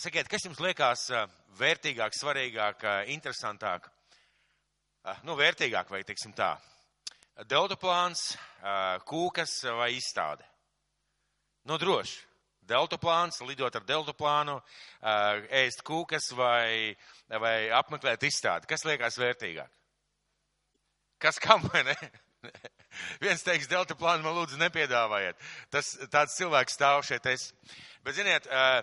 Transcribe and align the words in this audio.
Sakiet, 0.00 0.28
kas 0.30 0.44
jums 0.46 0.60
liekas 0.62 1.02
eh, 1.14 1.26
vērtīgāk, 1.58 2.14
svarīgāk, 2.16 2.84
eh, 2.84 3.12
interesantāk? 3.14 3.90
Eh, 5.06 5.20
Nu, 5.26 5.36
vērtīgāk, 5.38 5.90
vai 5.92 6.02
teiksim 6.02 6.32
tā. 6.34 6.56
Deltaplāns, 7.46 8.30
kūkas 9.06 9.52
vai 9.76 9.90
izstāde? 9.92 10.42
Nu, 11.68 11.76
droši. 11.76 12.22
Deltaplāns, 12.66 13.42
lidot 13.44 13.76
ar 13.76 13.84
deltaplānu, 13.86 14.54
ēst 15.60 15.84
kūkas 15.86 16.30
vai, 16.34 16.96
vai 17.28 17.68
apmeklēt 17.76 18.24
izstādi. 18.24 18.66
Kas 18.70 18.86
liekas 18.88 19.20
vērtīgāk? 19.20 19.76
Kas 21.22 21.38
kam 21.38 21.68
vai 21.68 21.84
ne? 21.84 21.96
Viens 23.24 23.44
teiks, 23.44 23.68
deltaplānu 23.70 24.24
man 24.24 24.36
lūdzu 24.40 24.58
nepiedāvājiet. 24.60 25.38
Tas 25.70 25.92
tāds 26.12 26.36
cilvēks 26.40 26.76
stāv 26.80 27.04
šeit 27.06 27.28
es. 27.30 27.50
Bet 28.06 28.16
ziniet, 28.18 28.48
eh, 28.48 28.80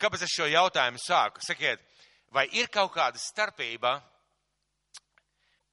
kāpēc 0.00 0.26
es 0.26 0.36
šo 0.36 0.48
jautājumu 0.50 1.00
sāku? 1.00 1.42
Sakiet, 1.46 1.82
vai 2.34 2.46
ir 2.56 2.70
kaut 2.72 2.92
kāda 2.94 3.20
starpība? 3.20 3.98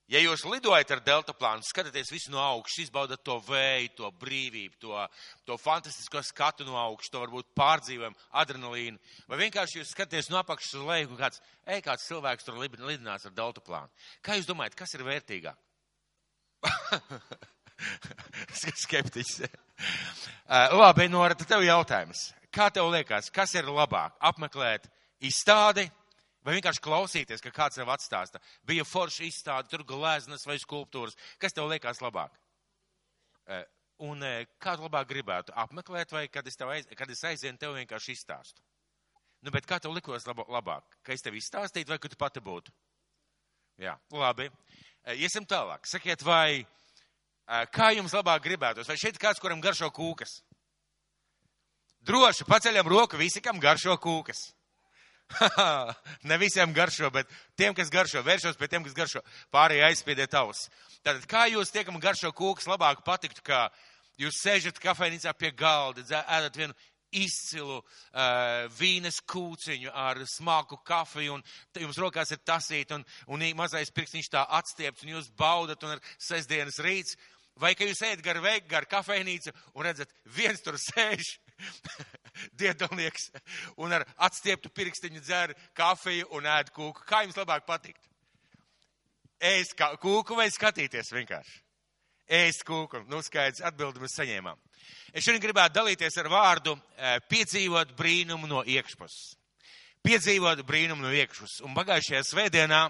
Ja 0.08 0.22
jūs 0.24 0.46
lidojat 0.48 0.92
ar 0.96 1.02
deltaplānu, 1.04 1.66
skatāties 1.68 2.14
visu 2.14 2.32
no 2.32 2.40
augšas, 2.40 2.86
izbaudat 2.86 3.20
to 3.28 3.34
vēju, 3.44 3.90
to 3.98 4.12
brīvību, 4.22 4.78
to, 4.80 5.02
to 5.44 5.58
fantastisko 5.60 6.22
skatu 6.24 6.64
no 6.64 6.78
augšas, 6.80 7.12
to 7.12 7.20
varbūt 7.26 7.50
pārdzīvojumu, 7.60 8.16
adrenalīnu, 8.40 9.02
vai 9.28 9.42
vienkārši 9.42 9.82
jūs 9.82 9.92
skatāties 9.92 10.32
no 10.32 10.40
apakšas 10.40 10.78
uz 10.80 10.86
leju 10.88 11.12
un 11.12 11.20
kāds, 11.20 11.44
ej, 11.68 11.84
kāds 11.84 12.08
cilvēks 12.08 12.48
tur 12.48 12.56
lid- 12.62 12.80
lidinās 12.80 13.28
ar 13.28 13.36
deltaplānu. 13.36 13.92
Kā 14.24 14.40
jūs 14.40 14.48
domājat, 14.48 14.80
kas 14.80 14.96
ir 14.96 15.04
vērtīgāk? 15.10 15.60
Skeptiķis. 18.88 19.44
Uh, 19.44 20.80
Labi, 20.80 21.12
Nora, 21.12 21.36
tad 21.36 21.52
tev 21.52 21.68
jautājums. 21.68 22.30
Kā 22.58 22.72
tev 22.74 22.88
liekas, 22.90 23.28
kas 23.30 23.52
ir 23.54 23.68
labāk? 23.70 24.16
Apmeklēt 24.26 24.88
izstādi 25.22 25.84
vai 26.42 26.56
vienkārši 26.56 26.82
klausīties, 26.82 27.44
ka 27.44 27.52
kāds 27.54 27.78
tev 27.78 27.92
atstāsta? 27.94 28.42
Bija 28.66 28.86
forša 28.88 29.28
izstāde, 29.28 29.70
tur 29.70 29.84
gleznas 29.86 30.48
vai 30.50 30.56
skulptūras. 30.58 31.14
Kas 31.38 31.54
tev 31.54 31.70
liekas 31.70 32.02
labāk? 32.02 32.34
Uh, 33.48 33.66
Un 33.98 34.22
uh, 34.22 34.44
kādu 34.62 34.84
labāk 34.86 35.08
gribētu 35.10 35.54
apmeklēt, 35.58 36.12
vai 36.14 36.28
kad 36.30 36.46
es, 36.46 36.54
aiz, 36.62 36.86
kad 36.98 37.10
es 37.10 37.24
aizienu, 37.26 37.58
tev 37.58 37.72
vienkārši 37.74 38.14
izstāstu? 38.14 38.62
Nu, 39.42 39.50
bet 39.54 39.66
kā 39.66 39.80
tev 39.82 39.96
likos 39.96 40.28
labāk? 40.30 41.00
Ka 41.02 41.16
es 41.16 41.26
tev 41.26 41.34
izstāstītu, 41.38 41.90
vai 41.90 41.98
ka 41.98 42.12
tu 42.14 42.20
pati 42.20 42.44
būtu? 42.46 42.74
Jā, 43.82 43.96
labi. 44.14 44.52
Uh, 44.52 45.16
Iesim 45.18 45.50
tālāk. 45.50 45.90
Sakiet, 45.90 46.22
vai 46.22 46.62
kā 47.74 47.90
jums 47.98 48.14
labāk 48.14 48.46
gribētos? 48.46 48.86
Vai 48.86 49.00
šeit 49.02 49.18
kāds, 49.18 49.42
kuram 49.42 49.64
garšo 49.66 49.90
kūkas? 49.94 50.44
Droši 52.08 52.46
paceļam 52.48 52.88
roku 52.88 53.20
visi, 53.20 53.42
kam 53.44 53.60
garšo 53.60 53.98
kūkas. 54.00 54.54
ne 56.30 56.38
visiem 56.40 56.72
garšo, 56.74 57.10
bet 57.12 57.28
tiem, 57.60 57.74
kas 57.76 57.90
garšo, 57.92 58.22
vēršos 58.24 58.56
pie 58.56 58.70
tiem, 58.72 58.86
kas 58.86 58.96
garšo. 58.96 59.22
Pārējie 59.52 59.84
aizspiediet 59.90 60.38
ausis. 60.40 60.70
Tātad, 61.04 61.26
kā 61.28 61.46
jūs 61.52 61.74
tie, 61.74 61.84
kam 61.84 62.00
garšo 62.00 62.32
kūkas, 62.36 62.70
labāk 62.72 63.04
patiktu, 63.08 63.44
kā 63.44 63.66
jūs 64.22 64.40
sēžat 64.40 64.80
kafejnīcā 64.80 65.34
pie 65.36 65.52
galda, 65.52 66.06
ēdat 66.08 66.56
vienu 66.56 66.78
izcilu 67.16 67.80
uh, 67.80 68.68
vīnes 68.80 69.20
kūciņu 69.28 69.92
ar 69.96 70.20
smaku 70.28 70.80
kafiju, 70.88 71.38
un 71.38 71.84
jums 71.84 72.00
rokās 72.02 72.32
ir 72.36 72.42
tasīt, 72.48 72.92
un, 72.96 73.04
un 73.32 73.44
mazais 73.56 73.92
pirkstiņš 73.96 74.32
tā 74.32 74.44
atstiepts, 74.60 75.04
un 75.04 75.16
jūs 75.16 75.32
baudat, 75.40 75.84
un 75.84 75.96
ir 75.96 76.04
sestdienas 76.20 76.80
rīts, 76.84 77.16
vai 77.60 77.74
ka 77.76 77.88
jūs 77.88 78.04
ejat 78.04 78.24
gar 78.26 78.42
veiku, 78.44 78.68
gar 78.72 78.88
kafejnīcu, 78.92 79.56
un 79.76 79.88
redzat, 79.88 80.12
viens 80.36 80.64
tur 80.64 80.80
sēž, 80.90 81.38
diedalnieks, 82.62 83.30
un 83.82 83.96
ar 83.98 84.06
atstieptu 84.28 84.70
pirkstiņu 84.74 85.22
dzer 85.24 85.56
kafiju 85.78 86.30
un 86.38 86.50
ēd 86.58 86.72
kūku. 86.76 87.06
Kā 87.08 87.24
jums 87.26 87.38
labāk 87.40 87.66
patikt? 87.68 88.04
Ēst 89.38 89.76
kūku 90.02 90.38
vai 90.38 90.48
skatīties 90.50 91.12
vienkārši? 91.14 91.60
Ēst 92.28 92.66
kūku. 92.68 93.04
Nu, 93.08 93.22
skaidrs, 93.24 93.62
atbildi 93.64 94.02
mēs 94.04 94.18
saņēmām. 94.18 94.58
Es 95.14 95.24
šodien 95.24 95.42
gribētu 95.44 95.78
dalīties 95.78 96.18
ar 96.20 96.30
vārdu 96.32 96.74
eh, 96.98 97.18
piedzīvot 97.30 97.94
brīnumu 97.98 98.50
no 98.50 98.64
iekšpuses. 98.68 99.36
Piedzīvot 100.04 100.64
brīnumu 100.68 101.06
no 101.06 101.12
iekšpuses. 101.14 101.62
Un 101.66 101.76
pagājušajā 101.78 102.24
svētdienā 102.28 102.82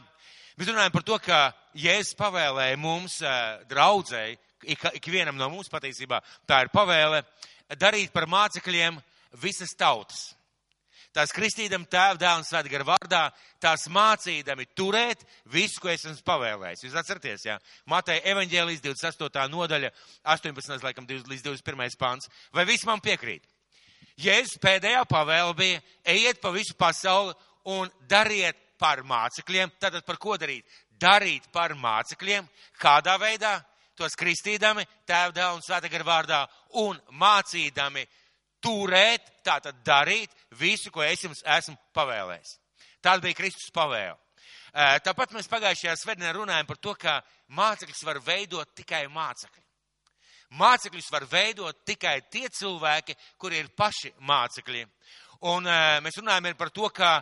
mēs 0.58 0.72
runājam 0.72 0.96
par 0.96 1.06
to, 1.06 1.20
ka 1.22 1.40
Jēzus 1.78 2.18
pavēlēja 2.18 2.80
mums, 2.82 3.20
eh, 3.22 3.64
draudzēji, 3.70 4.38
ik- 4.74 4.98
ikvienam 5.02 5.38
no 5.38 5.50
mums 5.54 5.70
patiesībā 5.70 6.22
tā 6.50 6.64
ir 6.66 6.74
pavēle, 6.74 7.24
darīt 7.76 8.14
par 8.16 8.28
mācekļiem 8.32 9.00
visas 9.44 9.76
tautas. 9.78 10.38
Tās 11.16 11.32
kristīdam 11.34 11.86
tēvu 11.90 12.20
dēlu 12.22 12.44
un 12.44 12.46
svētā 12.46 12.70
gara 12.70 12.86
vārdā, 12.86 13.22
tās 13.64 13.88
mācīdami 13.90 14.68
turēt 14.78 15.24
visu, 15.50 15.80
ko 15.82 15.90
es 15.90 16.04
esmu 16.06 16.22
pavēlējis. 16.28 16.84
Jūs 16.86 16.98
atceraties, 17.00 17.46
jā? 17.48 17.56
Mateja 17.90 18.22
evaņģēlijas 18.36 18.84
28. 18.86 19.48
nodaļa, 19.50 19.90
18. 20.36 20.84
laikam 20.84 21.08
20 21.10 21.32
līdz 21.32 21.46
21. 21.48 21.98
pāns. 21.98 22.30
Vai 22.54 22.68
viss 22.70 22.86
man 22.86 23.02
piekrīt? 23.02 23.48
Jēzus 24.22 24.62
pēdējā 24.62 25.04
pavēle 25.10 25.56
bija, 25.58 25.82
ejiet 26.06 26.42
pa 26.42 26.52
visu 26.54 26.78
pasauli 26.78 27.34
un 27.74 27.90
dariet 28.10 28.60
par 28.78 29.02
mācekļiem. 29.06 29.74
Tātad 29.82 30.06
par 30.06 30.22
ko 30.22 30.38
darīt? 30.38 30.66
Darīt 31.02 31.50
par 31.54 31.74
mācekļiem. 31.78 32.46
Kādā 32.82 33.18
veidā? 33.22 33.58
Tos 33.98 34.14
kristīdami, 34.14 34.86
tēvu 35.10 35.34
dēlu 35.34 35.58
un 35.58 35.64
svētā 35.66 35.90
gara 35.90 36.06
vārdā 36.06 36.40
un 36.84 37.00
mācīdami 37.18 38.04
turēt, 38.62 39.32
tātad 39.46 39.80
darīt 39.86 40.34
visu, 40.60 40.92
ko 40.94 41.02
es 41.06 41.24
jums 41.26 41.42
esmu 41.58 41.76
pavēlējis. 41.98 42.58
Tāda 43.02 43.24
bija 43.24 43.38
Kristus 43.38 43.74
pavēle. 43.74 44.18
Tāpat 45.02 45.34
mēs 45.34 45.50
pagājušajā 45.50 45.96
svētdienā 45.98 46.36
runājam 46.36 46.68
par 46.70 46.78
to, 46.78 46.94
ka 46.94 47.16
mācekļus 47.58 48.04
var 48.06 48.20
veidot 48.22 48.76
tikai 48.78 49.08
mācekļi. 49.10 49.64
Mācekļus 50.58 51.10
var 51.12 51.26
veidot 51.32 51.82
tikai 51.88 52.20
tie 52.32 52.46
cilvēki, 52.54 53.18
kuri 53.42 53.64
ir 53.64 53.74
paši 53.76 54.14
mācekļi. 54.30 54.86
Un 55.50 55.66
mēs 56.06 56.22
runājam 56.22 56.54
par 56.58 56.70
to, 56.74 56.90
ka 56.94 57.18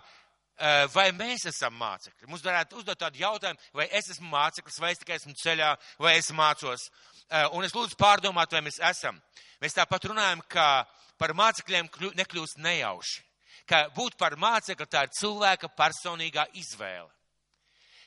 vai 0.94 1.10
mēs 1.12 1.48
esam 1.50 1.76
mācekļi. 1.80 2.30
Mums 2.30 2.44
varētu 2.46 2.80
uzdot 2.80 3.00
tādu 3.00 3.20
jautājumu, 3.20 3.60
vai 3.76 3.88
es 3.92 4.10
esmu 4.14 4.30
māceklis, 4.32 4.80
vai 4.80 4.94
es 4.94 5.02
tikai 5.02 5.18
esmu 5.20 5.34
ceļā, 5.42 5.74
vai 6.00 6.16
es 6.20 6.32
mācos. 6.32 6.88
Uh, 7.26 7.50
un 7.58 7.66
es 7.66 7.74
lūdzu 7.76 7.98
pārdomāt, 8.00 8.54
vai 8.54 8.62
mēs 8.64 8.80
esam. 8.92 9.20
Mēs 9.62 9.76
tāpat 9.76 10.08
runājam, 10.12 10.44
ka 10.48 10.86
par 11.20 11.34
mācekļiem 11.36 11.90
nekļūst 12.16 12.62
nejauši. 12.64 13.24
Ka 13.66 13.88
būt 13.96 14.18
par 14.20 14.36
mācekli 14.38 14.86
tā 14.88 15.06
ir 15.08 15.14
cilvēka 15.18 15.72
personīgā 15.74 16.46
izvēle. 16.54 17.10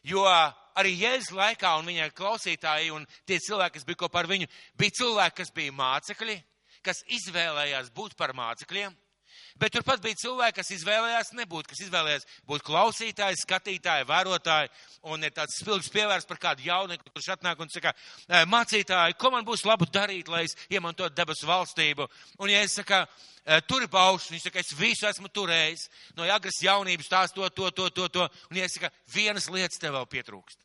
Jo 0.06 0.22
arī 0.78 0.94
Jēzus 1.00 1.34
laikā 1.34 1.72
un 1.80 1.88
viņa 1.91 2.12
klausītāji 2.16 2.92
un 2.94 3.06
tie 3.26 3.41
cilvēki, 3.42 3.75
kas 3.76 3.86
bija 3.88 4.00
kopā 4.04 4.22
ar 4.22 4.30
viņu, 4.30 4.47
bija 4.78 4.94
cilvēki, 5.00 5.36
kas 5.41 5.50
bija 5.56 5.75
mācekļi, 5.75 6.36
kas 6.86 7.03
izvēlējās 7.19 7.91
būt 7.97 8.15
par 8.16 8.32
mācekļiem. 8.38 8.94
Bet 9.58 9.72
turpat 9.74 9.98
bija 9.98 10.14
cilvēki, 10.20 10.54
kas 10.60 10.69
izvēlējās 10.76 11.32
nebūt, 11.34 11.66
kas 11.66 11.80
izvēlējās 11.82 12.26
būt 12.46 12.62
klausītāji, 12.66 13.41
skatītāji, 13.41 14.06
vērotāji. 14.06 14.70
Un 15.10 15.26
ir 15.26 15.32
tāds 15.34 15.56
spilgts 15.58 15.91
pievērsts 15.91 16.28
par 16.30 16.38
kādu 16.44 16.62
jaunieku, 16.66 17.10
kurš 17.10 17.32
atnāk 17.34 17.58
un 17.58 17.68
saka, 17.68 17.92
"Ē, 18.28 18.44
mācītāji, 18.47 19.18
ko 19.18 19.30
man 19.30 19.44
būs 19.44 19.64
labu 19.66 19.86
darīt, 19.86 20.28
lai 20.28 20.44
es 20.44 20.54
iemantotu 20.70 21.14
debesu 21.14 21.47
valstību. 21.47 22.08
Un 22.38 22.50
ja 22.50 22.62
es 22.62 22.74
saku, 22.74 23.06
"Ē, 23.47 23.66
tur 23.66 23.82
ir 23.82 23.88
paušs, 23.88 24.30
viņš 24.30 24.42
saka, 24.42 24.58
es 24.60 24.72
visu 24.74 25.06
esmu 25.06 25.28
turējis, 25.28 25.88
no 26.14 26.22
agras 26.22 26.62
jaunības 26.62 27.08
tās 27.08 27.32
to, 27.32 27.48
to, 27.50 27.70
to, 27.70 27.91
to, 27.91 28.08
to. 28.08 28.30
Un 28.50 28.56
ja 28.56 28.64
es 28.64 28.74
saku, 28.74 28.94
vienas 29.08 29.48
lietas 29.48 29.78
tev 29.78 29.94
vēl 29.94 30.06
pietrūkst. 30.06 30.58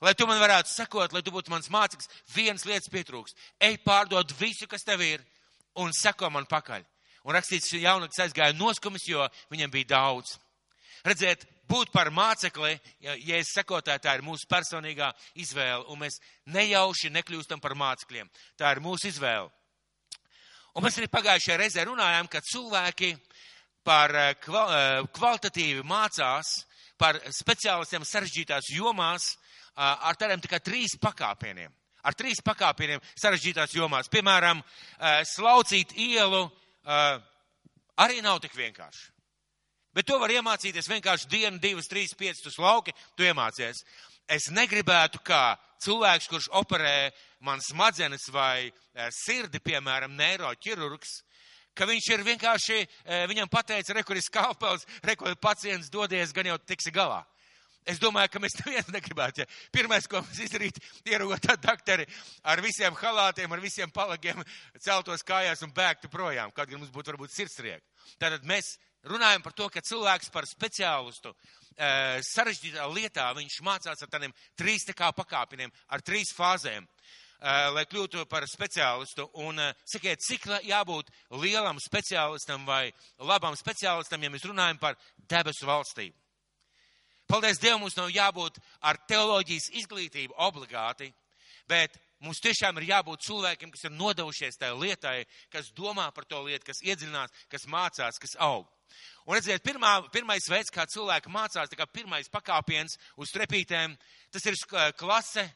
Lai 0.00 0.14
tu 0.14 0.26
man 0.26 0.40
varētu 0.40 0.68
sekot, 0.68 1.12
lai 1.12 1.22
tu 1.22 1.30
būtu 1.30 1.50
mans 1.50 1.68
māceklis, 1.68 2.08
vienas 2.34 2.64
lietas 2.64 2.88
pietrūkst. 2.88 3.36
Ej 3.60 3.78
pārdot 3.84 4.32
visu, 4.40 4.66
kas 4.66 4.84
tev 4.84 5.00
ir, 5.00 5.24
un 5.76 5.92
seko 5.92 6.30
man 6.30 6.46
pakaļ. 6.46 6.84
Un 7.26 7.34
rakstīts, 7.34 7.72
ka 7.74 7.82
jaunāks 7.82 8.20
aizgāja 8.22 8.54
noskumis, 8.54 9.08
jo 9.10 9.24
viņam 9.50 9.72
bija 9.72 9.90
daudz. 9.96 10.36
Redziet, 11.06 11.42
būt 11.66 11.90
par 11.94 12.12
mācekli, 12.14 12.76
ja, 13.02 13.16
ja 13.18 13.38
es 13.40 13.50
sekotāju, 13.54 14.02
tā 14.02 14.14
ir 14.16 14.24
mūsu 14.26 14.46
personīgā 14.50 15.10
izvēle, 15.42 15.84
un 15.90 16.00
mēs 16.04 16.20
nejauši 16.54 17.10
nekļūstam 17.14 17.62
par 17.62 17.74
mācekļiem. 17.78 18.30
Tā 18.58 18.70
ir 18.74 18.82
mūsu 18.84 19.10
izvēle. 19.10 19.50
Un 20.76 20.84
mēs 20.84 20.98
arī 21.00 21.08
pagājušajā 21.10 21.56
reizē 21.58 21.86
runājām, 21.88 22.28
ka 22.30 22.42
cilvēki 22.44 23.14
par 23.86 24.14
eh, 24.14 24.34
eh, 24.34 25.06
kvalitatīvi 25.16 25.82
mācās 25.86 26.52
par 27.00 27.18
speciālistiem 27.32 28.04
sarežģītās 28.06 28.70
jomās 28.76 29.32
ā, 29.74 29.90
ar 30.10 30.18
tādiem 30.20 30.42
tikai 30.44 30.60
trīs 30.64 30.94
pakāpieniem. 31.00 31.72
Ar 32.06 32.14
trīs 32.14 32.38
pakāpieniem 32.44 33.02
sarežģītās 33.18 33.72
jomās. 33.74 34.06
Piemēram, 34.06 34.60
slaucīt 35.26 35.96
ielu 35.98 36.44
ā, 36.86 37.18
arī 38.06 38.22
nav 38.24 38.40
tik 38.44 38.56
vienkārši. 38.56 39.10
Bet 39.96 40.06
to 40.08 40.18
var 40.20 40.32
iemācīties 40.32 40.90
vienkārši 40.92 41.30
dienu, 41.32 41.60
divas, 41.60 41.88
trīs, 41.88 42.14
piecas 42.14 42.44
uz 42.46 42.58
lauki, 42.60 42.94
tu 43.16 43.24
iemācies. 43.24 43.80
Es 44.28 44.50
negribētu, 44.52 45.22
kā 45.24 45.56
cilvēks, 45.82 46.28
kurš 46.28 46.50
operē 46.58 47.10
man 47.46 47.62
smadzenes 47.64 48.26
vai 48.32 48.66
eh, 48.66 49.08
sirdi, 49.14 49.62
piemēram, 49.64 50.12
neiroķirurgs, 50.18 51.20
ka 51.76 51.86
viņš 51.88 52.06
ir 52.14 52.22
vienkārši, 52.24 52.76
viņam 53.28 53.50
pateica, 53.52 53.92
re, 53.92 54.02
kur 54.06 54.16
ir 54.16 54.24
skalpels, 54.24 54.86
re, 55.04 55.12
kur 55.12 55.34
pacients, 55.36 55.90
dodies, 55.92 56.32
gan 56.32 56.48
jau 56.48 56.56
tiksi 56.64 56.88
galā. 56.88 57.18
Es 57.86 58.00
domāju, 58.02 58.32
ka 58.34 58.40
mēs 58.42 58.56
neviens 58.64 58.88
negribētu. 58.90 59.44
Ja. 59.44 59.46
Pirmais, 59.74 60.08
ko 60.10 60.18
mums 60.18 60.40
izdarīt, 60.42 60.80
ierogot 61.06 61.44
tādu 61.44 61.68
dakteri 61.68 62.06
ar 62.42 62.62
visiem 62.64 62.96
halātiem, 62.98 63.52
ar 63.54 63.62
visiem 63.62 63.92
palagiem, 63.94 64.42
celtos 64.82 65.22
kājās 65.26 65.62
un 65.62 65.74
bēgtu 65.76 66.10
projām, 66.10 66.50
kad 66.56 66.72
mums 66.74 66.90
būtu 66.94 67.14
varbūt 67.14 67.34
sirdsriek. 67.36 67.84
Tātad 68.18 68.42
mēs 68.48 68.72
runājam 69.06 69.44
par 69.44 69.54
to, 69.54 69.68
ka 69.70 69.84
cilvēks 69.86 70.32
par 70.34 70.48
speciālistu 70.50 71.30
e, 71.30 71.92
sarežģītā 72.26 72.88
lietā, 72.90 73.28
viņš 73.38 73.60
mācās 73.62 74.02
ar 74.02 74.10
tādiem 74.10 74.34
trīs 74.58 74.88
tā 74.88 74.96
kā 74.96 75.12
pakāpieniem, 75.14 75.70
ar 75.94 76.02
trīs 76.02 76.34
fāzēm. 76.34 76.90
Uh, 77.36 77.66
lai 77.76 77.82
kļūtu 77.84 78.22
par 78.32 78.46
speciālistu. 78.48 79.26
Un 79.44 79.60
uh, 79.60 79.74
sakiet, 79.84 80.22
cik 80.24 80.46
jābūt 80.64 81.10
lielam 81.36 81.76
speciālistam 81.84 82.64
vai 82.64 82.86
labam 83.20 83.52
speciālistam, 83.60 84.24
ja 84.24 84.32
mēs 84.32 84.46
runājam 84.48 84.80
par 84.80 84.96
debesu 85.28 85.68
valstību. 85.68 86.16
Paldies 87.26 87.58
Dievam, 87.58 87.82
mums 87.82 87.96
nav 87.98 88.10
jābūt 88.14 88.60
ar 88.86 88.98
teoloģijas 89.10 89.72
izglītību 89.80 90.36
obligāti, 90.46 91.08
bet 91.66 91.96
mums 92.22 92.38
tiešām 92.44 92.78
ir 92.78 92.90
jābūt 92.92 93.24
cilvēkiem, 93.26 93.72
kas 93.74 93.88
ir 93.88 93.94
nodevušies 93.96 94.60
tajā 94.60 94.76
lietai, 94.78 95.18
kas 95.50 95.72
domā 95.74 96.06
par 96.14 96.24
to 96.30 96.44
lietu, 96.46 96.68
kas 96.68 96.84
iedziļinās, 96.86 97.34
kas 97.50 97.66
mācās, 97.72 98.20
kas 98.22 98.36
aug. 98.46 98.68
Un 99.26 99.34
redziet, 99.34 99.64
pirmā, 99.66 99.98
pirmais 100.14 100.46
veids, 100.48 100.70
kā 100.70 100.86
cilvēki 100.86 101.32
mācās, 101.34 101.70
tā 101.70 101.78
kā 101.78 101.88
pirmais 101.90 102.30
pakāpiens 102.30 102.94
uz 103.18 103.34
trepītēm, 103.34 103.96
tas 104.30 104.46
ir 104.46 104.58
klase, 104.94 105.48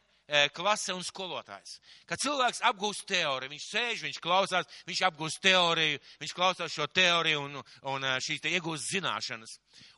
klase 0.54 0.94
un 0.94 1.02
skolotājs. 1.06 1.78
Kad 2.06 2.22
cilvēks 2.22 2.62
apgūst 2.70 3.06
teoriju, 3.10 3.50
viņš 3.50 3.66
sēž, 3.66 4.04
viņš 4.06 4.20
klausās, 4.22 4.68
viņš 4.86 5.02
apgūst 5.08 5.42
teoriju, 5.42 5.98
viņš 6.22 6.34
klausās 6.36 6.76
šo 6.76 6.86
teoriju 6.86 7.42
un, 7.48 7.58
un 7.94 8.06
e, 8.06 8.14
šīs 8.22 8.44
te 8.44 8.52
iegūst 8.54 8.92
zināšanas. 8.94 9.56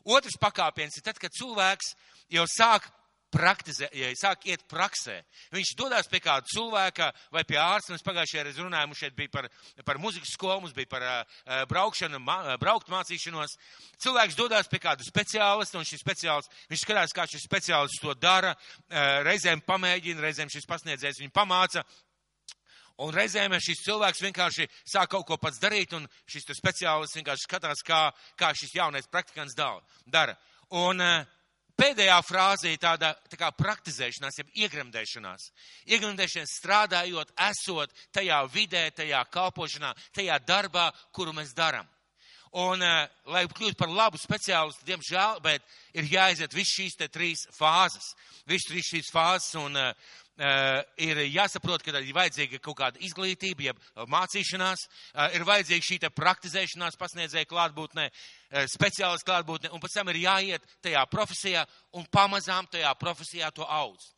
Otrs 0.09 0.39
pakāpiens 0.41 0.97
ir 0.97 1.07
tad, 1.07 1.21
kad 1.21 1.35
cilvēks 1.37 1.93
jau 2.33 2.47
sāk 2.49 2.89
praktizē, 3.33 3.89
ja 3.97 4.11
sāk 4.19 4.45
iet 4.51 4.65
praksē. 4.71 5.19
Viņš 5.55 5.73
dodas 5.79 6.09
pie 6.11 6.21
kāda 6.23 6.47
cilvēka 6.53 7.09
vai 7.33 7.43
pie 7.49 7.59
ārsta. 7.61 7.95
Mēs 7.95 8.05
pagājušajā 8.07 8.45
reizē 8.47 8.67
runājām, 8.67 8.93
mums 8.93 9.01
šeit 9.01 9.17
bija 9.17 9.33
par, 9.33 9.49
par 9.89 10.01
muzikas 10.03 10.35
skolu, 10.37 10.61
mums 10.67 10.77
bija 10.77 10.91
par 10.93 11.07
uh, 11.07 11.65
braukšanu, 11.71 12.21
ma, 12.23 12.57
braukt 12.61 12.93
mācīšanos. 12.93 13.57
Cilvēks 14.05 14.39
dodas 14.39 14.71
pie 14.71 14.83
kāda 14.85 15.07
speciālista, 15.07 15.81
un 15.81 15.89
šis 15.89 16.05
speciālists, 16.05 16.63
viņš 16.71 16.85
skatās, 16.85 17.17
kā 17.17 17.27
šis 17.31 17.49
speciālists 17.49 18.05
to 18.05 18.15
dara. 18.21 18.55
Uh, 18.55 19.21
reizēm 19.27 19.65
pamēģina, 19.67 20.25
reizēm 20.25 20.53
šis 20.53 20.69
pasniedzējs 20.69 21.25
viņu 21.25 21.35
pamāca. 21.35 21.87
Un 23.03 23.13
reizēm 23.17 23.55
šis 23.57 23.81
cilvēks 23.87 24.21
vienkārši 24.23 24.69
sāk 24.85 25.11
kaut 25.15 25.25
ko 25.27 25.39
pats 25.41 25.61
darīt, 25.63 25.95
un 25.97 26.05
šis 26.29 26.51
speciālists 26.53 27.17
vienkārši 27.19 27.49
skatās, 27.49 27.81
kā, 27.87 28.09
kā 28.39 28.53
šis 28.55 28.77
jaunais 28.77 29.09
praktikants 29.11 29.57
dara. 29.57 30.37
Un 30.73 31.01
uh, 31.01 31.41
pēdējā 31.83 32.19
frāzē 32.23 32.73
tāda 32.81 33.13
tā 33.31 33.39
kā 33.41 33.51
praktizēšanās, 33.59 34.39
jeb 34.39 34.53
iegremdēšanās. 34.65 35.49
Iegremdēšanās 35.91 36.59
strādājot, 36.61 37.33
esot 37.49 37.95
tajā 38.15 38.39
vidē, 38.53 38.87
tajā 38.95 39.25
kalpošanā, 39.33 39.91
tajā 40.15 40.39
darbā, 40.47 40.91
kuru 41.15 41.35
mēs 41.37 41.55
darām. 41.57 41.89
Un, 42.53 42.83
uh, 42.85 43.07
lai 43.33 43.47
kļūtu 43.49 43.79
par 43.81 43.89
labu 43.89 44.19
speciālistu, 44.21 44.85
diemžēl, 44.85 45.39
bet 45.41 45.65
ir 45.97 46.11
jāiziet 46.13 46.53
viss 46.53 46.75
šīs 46.77 46.99
trīs 47.09 47.47
fāzes. 47.57 48.13
Viss 48.47 48.69
trīs 48.69 48.91
šīs 48.93 49.09
fāzes, 49.15 49.55
un 49.57 49.79
Uh, 49.81 50.11
ir 50.43 51.21
jāsaprot, 51.31 51.85
ka 51.85 51.95
ir 52.01 52.15
vajadzīga 52.17 52.59
kaut 52.63 52.79
kāda 52.81 53.03
izglītība, 53.05 53.69
jeb 53.69 53.83
mācīšanās, 54.11 54.87
uh, 54.87 55.29
ir 55.37 55.45
vajadzīga 55.47 55.89
šī 55.89 55.99
praktizēšanās 56.17 56.99
pasniedzēja 56.99 57.49
klātbūtnē, 57.51 58.09
speciālists 58.69 59.27
klātbūtnē, 59.29 59.71
un 59.73 59.81
pēc 59.81 59.95
tam 59.97 60.11
ir 60.13 60.23
jāiet 60.25 60.67
tajā 60.85 61.05
profesijā 61.11 61.63
un 61.97 62.09
pamazām 62.11 62.67
tajā 62.73 62.93
profesijā 63.01 63.53
to 63.55 63.65
audz. 63.65 64.11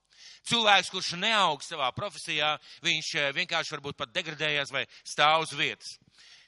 Cilvēks, 0.49 0.91
kurš 0.93 1.15
neaug 1.21 1.63
savā 1.65 1.91
profesijā, 1.97 2.55
viņš 2.85 3.11
vienkārši 3.37 3.77
varbūt 3.77 3.97
pat 3.97 4.13
degradējas 4.13 4.73
vai 4.73 4.85
stāv 5.05 5.47
uz 5.47 5.55
vietas. 5.57 5.97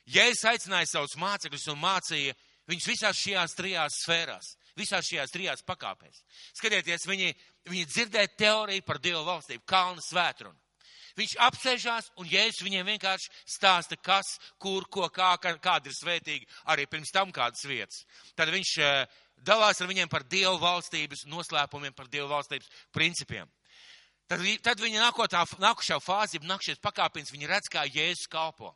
Ja 0.06 0.26
es 0.30 0.44
aicināju 0.46 0.90
savus 0.90 1.16
mācekļus 1.18 1.66
un 1.72 1.80
mācīju 1.82 2.34
viņus 2.70 2.88
visās 2.92 3.22
šajās 3.22 3.56
trijās 3.58 3.98
sfērās, 4.04 4.52
visās 4.78 5.08
šajās 5.08 5.32
trijās 5.34 5.64
pakāpēs. 5.66 6.22
Skatieties, 6.58 7.08
viņi, 7.08 7.32
viņi 7.70 7.88
dzirdēja 7.90 8.32
teoriju 8.38 8.84
par 8.86 9.00
Dievu 9.02 9.24
valstību, 9.26 9.64
kalnu 9.68 10.04
svētrunu. 10.04 10.56
Viņš 11.16 11.32
apsēžās 11.40 12.10
un 12.20 12.28
Jēzus 12.28 12.60
viņiem 12.66 12.90
vienkārši 12.90 13.30
stāsta, 13.48 13.96
kas, 13.96 14.34
kur, 14.60 14.84
ko, 14.92 15.08
kā, 15.08 15.32
kāda 15.40 15.88
ir 15.88 15.96
svētīga, 15.96 16.48
arī 16.68 16.84
pirms 16.92 17.12
tam 17.14 17.32
kādas 17.32 17.64
vietas. 17.64 18.02
Tad 18.36 18.52
viņš 18.52 18.72
uh, 18.84 19.20
dalās 19.40 19.80
ar 19.80 19.88
viņiem 19.88 20.12
par 20.12 20.26
Dievu 20.28 20.58
valstības 20.60 21.24
noslēpumiem, 21.32 21.96
par 21.96 22.10
Dievu 22.12 22.28
valstības 22.34 22.68
principiem. 22.92 23.48
Tad, 24.28 24.42
tad 24.60 24.82
viņa 24.82 25.06
nākotā, 25.06 25.44
nākušā 25.62 26.00
fāze, 26.04 26.42
nākušies 26.44 26.82
pakāpienas, 26.84 27.32
viņi 27.32 27.48
redz, 27.48 27.70
kā 27.72 27.86
Jēzus 27.88 28.28
kalpo. 28.28 28.74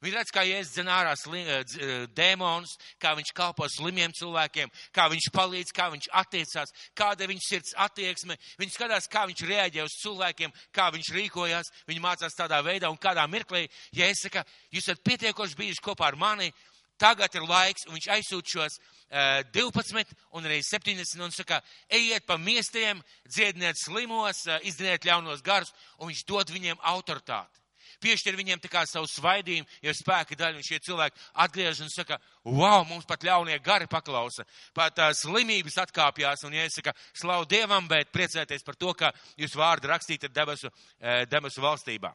Viņi 0.00 0.16
redz, 0.16 0.30
kā 0.32 0.44
Jēzus 0.48 0.72
dzen 0.72 0.88
ārā 0.88 1.12
sli, 1.18 1.42
eh, 1.44 1.60
eh, 1.60 2.06
dēmonus, 2.16 2.76
kā 3.00 3.12
viņš 3.18 3.32
kalpo 3.36 3.68
slimiem 3.68 4.12
cilvēkiem, 4.16 4.70
kā 4.92 5.08
viņš 5.12 5.28
palīdz, 5.34 5.74
kā 5.76 5.90
viņš 5.92 6.08
attiecās, 6.22 6.72
kāda 6.96 7.24
ir 7.24 7.28
viņa 7.34 7.44
sirds 7.44 7.74
attieksme. 7.76 8.38
Viņi 8.58 8.72
skatās, 8.72 9.08
kā 9.08 9.26
viņš 9.28 9.44
reaģē 9.44 9.84
uz 9.84 9.98
cilvēkiem, 10.00 10.52
kā 10.72 10.90
viņš 10.94 11.12
rīkojās. 11.12 11.72
Viņi 11.86 12.00
mācās 12.00 12.38
tādā 12.38 12.62
veidā 12.64 12.90
un 12.90 12.96
kādā 12.96 13.28
mirklī, 13.28 13.68
ja 13.92 14.06
es 14.06 14.22
saku, 14.22 14.44
jūs 14.72 14.88
esat 14.88 15.04
pietiekoši 15.04 15.56
bijuši 15.56 15.84
kopā 15.84 16.08
ar 16.08 16.16
mani, 16.16 16.52
tagad 17.00 17.34
ir 17.34 17.46
laiks, 17.48 17.86
un 17.88 17.96
viņš 17.96 18.08
aizsūt 18.16 18.52
šos 18.54 18.76
uh, 18.80 19.40
12 19.52 20.12
un 20.36 20.48
arī 20.48 20.60
70 20.64 21.24
un 21.24 21.32
saka, 21.34 21.60
ejiet 21.88 22.26
pa 22.28 22.36
miestiem, 22.38 23.00
dziediniet 23.28 23.80
slimos, 23.80 24.44
uh, 24.48 24.60
izdiniet 24.68 25.08
ļaunos 25.08 25.44
garus, 25.44 25.72
un 25.98 26.12
viņš 26.12 26.26
dod 26.28 26.52
viņiem 26.56 26.84
autoritāti 26.92 27.59
piešķir 28.02 28.38
viņiem 28.38 28.62
tā 28.62 28.70
kā 28.72 28.84
savu 28.88 29.08
svaidījumu, 29.10 29.68
jo 29.84 29.94
spēka 29.96 30.38
daļu, 30.38 30.60
un 30.60 30.66
šie 30.66 30.80
cilvēki 30.86 31.24
atgriežas 31.44 31.82
un 31.84 31.92
saka, 31.92 32.18
wow, 32.44 32.84
mums 32.88 33.08
pat 33.08 33.24
ļaunie 33.26 33.58
gari 33.64 33.88
paklausa, 33.90 34.46
pat 34.76 34.98
uh, 34.98 35.12
slimības 35.16 35.78
atkāpjās, 35.84 36.44
un 36.48 36.56
saku, 36.72 36.94
slavu 37.14 37.48
Dievam, 37.50 37.88
bet 37.88 38.12
priecēties 38.14 38.64
par 38.66 38.78
to, 38.80 38.94
ka 38.94 39.12
jūs 39.40 39.56
vārdu 39.58 39.92
rakstīt 39.92 40.24
ir 40.24 40.34
debesu, 40.34 40.70
uh, 40.70 41.22
debesu 41.30 41.64
valstībā. 41.64 42.14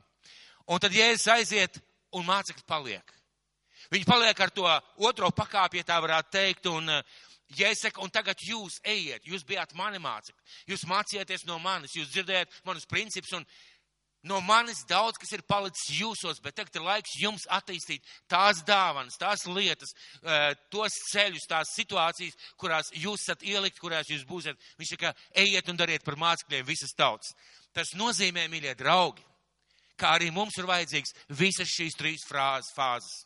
Un 0.74 0.82
tad 0.82 0.96
Jēzus 0.96 1.30
aiziet, 1.30 1.78
un 2.16 2.26
mācekļi 2.26 2.66
paliek. 2.68 3.16
Viņi 3.94 4.08
paliek 4.08 4.40
ar 4.42 4.52
to 4.54 4.66
otro 5.06 5.30
pakāpju, 5.36 5.82
ja 5.82 5.88
tā 5.88 6.00
varētu 6.02 6.32
teikt, 6.34 6.70
un 6.72 6.90
es 6.90 7.84
saku, 7.84 8.02
un 8.02 8.10
tagad 8.10 8.42
jūs 8.42 8.80
ejiet, 8.84 9.28
jūs 9.30 9.46
bijāt 9.46 9.76
mani 9.78 10.00
mācekļi, 10.02 10.42
jūs 10.72 10.88
mācījāties 10.90 11.46
no 11.46 11.60
manis, 11.62 11.94
jūs 11.96 12.10
dzirdējat 12.10 12.62
manus 12.66 12.90
principus, 12.90 13.36
un 13.38 13.46
No 14.26 14.40
manis 14.42 14.82
daudz, 14.90 15.20
kas 15.22 15.36
ir 15.38 15.44
palicis 15.46 16.00
jūsos, 16.00 16.40
bet 16.42 16.56
tagad 16.58 16.80
ir 16.80 16.86
laiks 16.88 17.14
jums 17.22 17.44
attīstīt 17.54 18.02
tās 18.32 18.64
dāvanas, 18.66 19.20
tās 19.22 19.44
lietas, 19.46 19.92
eh, 20.24 20.56
tos 20.74 20.96
ceļus, 21.12 21.46
tās 21.52 21.76
situācijas, 21.78 22.34
kurās 22.58 22.90
jūs 22.98 23.22
esat 23.22 23.46
ielikt, 23.46 23.78
kurās 23.78 24.10
jūs 24.10 24.26
būsiet. 24.26 24.58
Viņš 24.80 24.96
saka, 24.96 25.14
ejiet 25.36 25.70
un 25.70 25.78
dariet 25.78 26.04
par 26.04 26.18
mācekļiem 26.18 26.66
visas 26.66 26.96
tautas. 26.98 27.36
Tas 27.72 27.94
nozīmē, 27.94 28.48
mīļie 28.50 28.74
draugi, 28.80 29.22
kā 29.96 30.16
arī 30.18 30.32
mums 30.34 30.58
ir 30.58 30.66
vajadzīgs 30.66 31.14
visas 31.30 31.70
šīs 31.70 31.98
trīs 32.00 32.26
frāzes, 32.26 32.74
fāzes. 32.74 33.26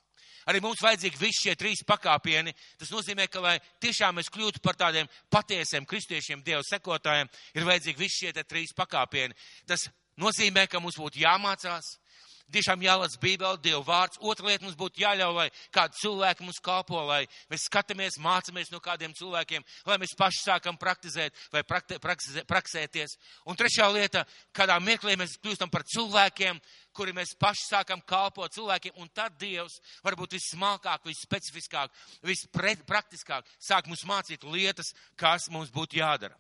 Arī 0.50 0.60
mums 0.64 0.82
vajadzīgi 0.82 1.20
visi 1.20 1.46
šie 1.46 1.56
trīs 1.60 1.84
pakāpieni. 1.88 2.52
Tas 2.80 2.92
nozīmē, 2.92 3.28
ka, 3.32 3.40
lai 3.44 3.56
tiešām 3.84 4.18
mēs 4.18 4.32
kļūtu 4.34 4.64
par 4.66 4.76
tādiem 4.80 5.08
patiesiem 5.32 5.86
kristiešiem, 5.86 6.44
Dieva 6.44 6.64
sekotājiem, 6.66 7.30
ir 7.56 7.68
vajadzīgi 7.68 8.02
visi 8.02 8.26
šie 8.26 8.44
trīs 8.44 8.74
pakāpieni. 8.76 9.38
Tas 9.70 9.88
nozīmē, 10.20 10.68
ka 10.70 10.82
mums 10.84 11.00
būtu 11.00 11.24
jāmācās, 11.24 11.96
tiešām 12.54 12.82
jālasa 12.84 13.20
Bībele, 13.22 13.60
Dieva 13.62 13.82
vārds. 13.86 14.20
Otra 14.26 14.50
lieta 14.50 14.66
mums 14.66 14.78
būtu 14.80 15.04
jāļauj, 15.04 15.36
lai 15.36 15.48
kādi 15.76 16.00
cilvēki 16.02 16.46
mums 16.46 16.60
kalpo, 16.64 17.02
lai 17.08 17.22
mēs 17.52 17.68
skatāmies, 17.70 18.20
mācāmies 18.22 18.72
no 18.74 18.82
kādiem 18.84 19.14
cilvēkiem, 19.18 19.66
lai 19.88 20.00
mēs 20.02 20.16
paši 20.18 20.44
sākam 20.48 20.78
praktizēt 20.82 21.38
vai 21.54 21.64
prakti, 21.68 22.00
praksē, 22.02 22.44
praksēties. 22.50 23.16
Un 23.50 23.60
trešā 23.60 23.90
lieta, 23.94 24.26
kādā 24.56 24.80
mirklī 24.84 25.16
mēs 25.20 25.38
kļūstam 25.44 25.72
par 25.74 25.86
cilvēkiem, 25.94 26.60
kuri 26.96 27.16
mēs 27.16 27.36
paši 27.40 27.70
sākam 27.70 28.02
kalpot 28.06 28.54
cilvēkiem, 28.56 28.98
un 29.00 29.10
tad 29.14 29.38
Dievs 29.40 29.80
varbūt 30.06 30.36
vissmalkāk, 30.36 31.06
visspecifiskāk, 31.08 31.94
vispraktiskāk 32.26 33.48
sāk 33.62 33.88
mums 33.88 34.06
mācīt 34.10 34.44
lietas, 34.44 34.94
kas 35.16 35.50
mums 35.54 35.72
būtu 35.74 36.02
jādara. 36.02 36.38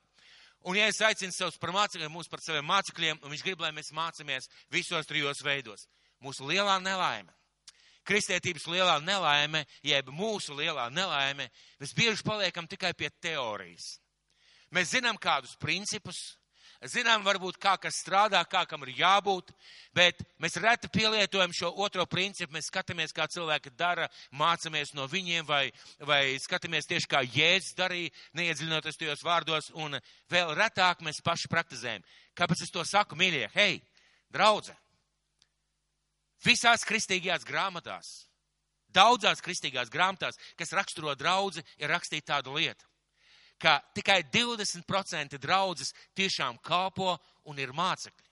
Un, 0.67 0.75
ja 0.75 0.89
es 0.91 0.99
aicinu 1.05 1.31
savus 1.31 1.57
par 1.59 1.71
mācekļiem, 1.75 2.11
mūs 2.11 2.27
par 2.27 2.41
saviem 2.43 2.65
mācekļiem, 2.67 3.21
un 3.23 3.31
viņš 3.31 3.43
grib, 3.45 3.61
lai 3.63 3.71
mēs 3.75 3.93
mācāmies 3.95 4.49
visos 4.73 5.07
trijos 5.07 5.43
veidos. 5.45 5.85
Mūsu 6.19 6.47
lielā 6.49 6.75
nelaime, 6.83 7.31
kristietības 8.03 8.65
lielā 8.67 8.97
nelaime, 9.03 9.63
jeb 9.85 10.11
mūsu 10.11 10.57
lielā 10.57 10.89
nelaime, 10.91 11.47
mēs 11.79 11.95
bieži 11.95 12.25
paliekam 12.27 12.67
tikai 12.67 12.91
pie 12.97 13.11
teorijas. 13.23 13.99
Mēs 14.75 14.91
zinām 14.93 15.17
kādus 15.17 15.55
principus, 15.57 16.38
zinām 16.87 17.23
varbūt 17.25 17.57
kā 17.59 17.75
kas 17.81 17.97
strādā, 17.99 18.39
kā 18.47 18.63
kam 18.69 18.83
ir 18.85 18.93
jābūt, 19.01 19.51
bet 19.95 20.21
mēs 20.39 20.55
reti 20.61 20.87
pielietojam 20.91 21.51
šo 21.55 21.71
otro 21.83 22.05
principu. 22.07 22.53
Mēs 22.55 22.69
skatāmies, 22.71 23.13
kā 23.15 23.27
cilvēki 23.27 23.73
dara, 23.77 24.07
mācāmies 24.31 24.93
no 24.95 25.07
viņiem 25.07 25.45
vai, 25.45 25.71
vai 25.99 26.37
skatāmies 26.39 26.87
tieši 26.87 27.11
kā 27.11 27.23
Jēzus 27.25 27.75
darīja, 27.75 28.13
neiedziļinoties 28.39 28.99
tajos 28.99 29.23
vārdos, 29.25 29.71
un 29.75 29.99
vēl 30.31 30.55
retāk 30.55 31.03
mēs 31.03 31.21
paši 31.25 31.51
praktizējam. 31.51 32.05
Kāpēc 32.37 32.63
es 32.63 32.71
to 32.71 32.85
saku, 32.87 33.19
mīļie? 33.19 33.49
Hei, 33.55 33.81
draudze! 34.31 34.75
Visās 36.39 36.85
kristīgajās 36.87 37.43
grāmatās, 37.43 38.11
daudzās 38.95 39.43
kristīgās 39.43 39.91
grāmatās, 39.91 40.39
kas 40.55 40.71
raksturo 40.71 41.11
draudzi, 41.19 41.65
ir 41.81 41.91
rakstīta 41.91 42.37
tāda 42.37 42.55
lieta 42.55 42.88
ka 43.59 43.79
tikai 43.95 44.23
20% 44.31 45.37
draudzes 45.41 45.93
tiešām 46.17 46.57
kalpo 46.63 47.17
un 47.49 47.59
ir 47.59 47.73
mācekļi. 47.75 48.27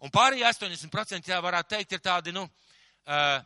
Un 0.00 0.12
pārējie 0.12 0.46
80% 0.48 1.28
jā, 1.28 1.38
varētu 1.44 1.74
teikt, 1.74 1.92
ir 1.92 2.02
tādi, 2.02 2.32
nu, 2.32 2.46
uh, 2.46 3.40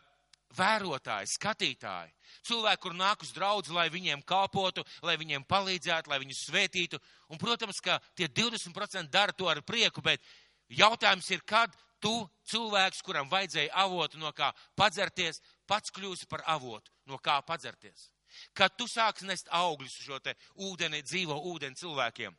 vērotāji, 0.55 1.33
skatītāji. 1.35 2.13
Cilvēki, 2.47 2.81
kur 2.85 2.95
nāk 2.95 3.25
uz 3.25 3.33
draudzi, 3.35 3.73
lai 3.75 3.89
viņiem 3.91 4.23
kalpotu, 4.27 4.85
lai 5.03 5.17
viņiem 5.19 5.43
palīdzētu, 5.49 6.09
lai 6.09 6.21
viņus 6.23 6.45
svētītu. 6.47 7.01
Un, 7.29 7.41
protams, 7.41 7.81
ka 7.83 7.99
tie 8.15 8.29
20% 8.31 9.11
dara 9.11 9.35
to 9.35 9.51
ar 9.51 9.61
prieku, 9.67 10.01
bet 10.05 10.23
jautājums 10.71 11.27
ir, 11.35 11.43
kad 11.43 11.75
tu 11.99 12.15
cilvēks, 12.47 13.03
kuram 13.03 13.29
vajadzēja 13.31 13.75
avotu, 13.85 14.21
no 14.21 14.31
kā 14.35 14.53
padzerties, 14.79 15.41
pats 15.67 15.91
kļūsi 15.91 16.29
par 16.31 16.45
avotu, 16.55 16.93
no 17.09 17.19
kā 17.19 17.41
padzerties 17.43 18.14
kad 18.53 18.75
tu 18.77 18.87
sāksi 18.87 19.27
nest 19.29 19.49
augļus 19.51 19.99
šo 20.05 20.19
te 20.19 20.35
ūdeni, 20.55 21.03
dzīvo 21.03 21.37
ūdeni 21.51 21.79
cilvēkiem. 21.79 22.35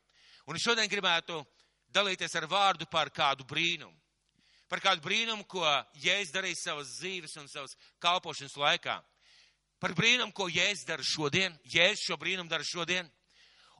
Un 0.46 0.58
šodien 0.62 0.90
gribētu 0.90 1.40
dalīties 1.94 2.34
ar 2.38 2.46
vārdu 2.50 2.86
par 2.90 3.10
kādu 3.10 3.46
brīnumu. 3.48 3.94
Par 4.68 4.80
kādu 4.82 5.02
brīnumu, 5.04 5.44
ko 5.46 5.62
Jēzus 6.02 6.34
darīja 6.34 6.58
savas 6.58 6.96
dzīves 6.98 7.36
un 7.38 7.46
savas 7.48 7.76
kalpošanas 8.02 8.56
laikā. 8.58 8.96
Par 9.78 9.94
brīnumu, 9.94 10.34
ko 10.34 10.48
Jēzus 10.50 10.86
dara 10.88 11.04
šodien. 11.06 11.54
Jēzus 11.70 12.08
šo 12.08 12.18
brīnumu 12.18 12.50
dara 12.50 12.66
šodien. 12.66 13.06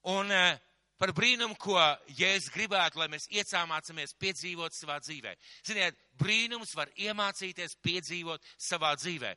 Un 0.07 0.31
uh, 0.31 0.55
par 1.01 1.13
brīnumu, 1.17 1.57
ko 1.61 1.77
Jēzus 2.17 2.51
gribētu, 2.55 3.01
lai 3.01 3.09
mēs 3.13 3.29
iecāmācamies 3.33 4.15
piedzīvot 4.21 4.77
savā 4.77 4.99
dzīvē. 5.05 5.35
Ziniet, 5.67 5.99
brīnums 6.21 6.73
var 6.77 6.91
iemācīties 6.97 7.77
piedzīvot 7.85 8.45
savā 8.69 8.95
dzīvē. 8.97 9.33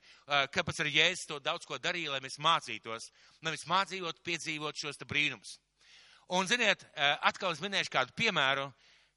Kāpēc 0.55 0.83
arī 0.83 0.95
Jēzus 0.99 1.27
to 1.29 1.39
daudz 1.43 1.67
ko 1.67 1.79
darīja, 1.81 2.13
lai 2.15 2.21
mēs 2.23 2.39
mācītos, 2.39 3.09
nevis 3.45 3.67
mācījot, 3.69 4.21
piedzīvot 4.23 4.79
šos 4.79 5.01
brīnumus. 5.07 5.57
Un, 6.35 6.47
ziniet, 6.47 6.85
atkal 7.25 7.55
es 7.55 7.63
minēšu 7.63 7.91
kādu 7.91 8.15
piemēru. 8.15 8.69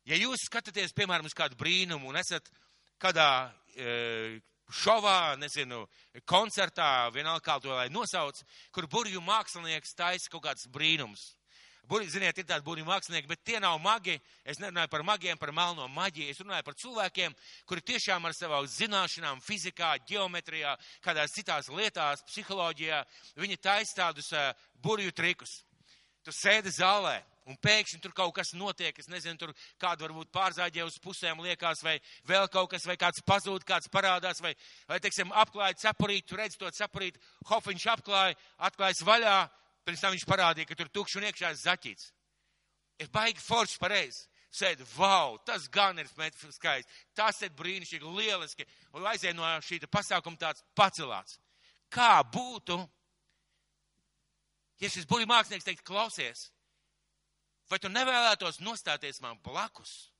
Ja 0.08 0.18
jūs 0.18 0.49
skatāties, 0.49 0.94
piemēram, 0.96 1.28
uz 1.28 1.37
kādu 1.37 1.58
brīnumu 1.61 2.11
un 2.11 2.18
esat 2.18 2.49
kādā 3.02 3.52
šovā, 4.72 5.37
nezinu, 5.38 5.84
koncertā, 6.26 7.12
vienalga 7.12 7.44
kā 7.44 7.58
to 7.61 7.70
lai 7.70 7.87
nosauc, 7.92 8.40
kur 8.72 8.88
burju 8.90 9.20
mākslinieks 9.22 9.94
taisa 9.94 10.32
kaut 10.32 10.46
kāds 10.49 10.66
brīnums 10.72 11.34
Buri, 11.91 12.07
ziniet, 12.07 12.39
ir 12.39 12.47
tādi 12.47 12.62
būri 12.65 12.85
mākslinieki, 12.87 13.27
bet 13.29 13.41
tie 13.45 13.59
nav 13.61 13.81
magi. 13.83 14.15
Es 14.47 14.61
nerunāju 14.62 14.91
par 14.93 15.03
magiem, 15.07 15.39
par 15.39 15.51
melno 15.53 15.89
maģiju. 15.91 16.31
Es 16.31 16.41
runāju 16.41 16.67
par 16.69 16.77
cilvēkiem, 16.79 17.35
kuri 17.67 17.83
tiešām 17.91 18.29
ar 18.29 18.37
savām 18.39 18.69
zināšanām, 18.71 19.43
fizikā, 19.43 19.97
geometrijā, 20.07 20.77
kādās 21.03 21.35
citās 21.35 21.69
lietās, 21.75 22.23
psiholoģijā, 22.31 23.03
viņi 23.43 23.59
taisa 23.59 23.99
tādus 24.05 24.31
uh, 24.33 24.53
burju 24.83 25.11
trikus. 25.12 25.59
Tu 26.23 26.31
sēdi 26.31 26.71
zālē, 26.71 27.17
un 27.51 27.59
pēkšņi 27.59 27.99
tur 28.03 28.12
kaut 28.15 28.35
kas 28.37 28.53
notiek, 28.55 28.99
es 28.99 29.11
nezinu, 29.11 29.35
tur 29.41 29.53
kāda 29.83 30.07
varbūt 30.07 30.31
pārzāģē 30.35 30.85
uz 30.87 31.01
pusēm 31.03 31.43
liekas, 31.43 31.83
vai 31.83 31.97
vēl 32.31 32.47
kaut 32.53 32.71
kas, 32.71 32.87
vai 32.87 32.95
kāds 33.01 33.25
pazūd, 33.27 33.67
kāds 33.67 33.91
parādās, 33.93 34.39
vai, 34.45 34.55
vai 34.87 35.01
teiksim, 35.03 35.35
apklāja 35.35 35.81
cepurīti, 35.83 36.29
tu 36.31 36.39
redz 36.39 36.55
to 36.61 36.71
cepurīti, 36.71 37.19
hofiņš 37.51 37.89
apklāja, 37.97 38.39
atklājas 38.71 39.03
vaļā, 39.09 39.37
Pirms 39.83 40.03
tam 40.03 40.15
viņš 40.15 40.27
parādīja, 40.29 40.69
ka 40.69 40.77
tur 40.79 40.91
tukšs 40.95 41.19
un 41.19 41.27
iekšā 41.27 41.51
zaķīts. 41.59 42.12
Ir 43.03 43.11
baigi 43.11 43.43
forši 43.43 43.81
pareizi. 43.83 44.29
Sēd, 44.53 44.83
wow, 44.99 45.39
tas 45.49 45.65
gan 45.73 45.97
ir 45.99 46.09
skaisti. 46.12 46.93
Tas 47.17 47.41
ir 47.43 47.55
brīnišķīgi, 47.57 48.11
lieliski. 48.19 48.67
Un 48.93 49.07
aiziet 49.09 49.35
no 49.35 49.49
šī 49.65 49.81
pasākuma 49.89 50.37
tāds 50.39 50.62
pacelāts. 50.77 51.39
Kā 51.93 52.21
būtu, 52.23 52.77
ja 54.81 54.91
šis 54.93 55.09
buļbuļs 55.09 55.31
mākslinieks 55.31 55.67
teikt, 55.67 55.85
klausies, 55.89 56.51
vai 57.69 57.81
tu 57.81 57.89
nevēlētos 57.89 58.61
nostāties 58.61 59.23
man 59.25 59.41
blakus 59.45 60.12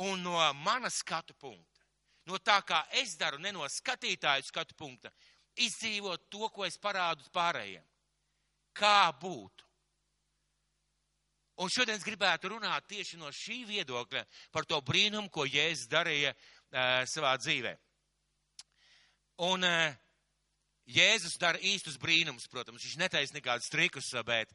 un 0.00 0.24
no 0.24 0.40
manas 0.64 0.98
skatu 1.04 1.36
punkta, 1.36 1.84
no 2.28 2.40
tā 2.40 2.58
kā 2.64 2.82
es 3.00 3.14
daru, 3.20 3.38
ne 3.40 3.52
no 3.52 3.68
skatītāju 3.68 4.48
skatu 4.48 4.76
punkta, 4.76 5.12
izdzīvot 5.56 6.28
to, 6.32 6.48
ko 6.52 6.64
es 6.64 6.80
parādu 6.80 7.28
pārējiem 7.32 7.84
kā 8.76 9.10
būtu. 9.20 9.64
Un 11.64 11.72
šodien 11.72 11.96
es 11.96 12.04
gribētu 12.04 12.50
runāt 12.52 12.84
tieši 12.90 13.16
no 13.16 13.30
šī 13.32 13.62
viedokļa 13.64 14.22
par 14.52 14.66
to 14.68 14.76
brīnumu, 14.84 15.30
ko 15.32 15.46
Jēzus 15.48 15.88
darīja 15.88 16.34
uh, 16.36 17.04
savā 17.08 17.32
dzīvē. 17.40 17.72
Un 19.48 19.64
uh, 19.64 19.94
Jēzus 20.86 21.38
dara 21.40 21.60
īstus 21.64 21.96
brīnumus, 21.98 22.48
protams, 22.52 22.84
viņš 22.84 22.98
netaisa 23.00 23.34
nekādus 23.34 23.72
trikus, 23.72 24.12
bet, 24.28 24.52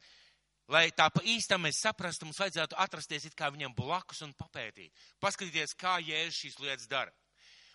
lai 0.70 0.86
tā 0.94 1.08
pa 1.10 1.24
īstam 1.26 1.66
mēs 1.66 1.82
saprastu, 1.82 2.28
mums 2.28 2.38
vajadzētu 2.38 2.78
atrasties 2.84 3.26
it 3.26 3.34
kā 3.36 3.50
viņam 3.50 3.74
blakus 3.74 4.22
un 4.22 4.30
papētīt. 4.38 4.94
Paskatīties, 5.20 5.74
kā 5.74 5.98
Jēzus 6.06 6.38
šīs 6.38 6.62
lietas 6.62 6.86
dara. 6.86 7.10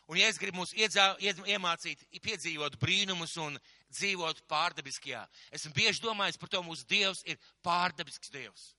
Un 0.07 0.15
ja 0.21 0.29
es 0.31 0.39
gribu 0.39 0.61
mūs 0.61 0.71
iedzā, 0.71 1.09
ied, 1.19 1.41
iemācīt, 1.51 2.05
piedzīvot 2.23 2.77
brīnumus 2.79 3.33
un 3.43 3.57
dzīvot 3.91 4.39
pārdabiskajā. 4.47 5.25
Esmu 5.51 5.73
bieži 5.75 6.03
domājis 6.05 6.39
par 6.39 6.51
to, 6.53 6.61
mūsu 6.63 6.87
Dievs 6.87 7.25
ir 7.27 7.35
pārdabisks 7.65 8.31
Dievs. 8.31 8.69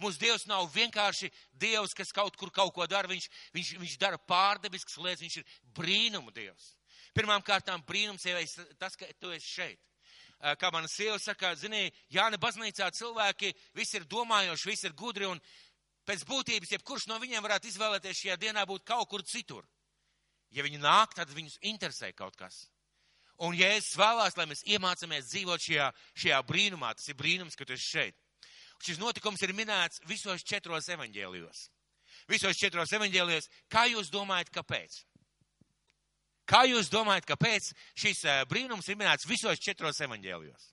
Mūsu 0.00 0.22
Dievs 0.22 0.46
nav 0.48 0.64
vienkārši 0.72 1.28
Dievs, 1.52 1.92
kas 1.96 2.14
kaut 2.14 2.38
kur 2.40 2.52
kaut 2.54 2.72
ko 2.72 2.86
dara, 2.88 3.10
viņš, 3.10 3.28
viņš, 3.52 3.74
viņš 3.82 3.98
dara 4.00 4.20
pārdabiskas 4.30 4.96
lietas, 4.96 5.26
viņš 5.26 5.36
ir 5.42 5.60
brīnumu 5.76 6.32
Dievs. 6.32 6.72
Pirmām 7.12 7.44
kārtām 7.44 7.84
brīnums 7.84 8.24
jau 8.24 8.38
ir 8.40 8.74
tas, 8.80 8.96
ka 8.96 9.08
tu 9.20 9.32
esi 9.34 9.54
šeit. 9.58 9.80
Kā 10.38 10.70
mana 10.70 10.88
sieva 10.88 11.18
saka, 11.18 11.50
zini, 11.58 11.90
Jāna 12.14 12.38
baznīcā 12.38 12.88
cilvēki 12.94 13.50
visi 13.74 13.98
ir 13.98 14.06
domājoši, 14.06 14.70
visi 14.70 14.86
ir 14.86 14.94
gudri 14.96 15.26
un 15.26 15.40
pēc 16.06 16.22
būtības, 16.24 16.76
jebkurš 16.76 17.08
no 17.10 17.18
viņiem 17.18 17.42
varētu 17.44 17.68
izvēlēties 17.68 18.22
šajā 18.22 18.36
dienā 18.40 18.64
būt 18.70 18.86
kaut 18.86 19.10
kur 19.10 19.26
citur. 19.26 19.66
Ja 20.54 20.64
viņi 20.64 20.80
nāk, 20.80 21.14
tad 21.16 21.32
viņus 21.34 21.58
interesē 21.68 22.12
kaut 22.16 22.36
kas. 22.38 22.66
Un 23.44 23.54
Jēzus 23.54 23.98
vēlās, 23.98 24.36
lai 24.38 24.48
mēs 24.50 24.64
iemācāmies 24.66 25.28
dzīvot 25.30 25.62
šajā, 25.62 25.90
šajā 26.18 26.38
brīnumā. 26.48 26.94
Tas 26.98 27.10
ir 27.10 27.18
brīnums, 27.18 27.54
ka 27.58 27.66
tu 27.68 27.76
esi 27.76 27.86
šeit. 27.86 28.16
Šis 28.82 28.98
notikums 28.98 29.42
ir 29.42 29.54
minēts 29.54 30.02
visos 30.08 30.42
četros 30.46 30.88
evaņģēlijos. 30.94 31.60
Visos 32.30 32.58
četros 32.58 32.92
evaņģēlijos. 32.98 33.46
Kā 33.70 33.84
jūs 33.90 34.10
domājat, 34.14 34.50
kāpēc? 34.54 35.02
Kā 36.48 36.64
jūs 36.64 36.88
domājat, 36.90 37.28
kāpēc 37.28 37.72
šis 37.98 38.24
eh, 38.24 38.42
brīnums 38.48 38.88
ir 38.88 38.96
minēts 38.96 39.28
visos 39.28 39.60
četros 39.60 40.00
evaņģēlijos? 40.06 40.70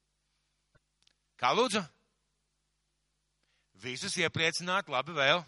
Kā 1.41 1.51
lūdzu? 1.51 1.81
Visus 3.83 4.15
iepriecināt, 4.21 4.87
labi 4.89 5.17
vēl. 5.17 5.43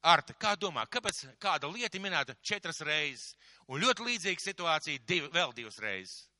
Arta, 0.00 0.32
kā 0.32 0.54
domā, 0.56 0.86
kāpēc 0.88 1.26
kāda 1.40 1.68
lieta 1.68 2.00
minēta 2.00 2.34
četras 2.40 2.80
reizes? 2.86 3.34
Un 3.68 3.82
ļoti 3.82 4.06
līdzīga 4.06 4.40
situācija 4.40 5.02
div, 5.06 5.28
vēl 5.34 5.52
divas 5.56 5.76
reizes. 5.82 6.30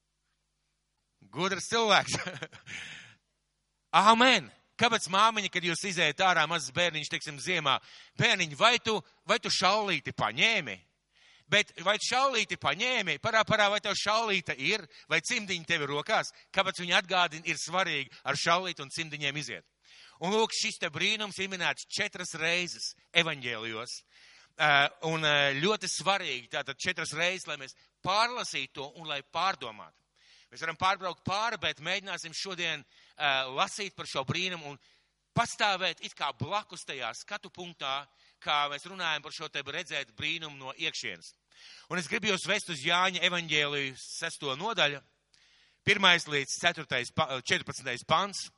Gudrs 1.28 1.68
cilvēks. 1.68 2.16
Amen. 4.08 4.48
Kāpēc 4.80 5.10
māmiņa, 5.12 5.50
kad 5.52 5.64
jūs 5.66 5.82
izējat 5.90 6.22
ārā 6.24 6.46
mazs 6.48 6.72
bērniņš, 6.72 7.10
teiksim, 7.12 7.40
ziemā, 7.42 7.74
bērniņ, 8.16 8.54
vai 8.56 8.78
tu, 8.80 8.94
vai 9.28 9.36
tu 9.42 9.52
šaulīti 9.52 10.14
paņēmi? 10.16 10.76
Bet 11.50 11.74
vai 11.84 11.96
šaulīti 12.00 12.56
paņēmi, 12.62 13.18
parā, 13.20 13.42
parā, 13.44 13.66
vai 13.72 13.80
tev 13.84 13.96
šaulīta 13.98 14.54
ir, 14.56 14.86
vai 15.10 15.18
cimdiņi 15.20 15.66
tev 15.68 15.84
ir 15.84 15.92
rokās, 15.92 16.30
kāpēc 16.54 16.80
viņi 16.80 16.96
atgādina, 16.96 17.44
ir 17.50 17.58
svarīgi 17.60 18.08
ar 18.24 18.38
šaulītu 18.38 18.86
un 18.86 18.92
cimdiņiem 18.94 19.40
iziet. 19.42 19.66
Un 20.20 20.34
lūk, 20.34 20.52
šis 20.52 20.76
te 20.82 20.90
brīnums 20.92 21.38
ir 21.40 21.48
minēts 21.48 21.86
četras 21.88 22.34
reizes 22.36 22.92
evaņģēlijos. 23.16 23.94
Eh, 24.60 24.88
un 25.08 25.24
eh, 25.24 25.54
ļoti 25.56 25.88
svarīgi 25.88 26.50
tātad 26.52 26.76
četras 26.76 27.14
reizes, 27.16 27.46
lai 27.48 27.56
mēs 27.62 27.76
pārlasītu 28.04 28.74
to 28.76 28.88
un 29.00 29.08
lai 29.08 29.22
pārdomātu. 29.22 29.96
Mēs 30.50 30.64
varam 30.64 30.76
pārbraukt 30.76 31.22
pāri, 31.24 31.60
bet 31.62 31.78
mēģināsim 31.78 32.32
šodien 32.34 32.80
uh, 32.82 33.52
lasīt 33.54 33.94
par 33.94 34.08
šo 34.10 34.24
brīnumu 34.26 34.72
un 34.72 34.78
pastāvēt 35.30 36.02
it 36.02 36.16
kā 36.18 36.32
blakus 36.34 36.82
tajā 36.88 37.12
skatu 37.14 37.52
punktā, 37.54 38.00
kā 38.42 38.64
mēs 38.72 38.88
runājam 38.90 39.22
par 39.22 39.36
šo 39.36 39.46
te 39.46 39.62
redzēt 39.62 40.10
brīnumu 40.18 40.58
no 40.58 40.74
iekšienes. 40.74 41.30
Un 41.86 42.02
es 42.02 42.08
gribu 42.10 42.32
jūs 42.32 42.48
vest 42.50 42.72
uz 42.74 42.82
Jāņa 42.82 43.22
evaņģēliju 43.28 43.94
sesto 44.00 44.56
nodaļu, 44.58 44.98
pirmais 45.86 46.26
līdz 46.26 46.56
4, 46.64 47.04
14. 47.46 48.06
pants. 48.10 48.48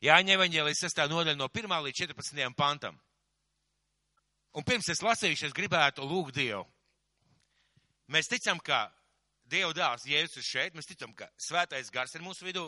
Jāņa 0.00 0.32
evaņģēlijas 0.38 0.80
6. 0.86 1.02
nodaļa 1.12 1.36
no 1.36 1.50
1. 1.52 1.72
līdz 1.84 2.02
14. 2.06 2.54
pantam. 2.56 2.96
Un 4.56 4.64
pirms 4.64 4.88
es 4.88 5.02
lasīšu, 5.04 5.50
es 5.50 5.56
gribētu 5.56 6.06
lūgt 6.08 6.38
Dievu. 6.38 6.64
Mēs 8.10 8.30
ticam, 8.32 8.58
ka 8.58 8.88
Dieva 9.50 9.74
dāvs 9.76 10.06
Jēzus 10.08 10.40
ir 10.40 10.46
šeit, 10.46 10.78
mēs 10.78 10.88
ticam, 10.88 11.12
ka 11.14 11.28
svētais 11.38 11.92
gars 11.92 12.14
ir 12.16 12.24
mūsu 12.24 12.46
vidū. 12.46 12.64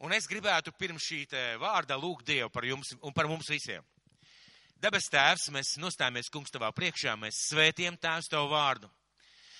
Un 0.00 0.14
es 0.16 0.30
gribētu 0.30 0.72
pirms 0.78 1.04
šī 1.04 1.24
vārda 1.60 1.98
lūgt 1.98 2.28
Dievu 2.30 2.48
par 2.54 2.64
jums 2.64 2.94
un 3.02 3.12
par 3.12 3.28
mums 3.28 3.50
visiem. 3.50 3.84
Debes 4.80 5.10
tēvs, 5.12 5.50
mēs 5.52 5.74
nostājamies 5.76 6.30
kungs 6.32 6.54
tavā 6.54 6.70
priekšā, 6.72 7.18
mēs 7.18 7.42
svētiem 7.50 7.98
tēvs 8.00 8.30
tavu 8.32 8.48
vārdu. 8.54 8.88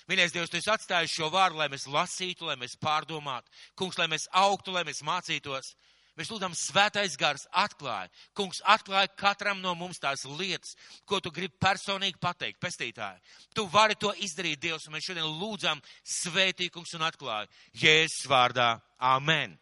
Mīļais 0.09 0.33
Dievs, 0.33 0.49
tu 0.49 0.57
esi 0.57 0.71
atstājis 0.71 1.13
šo 1.13 1.27
vārdu, 1.29 1.59
lai 1.59 1.67
mēs 1.69 1.85
lasītu, 1.91 2.47
lai 2.47 2.55
mēs 2.57 2.73
pārdomātu. 2.81 3.51
Kungs, 3.77 3.99
lai 3.99 4.07
mēs 4.09 4.25
augtu, 4.33 4.73
lai 4.73 4.81
mēs 4.87 5.03
mācītos. 5.05 5.75
Mēs 6.19 6.27
lūdzam, 6.27 6.51
svētais 6.57 7.13
gars 7.19 7.45
atklāja. 7.55 8.09
Kungs 8.35 8.59
atklāja 8.67 9.07
katram 9.15 9.61
no 9.63 9.71
mums 9.79 10.01
tās 10.01 10.25
lietas, 10.27 10.75
ko 11.07 11.21
tu 11.23 11.31
gribi 11.31 11.55
personīgi 11.61 12.19
pateikt, 12.19 12.59
pestītāji. 12.59 13.21
Tu 13.55 13.65
vari 13.71 13.95
to 13.95 14.11
izdarīt, 14.19 14.59
Dievs, 14.59 14.87
un 14.87 14.97
mēs 14.97 15.07
šodien 15.07 15.29
lūdzam 15.39 15.79
svētīkums 16.03 16.97
un 16.99 17.07
atklāja. 17.07 17.47
Jēzus 17.79 18.27
vārdā. 18.29 18.73
Amen. 18.99 19.55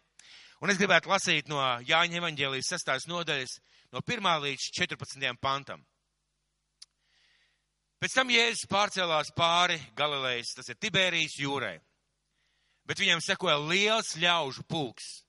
Un 0.60 0.74
es 0.74 0.82
gribētu 0.82 1.14
lasīt 1.14 1.48
no 1.48 1.62
Jāņa 1.88 2.20
evaņģēlijas 2.20 2.74
sestās 2.74 3.06
nodaļas, 3.08 3.60
no 3.94 4.02
1. 4.02 4.34
līdz 4.48 4.72
14. 4.82 5.30
pantam. 5.40 5.86
Pēc 8.00 8.16
tam 8.16 8.34
Jēzus 8.34 8.68
pārcēlās 8.72 9.30
pāri 9.38 9.78
Galilejas, 9.96 10.56
tas 10.58 10.70
ir 10.72 10.82
Tiberijas 10.82 11.38
jūrai. 11.40 11.78
Bet 12.90 13.00
viņam 13.04 13.22
sekoja 13.22 13.60
liels 13.62 14.16
ļaužu 14.18 14.64
pulks, 14.66 15.20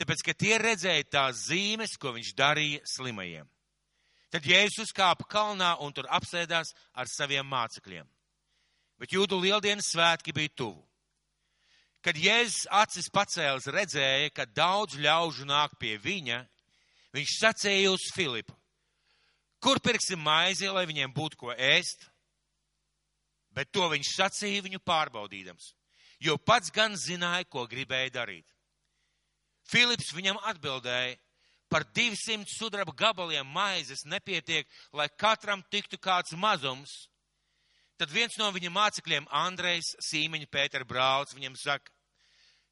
tāpēc, 0.00 0.24
ka 0.26 0.34
tie 0.34 0.56
redzēja 0.60 1.06
tās 1.12 1.46
zīmes, 1.50 1.96
ko 2.00 2.14
viņš 2.16 2.34
darīja 2.38 2.84
slimajiem. 2.88 3.48
Tad 4.30 4.46
Jēzus 4.46 4.86
uzkāpa 4.86 5.26
kalnā 5.28 5.74
un 5.82 5.92
tur 5.92 6.06
apsēdās 6.08 6.70
ar 6.94 7.10
saviem 7.10 7.46
mācekļiem. 7.50 8.06
Bet 9.00 9.12
jūdu 9.16 9.40
lieldienas 9.40 9.90
svētki 9.90 10.34
bija 10.36 10.52
tuvu. 10.54 10.80
Kad 12.00 12.16
Jēzus 12.16 12.68
acis 12.72 13.10
pacēlis 13.12 13.68
redzēja, 13.68 14.30
ka 14.32 14.46
daudz 14.46 14.96
ļaužu 14.96 15.44
nāk 15.48 15.74
pie 15.80 15.98
viņa, 16.00 16.40
viņš 17.12 17.36
sacīja 17.42 17.90
uz 17.92 18.06
Filipu 18.14 18.54
Kur 19.60 19.76
pirksim 19.84 20.22
maizi, 20.24 20.70
lai 20.72 20.86
viņiem 20.88 21.12
būtu 21.12 21.36
ko 21.36 21.52
ēst? 21.52 22.06
Bet 23.52 23.68
to 23.74 23.84
viņš 23.92 24.14
sacīja 24.16 24.64
viņu 24.64 24.80
pārbaudīdams, 24.86 25.74
jo 26.24 26.38
pats 26.38 26.72
gan 26.72 26.96
zināja, 26.96 27.44
ko 27.44 27.66
gribēja 27.68 28.14
darīt. 28.14 28.46
Filips 29.70 30.10
viņam 30.16 30.40
atbildēja, 30.50 31.16
par 31.70 31.84
200 31.94 32.50
sudraba 32.50 32.92
gabaliem 32.96 33.46
maizes 33.46 34.02
nepietiek, 34.04 34.66
lai 34.92 35.06
katram 35.08 35.62
tiktu 35.70 36.00
kāds 36.02 36.34
mazums. 36.34 37.06
Tad 38.00 38.10
viens 38.10 38.34
no 38.40 38.48
viņa 38.50 38.72
mācekļiem, 38.74 39.28
Andrejs 39.30 39.94
Sīmeņa 40.02 40.48
Pētera 40.50 40.88
brauc, 40.88 41.34
viņam 41.36 41.54
saka, 41.60 41.92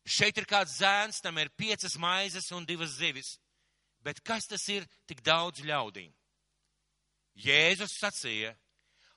šeit 0.09 0.41
ir 0.41 0.49
kāds 0.49 0.79
zēns, 0.81 1.21
tam 1.23 1.39
ir 1.39 1.53
piecas 1.55 1.99
maizes 2.01 2.49
un 2.57 2.67
divas 2.67 2.97
zivis, 2.99 3.37
bet 4.03 4.23
kas 4.25 4.49
tas 4.51 4.65
ir 4.73 4.89
tik 5.07 5.23
daudz 5.23 5.63
ļaudīm? 5.63 6.11
Jēzus 7.39 8.01
sacīja, 8.01 8.57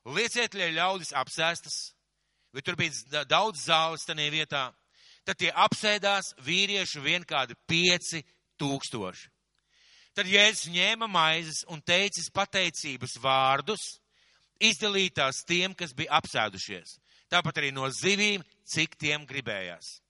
lieciet, 0.06 0.54
lai 0.54 0.70
ļaudis 0.76 1.16
apsēstas, 1.18 1.96
bet 2.54 2.68
tur 2.68 2.78
bija 2.78 3.24
daudz 3.26 3.66
zāles 3.66 4.06
tajā 4.06 4.30
vietā. 4.30 4.68
Tad 5.26 5.38
tie 5.38 5.52
apsēdās 5.54 6.34
vīrieši 6.42 7.02
vien 7.04 7.26
kādi 7.28 7.56
pieci 7.70 8.24
tūkstoši. 8.62 9.30
Tad 10.18 10.28
Jēzus 10.28 10.72
ņēma 10.74 11.08
maizes 11.08 11.62
un 11.72 11.80
teicis 11.88 12.32
pateicības 12.36 13.16
vārdus, 13.24 14.02
izdalītās 14.60 15.46
tiem, 15.48 15.76
kas 15.78 15.94
bija 15.96 16.18
apsēdušies. 16.20 16.98
Tāpat 17.32 17.62
arī 17.62 17.72
no 17.72 17.88
zivīm, 17.96 18.44
cik 18.68 18.98
tiem 19.00 19.24
gribējās. 19.30 20.02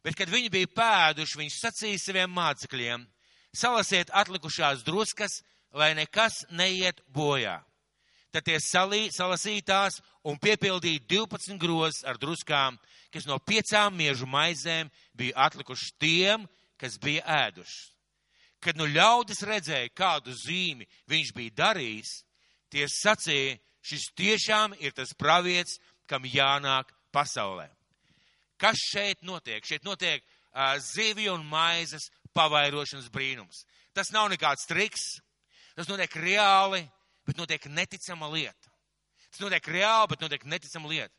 Bet, 0.00 0.16
kad 0.16 0.30
viņi 0.32 0.48
bija 0.54 0.70
pēduši, 0.72 1.40
viņš 1.42 1.58
sacīja 1.60 2.00
saviem 2.00 2.32
mācekļiem: 2.32 3.04
salasiet 3.52 4.12
atlikušās 4.16 4.86
druskas, 4.86 5.42
lai 5.76 5.92
nekas 5.98 6.46
neiet 6.48 7.02
bojā. 7.12 7.58
Tad 8.38 8.46
tie 8.46 8.58
salī, 8.62 9.08
salasītās 9.10 9.96
un 10.30 10.36
piepildīja 10.38 11.00
12 11.10 11.56
grozs 11.58 12.04
ar 12.06 12.20
druskām, 12.22 12.76
kas 13.10 13.26
no 13.26 13.40
piecām 13.42 13.96
miežu 13.98 14.28
maizēm 14.30 14.92
bija 15.18 15.34
atlikuši 15.48 15.88
tiem, 15.98 16.44
kas 16.78 17.00
bija 17.02 17.24
ēduši. 17.48 17.80
Kad 18.62 18.78
nu 18.78 18.86
ļaudis 18.86 19.42
redzēja, 19.42 19.90
kādu 19.90 20.30
zīmi 20.38 20.86
viņš 21.10 21.34
bija 21.34 21.56
darījis, 21.64 22.14
tie 22.70 22.86
sacīja, 22.86 23.58
šis 23.82 24.06
tiešām 24.14 24.78
ir 24.78 24.94
tas 24.94 25.10
pravietis, 25.18 25.80
kam 26.06 26.22
jānāk 26.22 26.94
pasaulē. 27.10 27.66
Kas 28.54 28.78
šeit 28.78 29.26
notiek? 29.26 29.66
Šeit 29.66 29.82
notiek 29.82 30.22
uh, 30.22 30.78
zivju 30.78 31.34
un 31.34 31.50
maizes 31.50 32.06
pavairošanas 32.38 33.10
brīnums. 33.10 33.64
Tas 33.98 34.14
nav 34.14 34.30
nekāds 34.30 34.70
triks, 34.70 35.16
Tas 35.78 35.86
notiek 35.86 36.10
reāli, 36.18 36.80
bet 37.28 37.38
notiek 37.40 37.68
neticama 37.70 38.30
lieta. 38.32 38.72
Tas 39.28 39.44
notiek 39.44 39.68
reāli, 39.68 40.10
bet 40.14 40.24
notiek 40.24 40.44
neticama 40.48 40.88
lieta. 40.88 41.14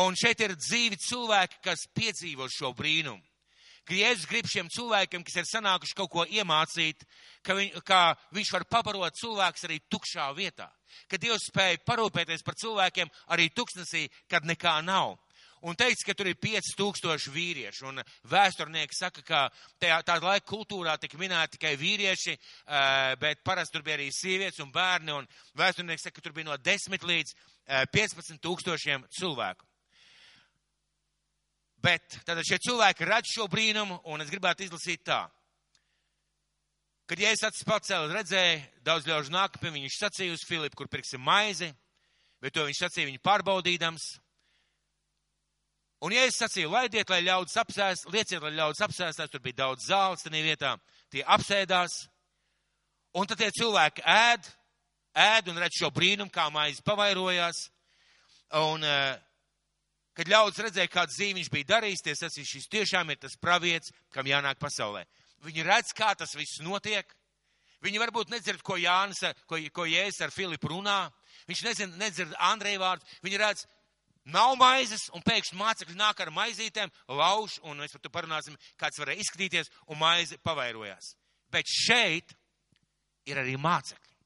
Un 0.00 0.14
šeit 0.18 0.42
ir 0.42 0.54
dzīvi 0.58 0.98
cilvēki, 1.02 1.62
kas 1.64 1.88
piedzīvo 1.94 2.46
šo 2.50 2.74
brīnumu. 2.78 3.22
Ka 3.88 3.96
Jēzus 3.96 4.28
grib 4.28 4.46
šiem 4.46 4.68
cilvēkiem, 4.70 5.22
kas 5.26 5.40
ir 5.40 5.46
sanākuši 5.48 5.96
kaut 5.98 6.10
ko 6.12 6.24
iemācīt, 6.28 7.00
ka, 7.42 7.56
viņ, 7.58 7.72
ka 7.86 8.00
viņš 8.36 8.52
var 8.54 8.66
pabarot 8.70 9.16
cilvēkus 9.18 9.66
arī 9.66 9.80
tukšā 9.90 10.28
vietā. 10.36 10.68
Ka 11.10 11.18
Dievs 11.18 11.48
spēja 11.48 11.80
parūpēties 11.88 12.44
par 12.46 12.58
cilvēkiem 12.60 13.10
arī 13.34 13.48
tuksnesī, 13.56 14.04
kad 14.30 14.46
nekā 14.46 14.76
nav 14.86 15.16
un 15.66 15.76
teica, 15.76 16.06
ka 16.06 16.16
tur 16.16 16.30
ir 16.30 16.38
5000 16.40 17.30
vīriešu. 17.34 17.88
Un 17.90 18.02
vēsturnieki 18.30 18.96
saka, 18.96 19.24
ka 19.26 19.40
tajā, 19.82 20.00
tāda 20.06 20.32
laika 20.32 20.46
kultūrā 20.48 20.96
tika 21.00 21.18
minēti 21.20 21.58
tikai 21.58 21.74
vīrieši, 21.80 22.36
bet 23.20 23.42
parasti 23.46 23.76
tur 23.76 23.86
bija 23.86 23.98
arī 23.98 24.10
sievietes 24.14 24.62
un 24.64 24.72
bērni. 24.74 25.16
Un 25.16 25.28
vēsturnieki 25.58 26.04
saka, 26.04 26.18
ka 26.18 26.28
tur 26.28 26.36
bija 26.36 26.50
no 26.50 26.56
10 26.56 27.08
līdz 27.10 27.34
15 27.92 28.40
tūkstošiem 28.44 29.04
cilvēku. 29.18 29.66
Bet 31.80 32.20
tātad 32.28 32.44
šie 32.44 32.58
cilvēki 32.60 33.06
redz 33.08 33.30
šo 33.32 33.46
brīnumu, 33.48 34.02
un 34.12 34.20
es 34.20 34.32
gribētu 34.32 34.66
izlasīt 34.66 35.04
tā. 35.08 35.22
Kad 37.08 37.18
Jēzus 37.18 37.46
acis 37.48 37.66
pacēla, 37.66 38.12
redzēja, 38.14 38.58
daudz 38.86 39.08
ļaužu 39.08 39.32
nāk 39.34 39.56
pie 39.58 39.72
viņa, 39.72 39.88
viņš 39.88 39.96
sacīja 39.98 40.34
uz 40.36 40.44
Filipu, 40.46 40.76
kur 40.78 40.90
pirksim 40.92 41.24
maizi, 41.26 41.70
bet 42.38 42.54
to 42.54 42.66
viņš 42.68 42.84
sacīja 42.84 43.08
viņu 43.08 43.22
pārbaudīdams. 43.24 44.04
Un, 46.00 46.14
ja 46.16 46.22
es 46.24 46.38
sacīju, 46.40 46.70
laidiet, 46.72 47.10
lai 47.12 47.20
ļaudis 47.26 47.58
apsēst, 47.60 48.06
lieciet, 48.08 48.40
lai 48.40 48.54
ļaudis 48.56 48.80
apsēstās, 48.86 49.28
tur 49.28 49.42
bija 49.44 49.58
daudz 49.66 49.84
zāles 49.90 50.24
tajā 50.24 50.44
vietā, 50.46 50.70
tie 51.12 51.20
apsēdās, 51.28 51.96
un 53.20 53.28
tad 53.28 53.42
tie 53.42 53.50
cilvēki 53.52 54.04
ēd, 54.08 54.46
ēd 55.20 55.50
un 55.52 55.60
redz 55.60 55.76
šo 55.76 55.90
brīnumu, 55.92 56.32
kā 56.32 56.46
maize 56.54 56.80
pavairojās, 56.86 57.66
un, 58.62 58.84
eh, 58.84 59.18
kad 60.16 60.30
ļaudis 60.32 60.62
redzēja, 60.64 60.88
kādu 60.88 61.12
zīmi 61.18 61.42
viņš 61.42 61.50
bija 61.52 61.68
darījis, 61.74 62.04
tie 62.06 62.14
sacīja, 62.16 62.48
šis 62.48 62.70
tiešām 62.72 63.12
ir 63.12 63.20
tas 63.20 63.36
pravietis, 63.36 63.92
kam 64.10 64.24
jānāk 64.24 64.56
pasaulē. 64.56 65.04
Viņi 65.44 65.66
redz, 65.66 65.92
kā 65.92 66.14
tas 66.16 66.32
viss 66.34 66.62
notiek, 66.64 67.12
viņi 67.84 68.00
varbūt 68.00 68.32
nedzird, 68.32 68.62
ko 68.62 68.76
Jānis, 68.80 69.20
ko, 69.44 69.60
ko 69.72 69.84
Jēzus 69.84 70.24
ar 70.24 70.32
Filipu 70.32 70.72
runā, 70.72 71.12
viņš 71.48 71.62
nezin, 71.64 71.92
nedzird 72.00 72.32
Andreja 72.38 72.80
vārdu, 72.80 73.04
viņi 73.22 73.38
redz, 73.38 73.66
Nav 74.30 74.54
maizes, 74.60 75.08
un 75.16 75.24
pēkšņi 75.26 75.58
mācekļi 75.58 75.96
nāk 75.98 76.20
ar 76.22 76.30
maizītēm, 76.34 76.92
lauž, 77.08 77.58
un 77.66 77.80
mēs 77.82 77.96
par 77.96 78.04
to 78.04 78.12
parunāsim, 78.12 78.58
kāds 78.80 79.00
varēja 79.00 79.24
izskatīties, 79.24 79.72
un 79.90 79.98
maize 80.00 80.38
pavairojās. 80.44 81.14
Bet 81.50 81.70
šeit 81.70 82.34
ir 83.26 83.40
arī 83.42 83.56
mācekļi. 83.60 84.16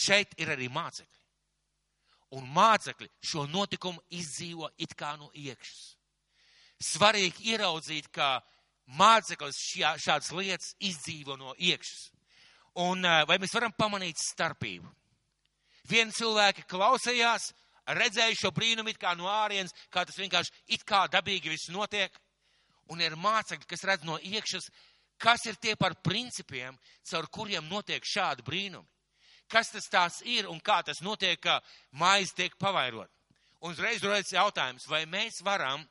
Šeit 0.00 0.34
ir 0.40 0.52
arī 0.54 0.68
mācekļi. 0.72 1.18
Un 2.38 2.46
mācekļi 2.54 3.08
šo 3.26 3.46
notikumu 3.50 4.02
izdzīvo 4.14 4.70
it 4.78 4.94
kā 4.98 5.16
no 5.18 5.30
iekšas. 5.34 5.96
Svarīgi 6.80 7.50
ieraudzīt, 7.52 8.06
ka 8.14 8.38
māceklis 8.98 9.58
šā, 9.58 9.96
šādas 10.00 10.30
lietas 10.32 10.74
izdzīvo 10.78 11.36
no 11.38 11.54
iekšas. 11.58 12.08
Un 12.80 13.02
vai 13.02 13.36
mēs 13.42 13.54
varam 13.54 13.74
pamanīt 13.76 14.22
starpību? 14.22 14.88
Vieni 15.90 16.14
cilvēki 16.14 16.68
klausījās, 16.70 17.50
redzēju 17.96 18.38
šo 18.38 18.50
brīnumu 18.54 18.92
it 18.92 19.00
kā 19.00 19.14
no 19.18 19.28
ārienes, 19.30 19.74
kā 19.92 20.04
tas 20.06 20.18
vienkārši 20.18 20.52
it 20.76 20.84
kā 20.86 21.06
dabīgi 21.10 21.52
viss 21.52 21.72
notiek. 21.72 22.14
Un 22.90 23.02
ir 23.02 23.14
mācekļi, 23.14 23.68
kas 23.70 23.84
redz 23.86 24.06
no 24.06 24.16
iekšas, 24.18 24.66
kas 25.20 25.44
ir 25.46 25.58
tie 25.62 25.76
par 25.78 25.94
principiem, 26.02 26.78
caur 27.06 27.28
kuriem 27.30 27.68
notiek 27.70 28.04
šādi 28.06 28.42
brīnumi. 28.46 28.88
Kas 29.50 29.70
tas 29.74 29.86
tās 29.90 30.20
ir 30.22 30.46
un 30.50 30.60
kā 30.62 30.80
tas 30.86 31.02
notiek, 31.02 31.38
ka 31.42 31.58
maize 31.98 32.34
tiek 32.38 32.54
pavairot. 32.58 33.10
Un 33.60 33.74
uzreiz 33.74 34.02
rodas 34.02 34.30
jautājums, 34.32 34.86
vai 34.88 35.04
mēs 35.10 35.42
varam 35.44 35.82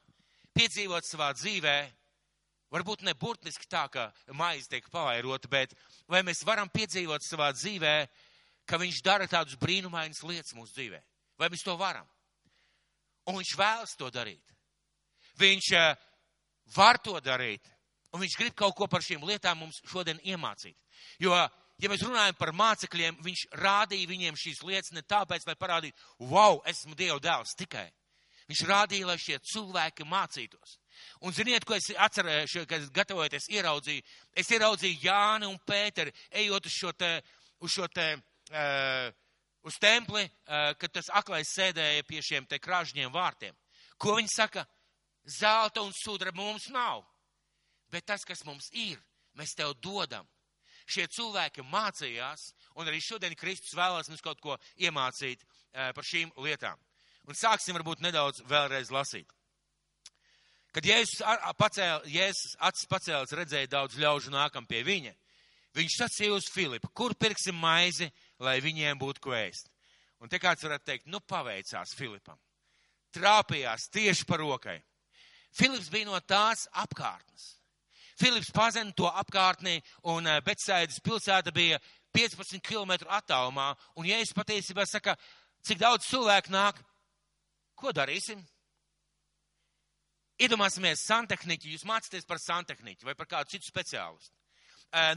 piedzīvot 0.57 1.05
savā 1.05 1.33
dzīvē 1.38 1.77
Varbūt 2.69 3.01
ne 3.01 3.15
burtiski 3.17 3.65
tā, 3.65 3.88
ka 3.89 4.12
maize 4.38 4.69
tiek 4.69 4.85
pavairota, 4.93 5.49
bet 5.49 5.73
vai 6.09 6.21
mēs 6.25 6.43
varam 6.45 6.69
piedzīvot 6.69 7.25
savā 7.25 7.49
dzīvē, 7.55 7.93
ka 8.69 8.77
viņš 8.77 8.99
dara 9.05 9.25
tādus 9.29 9.57
brīnumainas 9.57 10.21
lietas 10.21 10.53
mūsu 10.53 10.75
dzīvē? 10.77 10.99
Vai 11.39 11.49
mēs 11.52 11.63
to 11.63 11.75
varam? 11.80 12.08
Un 13.30 13.38
viņš 13.39 13.56
vēlas 13.60 13.95
to 13.99 14.10
darīt. 14.12 14.56
Viņš 15.39 15.71
uh, 15.78 15.93
var 16.75 16.99
to 17.04 17.19
darīt. 17.23 17.67
Un 18.13 18.23
viņš 18.23 18.38
grib 18.39 18.56
kaut 18.58 18.75
ko 18.78 18.88
par 18.89 19.06
šīm 19.06 19.23
lietām 19.28 19.62
mums 19.62 19.82
šodien 19.88 20.19
iemācīt. 20.25 20.75
Jo, 21.21 21.36
ja 21.78 21.91
mēs 21.91 22.04
runājam 22.04 22.38
par 22.39 22.52
mācekļiem, 22.58 23.19
viņš 23.23 23.45
rādīja 23.62 24.10
viņiem 24.10 24.39
šīs 24.39 24.63
lietas 24.65 24.95
ne 24.97 25.06
tāpēc, 25.06 25.45
lai 25.45 25.56
parādītu, 25.60 26.10
wow, 26.32 26.60
esmu 26.67 26.97
Dieva 26.97 27.19
dēls 27.21 27.54
tikai. 27.60 27.86
Viņš 28.49 28.63
rādīja, 28.65 29.06
lai 29.06 29.19
šie 29.21 29.38
cilvēki 29.45 30.08
mācītos. 30.10 30.80
Un 31.21 31.36
ziniet, 31.38 31.63
ko 31.69 31.78
es 31.78 31.91
atcerēšu, 31.93 32.65
kad 32.67 32.88
gatavojoties 32.95 33.45
ieraudzīju? 33.54 34.06
Es 34.34 34.49
ieraudzīju 34.49 35.04
Jāni 35.06 35.45
un 35.47 35.60
Pēteri, 35.69 36.13
ejot 36.41 36.65
uz 36.65 36.73
šo 36.73 36.91
te, 36.97 37.12
uz 37.62 37.75
šo 37.75 37.86
te, 37.93 38.08
uh, 38.49 39.13
uz 39.67 39.77
templi, 39.81 40.25
uh, 40.25 40.71
kad 40.79 40.93
tas 40.93 41.11
aklais 41.13 41.51
sēdēja 41.55 42.05
pie 42.07 42.21
šiem 42.25 42.47
te 42.49 42.59
krāžņiem 42.61 43.11
vārtiem. 43.13 43.55
Ko 43.99 44.15
viņi 44.17 44.31
saka? 44.33 44.65
Zelta 45.39 45.83
un 45.83 45.93
sudraba 45.93 46.41
mums 46.41 46.69
nav. 46.73 47.03
Bet 47.91 48.07
tas, 48.07 48.23
kas 48.25 48.45
mums 48.45 48.69
ir, 48.71 48.99
mēs 49.37 49.55
tev 49.57 49.75
dodam. 49.83 50.27
Šie 50.89 51.05
cilvēki 51.11 51.65
mācījās, 51.69 52.47
un 52.79 52.87
arī 52.89 53.01
šodien 53.03 53.35
Kristus 53.37 53.75
vēlās 53.77 54.09
mums 54.09 54.23
kaut 54.25 54.39
ko 54.41 54.55
iemācīt 54.77 55.43
uh, 55.43 55.91
par 55.93 56.05
šīm 56.05 56.31
lietām. 56.41 56.79
Un 57.29 57.37
sāksim 57.37 57.77
varbūt 57.77 58.01
nedaudz 58.01 58.41
vēlreiz 58.49 58.89
lasīt. 58.93 59.29
Kad 60.73 60.85
Jēzus, 60.85 61.21
pacēl, 61.57 62.03
Jēzus 62.09 62.55
acis 62.61 62.89
pacēlis, 62.89 63.33
redzēja 63.33 63.71
daudz 63.71 63.97
ļaužu 63.97 64.33
nākam 64.33 64.67
pie 64.69 64.83
viņa, 64.85 65.15
viņš 65.77 65.95
sacīja 65.97 66.35
uz 66.35 66.49
Filipu, 66.53 66.91
kur 66.93 67.15
pirksim 67.17 67.57
maizi, 67.57 68.09
lai 68.39 68.60
viņiem 68.63 68.99
būtu 68.99 69.23
ko 69.23 69.36
ēst. 69.38 69.69
Un 70.19 70.32
te 70.32 70.39
kāds 70.41 70.63
varētu 70.65 70.86
teikt, 70.86 71.08
nu 71.08 71.21
paveicās 71.21 71.95
Filipam. 71.95 72.39
Trāpījās 73.15 73.88
tieši 73.93 74.25
par 74.28 74.43
rokai. 74.43 74.78
Filips 75.56 75.89
bija 75.89 76.10
no 76.10 76.19
tās 76.19 76.67
apkārtnes. 76.78 77.56
Filips 78.19 78.52
pazina 78.52 78.91
to 78.91 79.08
apkārtni, 79.08 79.80
un 80.12 80.28
Betsaidas 80.45 80.99
pilsēta 80.99 81.54
bija 81.56 81.80
15 82.13 82.60
km 82.65 83.08
attālumā, 83.08 83.71
un 83.95 84.06
Jēzus 84.06 84.36
patiesībā 84.36 84.86
saka, 84.86 85.15
cik 85.63 85.80
daudz 85.80 86.10
cilvēku 86.10 86.52
nāk, 86.52 86.84
Ko 87.80 87.93
darīsim? 87.95 88.41
Iedomāsimies 90.39 91.04
santehniķi, 91.08 91.73
jūs 91.75 91.86
mācāties 91.88 92.28
par 92.28 92.39
santehniķi 92.43 93.08
vai 93.08 93.15
par 93.15 93.28
kādu 93.32 93.56
citu 93.56 93.69
speciālistu. 93.69 94.36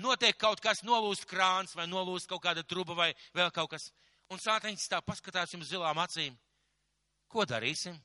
Notiek 0.03 0.37
kaut 0.37 0.61
kas, 0.61 0.83
nolūst 0.85 1.25
krāns 1.29 1.73
vai 1.77 1.87
nolūst 1.89 2.29
kaut 2.29 2.43
kāda 2.45 2.65
truba 2.65 2.95
vai 2.95 3.13
vēl 3.33 3.51
kaut 3.55 3.71
kas. 3.73 3.89
Un 4.33 4.41
santehniķis 4.41 4.91
tā 4.93 5.01
paskatās 5.05 5.53
jums 5.53 5.71
zilām 5.71 5.99
acīm. 6.03 6.37
Ko 7.33 7.47
darīsim? 7.49 7.97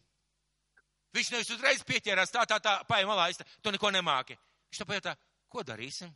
Viņš 1.15 1.31
nevis 1.33 1.51
uzreiz 1.51 1.83
pieķērās 1.87 2.31
tā, 2.31 2.45
tā, 2.47 2.59
tā, 2.63 2.77
paiem 2.87 3.07
malā, 3.09 3.29
es 3.31 3.39
to 3.63 3.71
neko 3.71 3.91
nemāki. 3.91 4.37
Viņš 4.71 4.79
to 4.79 4.87
pajautā, 4.87 5.15
ko 5.51 5.63
darīsim? 5.67 6.11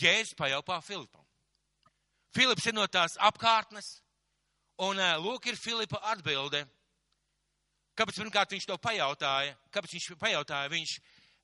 Jēzus 0.00 0.36
pajautā 0.38 0.80
Filipam. 0.84 1.24
Filips 2.32 2.66
ir 2.66 2.76
no 2.76 2.86
tās 2.88 3.18
apkārtnes, 3.20 3.98
un 4.80 5.00
lūk 5.24 5.50
ir 5.50 5.60
Filipa 5.60 6.00
atbilde. 6.12 6.64
Kāpēc 7.92 8.22
pirmkārt 8.22 8.54
viņš 8.54 8.66
to 8.70 8.78
pajautāja? 8.80 9.56
Kāpēc 9.72 9.92
viņš 9.98 10.06
pajautāja? 10.20 10.70
Viņš 10.72 10.94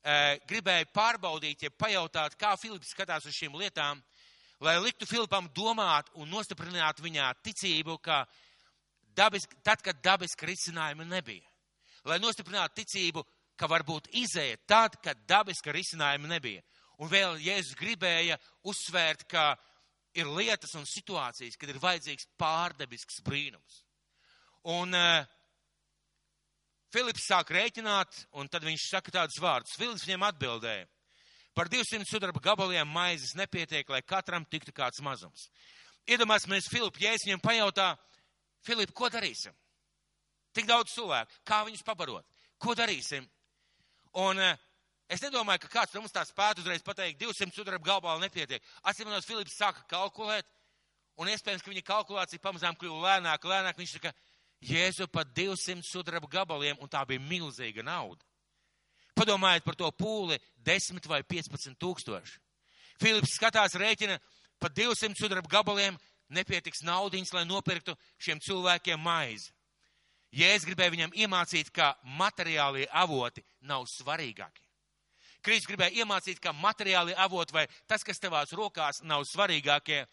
e, 0.03 0.39
gribēja 0.49 0.87
pārbaudīt, 0.93 1.65
ja 1.65 1.71
pajautāt, 1.71 2.37
kā 2.39 2.55
Filips 2.59 2.93
skatās 2.93 3.27
uz 3.27 3.35
šīm 3.35 3.57
lietām, 3.59 4.01
lai 4.63 4.77
liktu 4.83 5.07
Filipam 5.09 5.49
domāt 5.55 6.09
un 6.19 6.29
nostiprinātu 6.31 7.05
viņā 7.05 7.31
ticību, 7.43 7.97
ka 8.03 8.23
dabis, 9.15 9.47
tad, 9.63 9.83
kad 9.83 10.01
dabiska 10.03 10.47
risinājuma 10.49 11.07
nebija. 11.07 11.45
Lai 12.07 12.19
nostiprinātu 12.19 12.81
ticību, 12.81 13.23
ka 13.59 13.67
varbūt 13.67 14.11
izēja 14.15 14.59
tad, 14.67 14.95
kad 15.03 15.19
dabiska 15.27 15.73
risinājuma 15.75 16.31
nebija. 16.31 16.63
Un 16.99 17.11
vēl 17.11 17.39
Jēzus 17.43 17.77
gribēja 17.79 18.37
uzsvērt, 18.67 19.25
ka 19.31 19.53
ir 20.17 20.27
lietas 20.27 20.73
un 20.75 20.87
situācijas, 20.87 21.55
kad 21.59 21.71
ir 21.71 21.79
vajadzīgs 21.79 22.27
pārdebisks 22.39 23.21
brīnums. 23.23 23.83
Un 24.67 24.95
uh, 24.95 25.23
Filips 26.93 27.27
sāk 27.29 27.51
rēķināt, 27.53 28.23
un 28.33 28.47
tad 28.49 28.63
viņš 28.65 28.87
saka 28.89 29.13
tādus 29.13 29.37
vārdus. 29.41 29.75
Filips 29.77 30.07
viņam 30.07 30.25
atbildēja, 30.29 30.87
par 31.53 31.69
200 31.69 32.07
sudraba 32.09 32.41
gabaliem 32.41 32.89
maizes 32.89 33.35
nepietiek, 33.37 33.89
lai 33.89 34.01
katram 34.01 34.45
tiktu 34.45 34.73
kāds 34.73 35.01
mazums. 35.05 35.49
Iedomāsimies 36.09 36.69
Filipu, 36.71 37.03
ja 37.03 37.13
es 37.13 37.25
viņam 37.27 37.43
pajautā, 37.43 37.91
Filip, 38.65 38.91
ko 38.95 39.07
darīsim? 39.11 39.53
Tik 40.55 40.67
daudz 40.67 40.91
cilvēku, 40.91 41.37
kā 41.47 41.61
viņus 41.67 41.85
pabarot? 41.85 42.25
Ko 42.59 42.73
darīsim? 42.75 43.27
Un 44.19 44.41
uh, 44.41 44.57
es 45.07 45.21
nedomāju, 45.23 45.63
ka 45.63 45.71
kāds 45.77 45.93
no 45.95 46.03
mums 46.03 46.15
tā 46.15 46.25
spētu 46.27 46.63
uzreiz 46.63 46.83
pateikt, 46.83 47.21
200 47.21 47.55
sudraba 47.55 47.85
gabalu 47.85 48.25
nepietiek. 48.25 48.65
Atsimot, 48.83 49.23
Filips 49.25 49.55
sāka 49.59 49.85
kalkulēt, 49.91 50.49
un 51.21 51.31
iespējams, 51.31 51.63
ka 51.63 51.71
viņa 51.71 51.85
kalkulācija 51.87 52.43
pamazām 52.43 52.75
kļuva 52.79 53.05
lēnāk, 53.05 53.47
lēnāk. 53.47 53.79
Viņš 53.79 53.95
saka, 53.99 54.13
Jēzu 54.65 55.07
pat 55.07 55.29
200 55.35 55.85
sudraba 55.87 56.27
gabaliem, 56.27 56.77
un 56.83 56.89
tā 56.91 57.05
bija 57.07 57.23
milzīga 57.23 57.83
nauda. 57.85 58.23
Padomājiet 59.15 59.63
par 59.63 59.75
to 59.79 59.89
pūli 59.91 60.39
10 60.63 61.07
vai 61.07 61.21
15 61.23 61.77
tūkstoši. 61.79 62.39
Filips 62.99 63.35
skatās 63.37 63.75
rēķina, 63.79 64.19
pat 64.59 64.75
200 64.75 65.15
sudraba 65.19 65.47
gabaliem 65.51 65.97
nepietiks 66.29 66.83
naudiņas, 66.85 67.33
lai 67.33 67.45
nopirktu 67.47 67.95
šiem 68.19 68.41
cilvēkiem 68.43 68.99
maizi. 69.01 69.53
Jēzus 70.35 70.67
gribēja 70.69 70.93
viņam 70.93 71.15
iemācīt, 71.17 71.71
ka 71.73 71.95
materiālie 72.19 72.85
avoti 72.93 73.41
nav 73.65 73.87
svarīgākie. 73.89 74.61
Kristus 75.41 75.69
gribēja 75.71 76.03
iemācīt, 76.03 76.41
ka 76.43 76.51
materiālie 76.53 77.15
avoti 77.17 77.55
vai 77.55 77.65
tas, 77.87 78.03
kas 78.03 78.19
tevās 78.19 78.51
rokās, 78.53 79.01
nav 79.07 79.23
svarīgākie. 79.25 80.03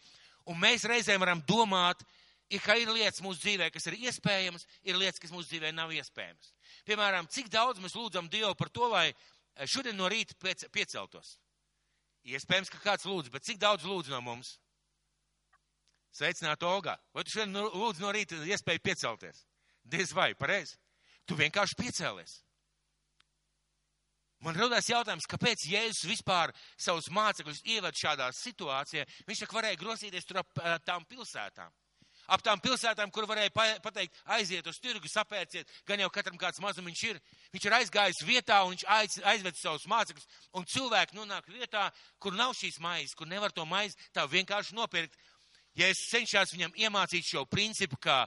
Un 0.47 0.57
mēs 0.59 0.87
reizēm 0.87 1.21
varam 1.21 1.43
domāt, 1.47 2.01
ir, 2.49 2.61
ka 2.63 2.75
ir 2.79 2.91
lietas 2.91 3.21
mūsu 3.23 3.41
dzīvē, 3.43 3.69
kas 3.73 3.87
ir 3.89 3.97
iespējamas, 4.07 4.65
ir 4.87 4.99
lietas, 4.99 5.19
kas 5.21 5.33
mūsu 5.33 5.49
dzīvē 5.51 5.73
nav 5.75 5.91
iespējamas. 5.95 6.53
Piemēram, 6.87 7.27
cik 7.31 7.51
daudz 7.53 7.81
mēs 7.83 7.97
lūdzam 7.97 8.29
Dievu 8.31 8.53
par 8.59 8.71
to, 8.73 8.87
lai 8.91 9.09
eh, 9.11 9.67
šodien 9.67 9.97
no 9.97 10.09
rīta 10.11 10.37
pēc, 10.39 10.67
pieceltos. 10.73 11.35
Iespējams, 12.27 12.71
ka 12.71 12.81
kāds 12.83 13.07
lūdz, 13.07 13.31
bet 13.31 13.45
cik 13.47 13.59
daudz 13.61 13.85
lūdz 13.87 14.11
no 14.11 14.21
mums? 14.23 14.57
Sveicināt, 16.15 16.63
Olga. 16.65 16.97
Vai 17.13 17.23
tu 17.23 17.35
šodien 17.35 17.55
lūdz 17.55 18.01
no 18.03 18.11
rīta 18.15 18.39
iespēju 18.47 18.83
piecelties? 18.83 19.45
Diez 19.87 20.11
vai, 20.15 20.33
pareizi. 20.35 20.75
Tu 21.27 21.35
vienkārši 21.39 21.75
piecēlies. 21.79 22.41
Man 24.43 24.53
radās 24.53 24.85
jautājums, 24.85 25.25
kāpēc 25.25 25.63
Jēzus 25.65 26.05
vispār 26.05 26.51
savus 26.77 27.07
mācekļus 27.09 27.63
ieved 27.73 27.95
šādā 27.97 28.27
situācijā. 28.37 29.07
Viņš 29.25 29.41
tā 29.41 29.47
varēja 29.49 29.79
grozīties 29.81 30.27
tur 30.29 30.43
ap 30.43 30.61
tām 30.85 31.07
pilsētām 31.09 31.73
ap 32.27 32.43
tām 32.43 32.59
pilsētām, 32.63 33.11
kur 33.13 33.27
varēja 33.29 33.51
pateikt, 33.83 34.17
aiziet 34.35 34.67
uz 34.67 34.79
tirgu, 34.83 35.09
sapērciet, 35.11 35.69
gan 35.87 36.01
jau 36.01 36.09
katram 36.13 36.37
kāds 36.39 36.59
mazumiņš 36.63 37.03
ir. 37.09 37.21
Viņš 37.55 37.67
ir 37.67 37.75
aizgājis 37.79 38.23
vietā 38.27 38.59
un 38.65 38.73
viņš 38.75 38.85
aiz, 38.97 39.19
aizved 39.31 39.59
savus 39.59 39.87
mācekļus, 39.89 40.27
un 40.59 40.67
cilvēki 40.67 41.17
nonāk 41.17 41.47
vietā, 41.51 41.87
kur 42.19 42.35
nav 42.35 42.55
šīs 42.57 42.81
maizes, 42.83 43.15
kur 43.15 43.29
nevar 43.29 43.55
to 43.55 43.65
maizi 43.65 43.95
tā 44.15 44.27
vienkārši 44.27 44.75
nopirkt. 44.75 45.15
Ja 45.77 45.87
es 45.93 46.01
cenšos 46.09 46.55
viņam 46.55 46.75
iemācīt 46.75 47.25
šo 47.27 47.45
principu, 47.45 47.99
ka 48.01 48.25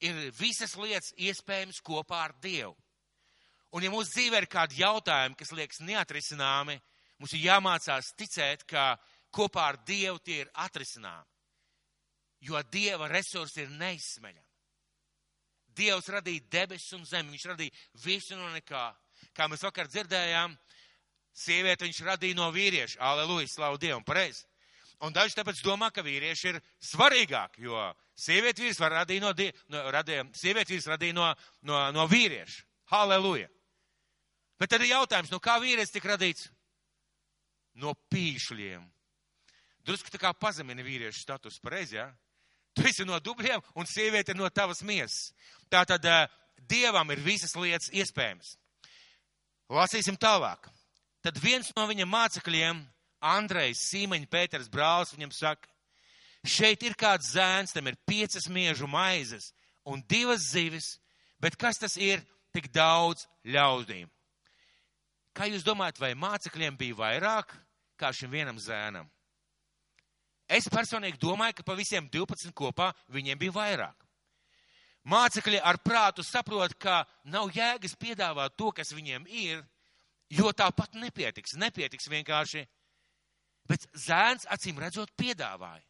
ir 0.00 0.30
visas 0.36 0.74
lietas 0.80 1.12
iespējams 1.16 1.82
kopā 1.84 2.24
ar 2.26 2.34
Dievu. 2.42 2.74
Un 3.76 3.84
ja 3.84 3.90
mūsu 3.92 4.14
dzīvē 4.14 4.40
ir 4.40 4.48
kādi 4.48 4.80
jautājumi, 4.80 5.36
kas 5.36 5.52
liekas 5.52 5.82
neatrisināmi, 5.84 6.78
mums 7.20 7.34
ir 7.36 7.44
jāmācās 7.50 8.14
ticēt, 8.16 8.64
ka 8.64 8.94
kopā 9.34 9.70
ar 9.72 9.80
Dievu 9.84 10.22
tie 10.24 10.44
ir 10.44 10.52
atrisināmi 10.64 11.35
jo 12.40 12.60
Dieva 12.72 13.08
resursi 13.08 13.64
ir 13.64 13.72
neizsmeļami. 13.72 14.44
Dievs 15.76 16.08
radīja 16.08 16.48
debesis 16.50 16.94
un 16.96 17.04
zemi, 17.04 17.34
viņš 17.34 17.46
radīja 17.50 17.86
visu 18.04 18.36
no 18.38 18.48
nekā. 18.54 18.88
Kā 19.36 19.48
mēs 19.48 19.64
vakar 19.66 19.88
dzirdējām, 19.92 20.54
sievieti 21.36 21.84
viņš 21.84 22.02
radīja 22.06 22.38
no 22.38 22.48
vīrieša. 22.54 23.00
Aleluja, 23.04 23.48
slavu 23.52 23.80
Dievam, 23.80 24.04
pareizi. 24.04 24.46
Un 25.04 25.12
daži 25.12 25.36
tāpēc 25.36 25.60
domā, 25.60 25.90
ka 25.92 26.00
vīrieši 26.04 26.48
ir 26.54 26.60
svarīgāki, 26.80 27.66
jo 27.68 27.82
sievieti 28.16 28.64
vīrs 28.64 28.80
var 28.80 29.02
radīt 29.02 29.20
no, 29.20 29.34
die, 29.36 29.50
no 29.68 29.82
radīja, 29.92 30.24
sievieti 30.32 30.72
vīrs 30.72 30.88
radīja 30.88 31.16
no, 31.18 31.28
no, 31.68 31.82
no 31.92 32.06
vīrieša. 32.08 32.64
Halleluja. 32.94 33.50
Bet 34.56 34.72
tad 34.72 34.80
ir 34.80 34.94
jautājums, 34.94 35.32
no 35.34 35.40
kā 35.42 35.58
vīrietis 35.60 35.92
tika 35.92 36.14
radīts? 36.14 36.48
No 37.76 37.92
pīšļiem. 38.08 38.86
Drusku 39.84 40.08
tā 40.08 40.22
kā 40.22 40.32
pazemina 40.32 40.82
vīriešu 40.86 41.20
status, 41.20 41.60
pareizi, 41.60 41.98
jā? 41.98 42.06
Ja? 42.08 42.25
Tu 42.76 42.84
esi 42.90 43.06
no 43.08 43.18
dubļiem 43.20 43.62
un 43.74 43.88
sieviete 43.88 44.34
no 44.36 44.48
tavas 44.52 44.82
miesas. 44.84 45.32
Tātad 45.72 46.04
uh, 46.04 46.26
Dievam 46.68 47.10
ir 47.14 47.22
visas 47.22 47.54
lietas 47.56 47.90
iespējamas. 47.94 48.56
Lasīsim 49.70 50.16
tālāk. 50.18 50.68
tad 51.22 51.38
viens 51.42 51.72
no 51.74 51.86
viņa 51.90 52.04
mācekļiem, 52.06 52.84
Andrejs 53.18 53.80
Sīmeņa 53.90 54.28
Pēters 54.30 54.68
brālis, 54.70 55.10
viņam 55.10 55.32
saka, 55.34 55.66
šeit 56.46 56.84
ir 56.86 56.94
kāds 56.94 57.32
zēns, 57.34 57.72
tam 57.74 57.88
ir 57.90 57.98
piecas 58.06 58.46
miežu 58.46 58.86
maizes 58.86 59.50
un 59.84 60.04
divas 60.06 60.52
zivis, 60.52 61.00
bet 61.42 61.56
kas 61.56 61.82
tas 61.82 61.96
ir 61.96 62.22
tik 62.54 62.70
daudz 62.70 63.26
ļaudīm? 63.42 64.06
Kā 65.34 65.50
jūs 65.50 65.66
domājat, 65.66 65.98
vai 65.98 66.14
mācekļiem 66.14 66.78
bija 66.78 66.94
vairāk 66.94 67.50
kā 67.98 68.12
šim 68.14 68.30
vienam 68.30 68.60
zēnam? 68.62 69.10
Es 70.46 70.68
personīgi 70.70 71.18
domāju, 71.18 71.58
ka 71.58 71.66
pa 71.66 71.74
visiem 71.74 72.06
12 72.12 72.54
kopā 72.54 72.92
viņiem 73.10 73.38
bija 73.38 73.54
vairāk. 73.56 74.06
Mācekļi 75.06 75.58
ar 75.62 75.78
prātu 75.82 76.22
saprot, 76.26 76.74
ka 76.82 77.04
nav 77.30 77.50
jēgas 77.54 77.94
piedāvāt 77.98 78.56
to, 78.58 78.72
kas 78.74 78.90
viņiem 78.94 79.26
ir, 79.30 79.60
jo 80.30 80.50
tāpat 80.50 80.94
nepietiks, 80.98 81.54
nepietiks 81.58 82.10
vienkārši. 82.10 82.64
Bet 83.66 83.86
zēns 83.98 84.46
acīm 84.50 84.78
redzot 84.82 85.12
piedāvāja. 85.18 85.82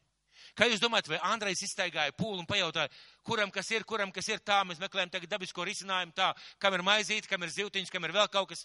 Kā 0.56 0.68
jūs 0.68 0.80
domājat, 0.80 1.08
vai 1.10 1.20
Andrejs 1.32 1.64
iztaigāja 1.66 2.14
pūli 2.16 2.40
un 2.40 2.48
pajautāja, 2.48 2.92
kuram 3.24 3.50
kas 3.52 3.70
ir, 3.72 3.84
kuram 3.88 4.12
kas 4.12 4.28
ir 4.28 4.40
tā, 4.40 4.62
mēs 4.64 4.80
meklējam 4.80 5.12
tagad 5.12 5.32
dabisko 5.34 5.64
risinājumu 5.68 6.16
tā, 6.16 6.30
kam 6.60 6.76
ir 6.76 6.84
maizīte, 6.84 7.28
kam 7.28 7.44
ir 7.44 7.52
zivtiņš, 7.52 7.92
kam 7.92 8.04
ir 8.08 8.14
vēl 8.16 8.28
kaut 8.32 8.52
kas. 8.52 8.64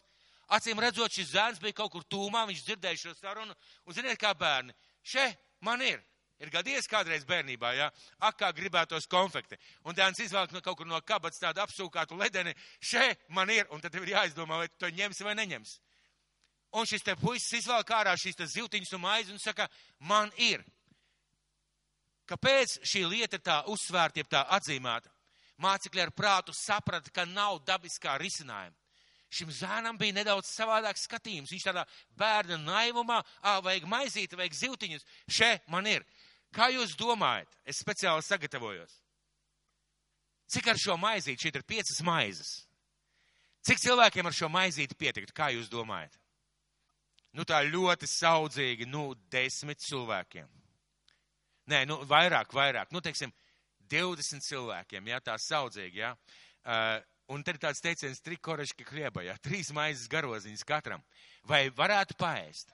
Acīm 0.52 0.80
redzot, 0.84 1.12
šis 1.16 1.32
zēns 1.32 1.60
bija 1.64 1.80
kaut 1.80 1.92
kur 1.94 2.04
tūmā, 2.12 2.44
viņš 2.48 2.64
dzirdēja 2.68 3.00
šo 3.00 3.16
sarunu, 3.16 3.56
un 3.88 3.96
ziniet, 3.96 4.20
kā 4.20 4.34
bērni, 4.36 4.76
še 5.04 5.30
man 5.66 5.82
ir, 5.86 6.02
Ir 6.42 6.50
gadījies 6.50 6.88
kādreiz 6.90 7.22
bērnībā, 7.30 7.70
ja? 7.78 7.92
ak, 8.26 8.40
kā 8.40 8.48
gribētos 8.58 9.06
konfekti. 9.10 9.60
Un 9.86 9.94
dēns 9.94 10.24
izvelk 10.24 10.56
no 10.56 10.62
kaut 10.66 10.80
kur 10.80 10.88
no 10.90 10.98
kabatas 11.06 11.38
tādu 11.38 11.62
apsūkātu 11.62 12.18
ledeni, 12.18 12.56
še 12.82 13.12
man 13.30 13.52
ir, 13.54 13.68
un 13.70 13.82
tad 13.82 13.94
tev 13.94 14.08
ir 14.08 14.16
jāizdomā, 14.16 14.58
vai 14.64 14.72
to 14.82 14.90
ņemsi 14.90 15.28
vai 15.28 15.36
neņemsi. 15.38 15.78
Un 16.82 16.90
šis 16.90 17.06
te 17.06 17.14
puisis 17.20 17.60
izvelk 17.60 17.94
ārā 17.94 18.16
šīs 18.18 18.42
ziltiņas 18.56 18.94
un 18.98 19.04
maizi 19.04 19.36
un 19.36 19.42
saka, 19.44 19.68
man 20.00 20.34
ir. 20.42 20.66
Kāpēc 22.26 22.80
šī 22.90 23.06
lieta 23.06 23.38
ir 23.38 23.46
tā 23.46 23.62
uzsvērta, 23.70 24.24
jeb 24.24 24.32
tā 24.32 24.42
atzīmēta? 24.58 25.14
Mācekļi 25.62 26.02
ar 26.08 26.14
prātu 26.16 26.56
saprata, 26.58 27.14
ka 27.14 27.28
nav 27.30 27.60
dabiskā 27.68 28.18
risinājuma. 28.18 28.81
Šim 29.32 29.52
zēnam 29.56 29.96
bija 30.00 30.18
nedaudz 30.18 30.50
savādāks 30.52 31.06
skatījums. 31.08 31.54
Viņš 31.54 31.68
tādā 31.70 31.86
bērna 32.20 32.58
naivumā, 32.60 33.22
ā, 33.40 33.60
vajag 33.64 33.88
maizīti, 33.88 34.36
vajag 34.40 34.58
ziltiņus. 34.60 35.08
Še 35.32 35.54
man 35.72 35.88
ir. 35.88 36.04
Kā 36.52 36.68
jūs 36.74 36.98
domājat? 37.00 37.48
Es 37.64 37.80
speciāli 37.80 38.26
sagatavojos. 38.28 38.98
Cik 40.52 40.68
ar 40.68 40.82
šo 40.84 40.98
maizīti? 41.00 41.48
Šeit 41.48 41.62
ir 41.62 41.64
piecas 41.64 42.02
maizes. 42.04 42.50
Cik 43.64 43.80
cilvēkiem 43.80 44.28
ar 44.28 44.36
šo 44.36 44.50
maizīti 44.52 44.98
pietiktu? 45.00 45.36
Kā 45.38 45.48
jūs 45.56 45.72
domājat? 45.72 46.18
Nu 47.32 47.46
tā 47.48 47.62
ļoti 47.64 48.10
saudzīgi, 48.12 48.90
nu 48.92 49.14
desmit 49.32 49.80
cilvēkiem. 49.86 50.50
Nē, 51.72 51.86
nu 51.88 52.02
vairāk, 52.10 52.52
vairāk. 52.52 52.92
Nu, 52.92 53.00
teiksim, 53.00 53.32
20 53.92 54.44
cilvēkiem, 54.44 55.08
jā, 55.08 55.20
tā 55.24 55.38
saudzīgi, 55.40 56.02
jā. 56.04 56.12
Uh, 56.62 57.00
un 57.32 57.44
tad 57.46 57.58
ir 57.58 57.64
tāds 57.64 57.84
teiciens 57.84 58.22
trikoreški 58.26 58.86
krieba, 58.88 59.24
jā, 59.26 59.38
trīs 59.44 59.72
maizes 59.76 60.10
garoziņas 60.12 60.68
katram. 60.68 61.04
Vai 61.48 61.68
varētu 61.76 62.18
paēst? 62.20 62.74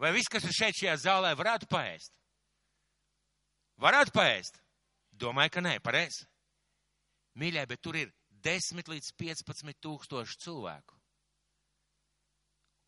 Vai 0.00 0.10
viss, 0.14 0.30
kas 0.30 0.44
ir 0.44 0.54
šeit 0.54 0.78
šajā 0.80 0.96
zālē, 1.04 1.32
varētu 1.38 1.68
paēst? 1.70 2.12
Varētu 3.80 4.14
paēst? 4.14 4.60
Domāju, 5.14 5.54
ka 5.54 5.62
nē, 5.64 5.78
pareizi. 5.82 6.26
Mīļā, 7.38 7.64
bet 7.70 7.82
tur 7.82 7.96
ir 7.98 8.12
10 8.44 8.90
līdz 8.90 9.14
15 9.18 9.80
tūkstoši 9.82 10.38
cilvēku. 10.44 10.98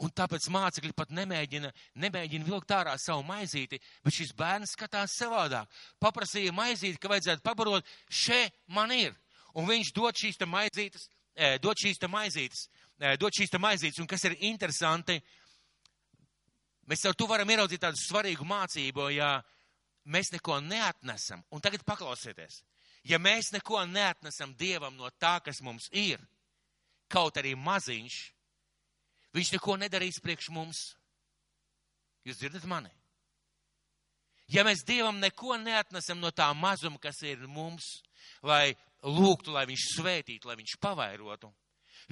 Un 0.04 0.12
tāpēc 0.12 0.50
mācekļi 0.52 0.92
pat 0.92 1.12
nemēģina, 1.16 1.70
nemēģina 2.04 2.44
vilkt 2.44 2.72
ārā 2.76 2.98
savu 3.00 3.22
maizīti, 3.24 3.78
bet 4.04 4.12
šis 4.12 4.34
bērns 4.36 4.74
skatās 4.76 5.14
savādāk. 5.16 5.70
Paprasīja 6.02 6.52
maizīti, 6.52 7.00
ka 7.00 7.08
vajadzētu 7.14 7.44
pabarot, 7.46 7.86
še 8.12 8.42
man 8.76 8.92
ir. 8.92 9.16
Un 9.56 9.68
viņš 9.68 9.92
dod 9.96 10.16
šīs 10.16 10.36
te 10.36 10.48
maizītes, 10.48 11.08
eh, 11.34 11.58
dod 11.58 11.76
šīs 11.80 11.98
te 11.98 12.08
maizītes, 12.12 12.68
eh, 13.00 13.16
dod 13.16 13.32
šīs 13.32 13.50
te 13.50 13.58
maizītes. 13.58 14.00
Un 14.00 14.06
kas 14.06 14.24
ir 14.24 14.36
interesanti, 14.40 15.20
mēs 16.86 17.04
ar 17.08 17.14
to 17.14 17.26
varam 17.26 17.48
ieraudzīt 17.48 17.80
tādu 17.80 17.96
svarīgu 17.96 18.44
mācību, 18.44 19.14
ja 19.14 19.42
mēs 20.06 20.32
neko 20.32 20.60
neatnesam, 20.60 21.42
un 21.50 21.60
tagad 21.60 21.84
paklausieties, 21.84 22.62
ja 23.04 23.18
mēs 23.18 23.52
neko 23.52 23.84
neatnesam 23.86 24.54
Dievam 24.54 24.96
no 24.96 25.10
tā, 25.10 25.42
kas 25.42 25.60
mums 25.62 25.88
ir, 25.92 26.20
kaut 27.08 27.36
arī 27.36 27.54
maziņš, 27.56 28.32
viņš 29.32 29.52
neko 29.52 29.76
nedarīs 29.76 30.20
priekš 30.22 30.50
mums. 30.50 30.94
Jūs 32.26 32.40
dzirdat 32.40 32.64
mani? 32.66 32.90
Ja 34.48 34.62
mēs 34.66 34.84
Dievam 34.86 35.18
neko 35.18 35.56
neatnesam 35.58 36.20
no 36.20 36.30
tā 36.30 36.52
mazuma, 36.54 36.98
kas 37.02 37.22
ir 37.22 37.46
mums, 37.50 38.02
lai 38.42 38.76
lūgtu, 39.06 39.54
lai 39.54 39.66
viņš 39.70 39.86
svētītu, 39.94 40.50
lai 40.50 40.58
viņš 40.58 40.76
pavairotu, 40.82 41.52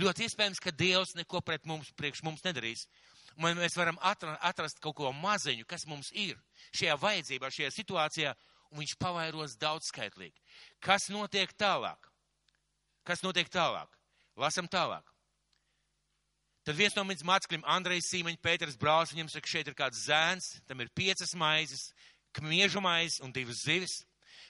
ļoti 0.01 0.27
iespējams, 0.27 0.63
ka 0.63 0.73
Dievs 0.75 1.15
neko 1.19 1.43
pret 1.45 1.67
mums, 1.67 1.91
priekš 1.99 2.23
mums 2.27 2.45
nedarīs. 2.47 2.87
Un 3.35 3.59
mēs 3.59 3.75
varam 3.75 3.99
atrast 3.99 4.79
kaut 4.83 4.95
ko 5.01 5.11
maziņu, 5.11 5.67
kas 5.67 5.89
mums 5.91 6.13
ir 6.15 6.39
šajā 6.71 6.95
vajadzībā, 7.03 7.51
šajā 7.51 7.73
situācijā, 7.75 8.35
un 8.71 8.83
viņš 8.83 8.95
pavairos 9.01 9.57
daudzskaitlīgi. 9.59 10.39
Kas 10.83 11.09
notiek 11.11 11.51
tālāk? 11.59 12.11
Kas 13.05 13.25
notiek 13.27 13.51
tālāk? 13.51 13.91
Lasam 14.39 14.71
tālāk. 14.71 15.11
Tad 16.65 16.79
viens 16.79 16.95
no 16.97 17.03
manas 17.05 17.27
mācekļiem, 17.27 17.67
Andrejs 17.69 18.07
Sīmeņš, 18.09 18.41
Pēters 18.41 18.79
Brālis, 18.81 19.13
viņam 19.13 19.29
saka, 19.29 19.51
šeit 19.51 19.69
ir 19.69 19.77
kāds 19.77 20.07
zēns, 20.07 20.47
tam 20.65 20.81
ir 20.81 20.89
piecas 20.97 21.35
maizes, 21.37 21.91
kmiežu 22.39 22.81
maizes 22.81 23.21
un 23.21 23.35
divas 23.35 23.61
zivis. 23.67 23.99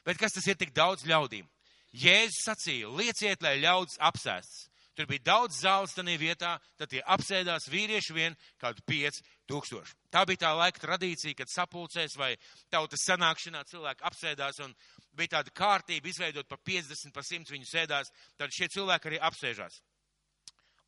Bet 0.06 0.20
kas 0.20 0.36
tas 0.36 0.46
ir 0.46 0.60
tik 0.60 0.70
daudz 0.76 1.02
ļaudīm? 1.08 1.48
Jēzus 1.94 2.42
sacīja, 2.48 2.90
lieciet, 2.90 3.42
lai 3.44 3.58
ļaudis 3.62 4.00
apsēstas. 4.02 4.68
Tur 4.94 5.08
bija 5.10 5.24
daudz 5.26 5.56
zāles 5.58 5.94
tajā 5.94 6.14
vietā, 6.18 6.52
tad 6.78 6.90
tie 6.92 7.00
apsēdās 7.02 7.66
vīrieši 7.70 8.14
vien 8.14 8.36
kādu 8.62 8.82
5000. 8.86 9.90
Tā 10.14 10.22
bija 10.26 10.42
tā 10.44 10.52
laika 10.54 10.84
tradīcija, 10.84 11.34
kad 11.40 11.50
sapulcēs 11.50 12.14
vai 12.18 12.30
tautas 12.70 13.02
sanākšanā 13.08 13.64
cilvēki 13.70 14.06
apsēdās 14.06 14.60
un 14.62 14.74
bija 15.18 15.34
tāda 15.36 15.50
kārtība 15.50 16.10
izveidot 16.10 16.46
pa 16.46 16.60
50, 16.62 17.10
pa 17.14 17.26
100 17.26 17.56
viņu 17.56 17.66
sēdās, 17.66 18.12
tad 18.38 18.54
šie 18.54 18.70
cilvēki 18.70 19.10
arī 19.10 19.20
apsēžās. 19.30 19.80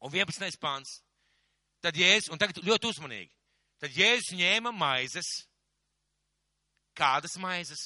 Un 0.06 0.14
11. 0.14 0.60
pāns. 0.62 1.00
Tad 1.82 1.98
Jēzus, 1.98 2.30
un 2.30 2.38
tagad 2.38 2.62
ļoti 2.64 2.88
uzmanīgi, 2.94 3.34
tad 3.82 3.94
Jēzus 3.94 4.34
ņēma 4.38 4.70
maizes. 4.74 5.28
Kādas 6.96 7.34
maizes? 7.42 7.82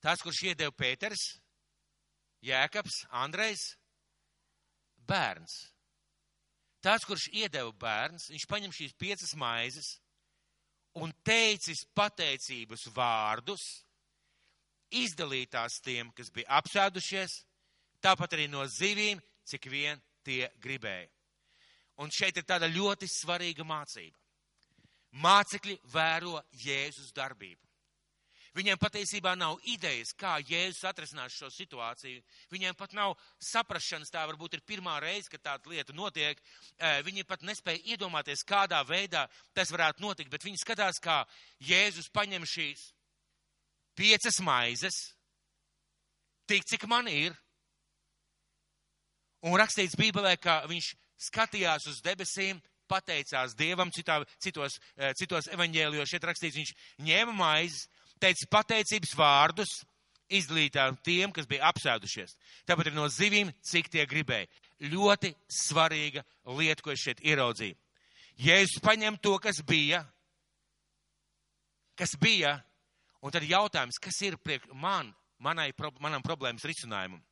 Tās, 0.00 0.22
kurš 0.24 0.46
iedeva 0.48 0.72
Pēters, 0.72 1.34
Jēkabs, 2.44 3.04
Andrejs, 3.24 3.72
bērns. 5.08 5.56
Tas, 6.84 7.06
kurš 7.08 7.30
iedeva 7.32 7.72
bērns, 7.80 8.28
viņš 8.32 8.44
paņem 8.50 8.74
šīs 8.76 8.96
piecas 9.00 9.32
maizes 9.40 9.94
un 11.00 11.12
teicis 11.24 11.84
pateicības 11.96 12.86
vārdus, 12.94 13.64
izdalītās 14.94 15.80
tiem, 15.82 16.12
kas 16.14 16.30
bija 16.30 16.60
apsēdušies, 16.60 17.40
tāpat 18.04 18.36
arī 18.36 18.46
no 18.52 18.66
zivīm, 18.68 19.22
cik 19.48 19.70
vien 19.72 20.00
tie 20.24 20.50
gribēja. 20.60 21.08
Un 22.04 22.10
šeit 22.10 22.36
ir 22.36 22.46
tāda 22.46 22.68
ļoti 22.70 23.08
svarīga 23.08 23.64
mācība. 23.66 24.18
Mācekļi 25.24 25.78
vēro 25.92 26.40
Jēzus 26.64 27.12
darbību. 27.14 27.63
Viņiem 28.54 28.78
patiesībā 28.78 29.32
nav 29.34 29.58
idejas, 29.66 30.12
kā 30.14 30.36
Jēzus 30.38 30.84
atrisinās 30.86 31.34
šo 31.34 31.48
situāciju. 31.50 32.20
Viņiem 32.54 32.76
pat 32.78 32.92
nav 32.94 33.16
saprašanas, 33.42 34.12
tā 34.14 34.22
varbūt 34.30 34.54
ir 34.54 34.62
pirmā 34.62 35.00
reize, 35.02 35.26
kad 35.32 35.42
tāda 35.42 35.72
lieta 35.72 35.94
notiek. 35.96 36.38
Viņi 36.78 37.26
pat 37.26 37.42
nespēja 37.42 37.82
iedomāties, 37.94 38.44
kādā 38.46 38.78
veidā 38.86 39.24
tas 39.58 39.72
varētu 39.74 40.04
notikt, 40.06 40.30
bet 40.30 40.46
viņi 40.46 40.62
skatās, 40.62 41.00
kā 41.02 41.24
Jēzus 41.66 42.12
paņem 42.14 42.46
šīs 42.46 42.92
piecas 43.98 44.38
maizes, 44.42 45.00
tik 46.46 46.62
cik 46.70 46.86
man 46.90 47.10
ir. 47.10 47.34
Un 49.44 49.58
rakstīts 49.58 49.98
Bībelē, 49.98 50.36
ka 50.38 50.62
viņš 50.70 50.92
skatījās 51.26 51.90
uz 51.90 51.98
debesīm, 52.06 52.62
pateicās 52.88 53.54
Dievam, 53.58 53.90
citā, 53.90 54.20
citos, 54.38 54.78
citos 55.18 55.50
evaņģēlijos 55.52 56.14
šeit 56.14 56.30
rakstīts, 56.30 56.58
viņš 56.60 56.72
ņēma 57.02 57.34
maizes, 57.36 57.88
teica 58.22 58.48
pateicības 58.50 59.14
vārdus 59.18 59.72
izdalītām 60.32 60.96
tiem, 61.04 61.32
kas 61.34 61.48
bija 61.48 61.68
apsēdušies. 61.70 62.36
Tāpat 62.66 62.90
ir 62.90 62.96
no 62.96 63.06
zivīm, 63.12 63.52
cik 63.64 63.90
tie 63.92 64.06
gribēja. 64.08 64.48
Ļoti 64.90 65.32
svarīga 65.52 66.24
lieta, 66.56 66.82
ko 66.82 66.92
es 66.94 67.02
šeit 67.04 67.22
ieraudzīju. 67.24 67.76
Jēzus 68.44 68.82
paņem 68.82 69.18
to, 69.22 69.36
kas 69.38 69.60
bija, 69.66 70.02
kas 71.94 72.16
bija, 72.20 72.56
un 73.22 73.34
tad 73.34 73.46
jautājums, 73.46 74.00
kas 74.02 74.18
ir 74.26 74.36
priek 74.42 74.66
man, 74.74 75.12
manai, 75.38 75.70
manam 76.02 76.24
problēmas 76.24 76.66
risinājumam. 76.66 77.22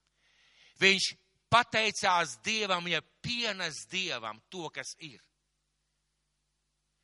Viņš 0.82 1.08
pateicās 1.52 2.38
Dievam, 2.46 2.86
ja 2.88 3.02
pienes 3.22 3.82
Dievam 3.90 4.38
to, 4.48 4.68
kas 4.70 4.94
ir. 5.02 5.18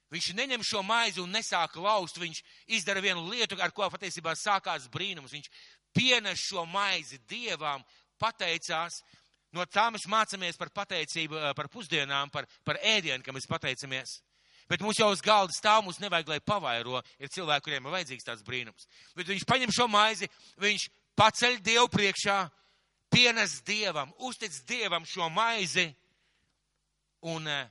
Viņš 0.08 0.30
neņem 0.32 0.62
šo 0.64 0.80
maizi 0.86 1.20
un 1.20 1.32
nesāk 1.34 1.76
laust, 1.76 2.16
viņš 2.16 2.40
izdara 2.78 3.02
vienu 3.04 3.26
lietu, 3.28 3.58
ar 3.60 3.72
ko 3.76 3.84
patiesībā 3.92 4.32
sākās 4.38 4.86
brīnums. 4.88 5.34
Viņš 5.36 5.50
pienes 5.92 6.40
šo 6.40 6.64
maizi 6.68 7.20
dievām, 7.28 7.84
pateicās. 8.20 9.02
No 9.52 9.64
tā 9.68 9.88
mēs 9.92 10.06
mācāmies 10.08 10.56
par 10.60 10.70
pateicību, 10.72 11.36
eh, 11.36 11.52
par 11.56 11.68
pusdienām, 11.68 12.32
par, 12.32 12.46
par 12.64 12.80
ēdienu, 12.80 13.22
ka 13.24 13.32
mēs 13.32 13.48
pateicamies. 13.48 14.20
Bet 14.68 14.80
mums 14.84 14.98
jau 15.00 15.08
uz 15.12 15.22
galda 15.24 15.52
stāv, 15.52 15.84
mums 15.84 16.00
nevajag, 16.00 16.28
lai 16.28 16.40
pavairo. 16.40 17.00
Ir 17.18 17.28
cilvēki, 17.32 17.64
kuriem 17.64 17.86
ir 17.86 17.92
vajadzīgs 17.92 18.24
tāds 18.24 18.44
brīnums. 18.44 18.84
Bet 19.16 19.26
viņš 19.26 19.46
paņem 19.48 19.72
šo 19.72 19.88
maizi, 19.88 20.28
viņš 20.60 20.88
paceļ 21.16 21.60
Dievu 21.64 21.88
priekšā, 21.88 22.50
pienes 23.08 23.62
Dievam, 23.64 24.12
uztic 24.18 24.52
Dievam 24.68 25.04
šo 25.08 25.30
maizi 25.32 25.88
un 27.22 27.48
eh, 27.48 27.70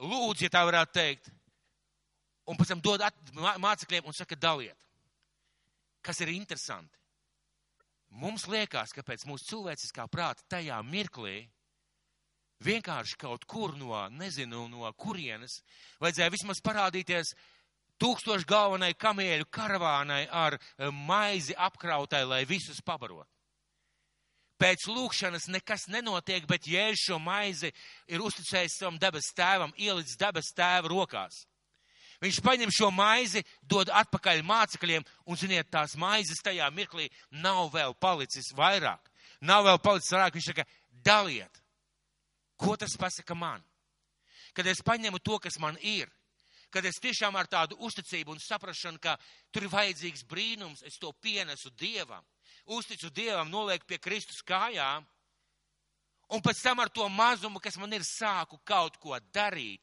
lūdz, 0.00 0.46
ja 0.46 0.48
tā 0.48 0.64
varētu 0.64 0.96
teikt, 0.96 1.28
un 2.48 2.56
pēc 2.58 2.72
tam 2.72 2.82
dod 2.84 3.04
mācekļiem 3.36 4.08
un 4.08 4.16
saka, 4.16 4.36
daliet. 4.36 4.78
Kas 6.04 6.20
ir 6.24 6.32
interesanti? 6.32 6.96
Mums 8.18 8.46
liekas, 8.48 8.94
ka 8.96 9.04
pēc 9.04 9.26
mūsu 9.28 9.50
cilvēciskā 9.50 10.06
prāta 10.08 10.46
tajā 10.48 10.78
mirklī 10.86 11.42
vienkārši 12.64 13.18
kaut 13.20 13.44
kur 13.46 13.76
no, 13.76 13.92
nezinu, 14.10 14.64
no 14.72 14.88
kurienes 14.96 15.60
vajadzēja 16.00 16.32
vismaz 16.32 16.62
parādīties 16.64 17.34
tūkstošu 18.00 18.46
galvenai 18.48 18.94
kamieļu 18.94 19.48
karavānai 19.52 20.24
ar 20.30 20.56
eh, 20.56 20.88
maizi 20.90 21.54
apkrautai, 21.58 22.24
lai 22.24 22.44
visus 22.48 22.80
pabarot. 22.84 23.28
Pēc 24.58 24.88
lūkšanas 24.90 25.46
nekas 25.54 25.86
nenotiek, 25.86 26.46
bet 26.50 26.66
jēzus 26.66 27.04
šo 27.06 27.20
maizi 27.22 27.70
ir 28.10 28.24
uzticējis 28.24 28.80
savam 28.80 28.98
debes 28.98 29.30
tēvam, 29.36 29.70
ielicis 29.78 30.18
debes 30.18 30.50
tēva 30.56 30.90
rokās. 30.90 31.44
Viņš 32.18 32.40
paņem 32.42 32.72
šo 32.74 32.90
maizi, 32.90 33.44
dod 33.62 33.92
atpakaļ 33.94 34.42
mācekļiem, 34.46 35.04
un, 35.26 35.38
ziniet, 35.38 35.68
tās 35.70 35.94
maizes 35.98 36.42
tajā 36.42 36.66
mirklī 36.74 37.06
nav 37.30 37.70
vēl 37.74 37.94
palicis 37.94 38.50
vairāk. 38.58 39.10
Nav 39.46 39.64
vēl 39.68 39.78
palicis 39.82 40.10
vairāk. 40.16 40.34
Viņš 40.34 40.48
saka, 40.50 40.66
daliet. 41.06 41.62
Ko 42.58 42.74
tas 42.76 42.96
pasaka 42.98 43.36
man? 43.38 43.62
Kad 44.52 44.66
es 44.66 44.82
paņemu 44.82 45.20
to, 45.22 45.38
kas 45.38 45.60
man 45.62 45.78
ir, 45.78 46.10
kad 46.74 46.84
es 46.84 46.98
tiešām 46.98 47.36
ar 47.38 47.46
tādu 47.46 47.78
uzticību 47.86 48.34
un 48.34 48.42
saprašanu, 48.42 48.98
ka 48.98 49.14
tur 49.54 49.68
ir 49.68 49.72
vajadzīgs 49.72 50.26
brīnums, 50.26 50.82
es 50.82 50.98
to 50.98 51.12
pienesu 51.22 51.70
Dievam, 51.78 52.24
uzticu 52.66 53.12
Dievam, 53.14 53.46
nolieku 53.52 53.86
pie 53.86 54.00
Kristus 54.02 54.42
kājām, 54.42 55.06
un 56.34 56.42
pēc 56.42 56.64
tam 56.66 56.82
ar 56.82 56.90
to 56.90 57.06
mazumu, 57.08 57.62
kas 57.62 57.78
man 57.78 57.94
ir, 57.94 58.02
sāku 58.02 58.58
kaut 58.66 58.98
ko 58.98 59.14
darīt 59.32 59.80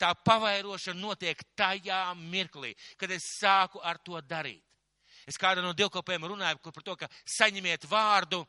tā 0.00 0.12
pavairošana 0.24 1.00
notiek 1.00 1.42
tajā 1.58 2.02
mirklī, 2.18 2.74
kad 2.98 3.10
es 3.14 3.26
sāku 3.38 3.82
ar 3.82 4.00
to 4.04 4.20
darīt. 4.22 4.62
Es 5.28 5.36
kādā 5.36 5.60
no 5.60 5.74
divkopiem 5.76 6.24
runāju 6.24 6.72
par 6.72 6.84
to, 6.84 6.96
ka 6.96 7.08
saņemiet 7.28 7.84
vārdu 7.90 8.44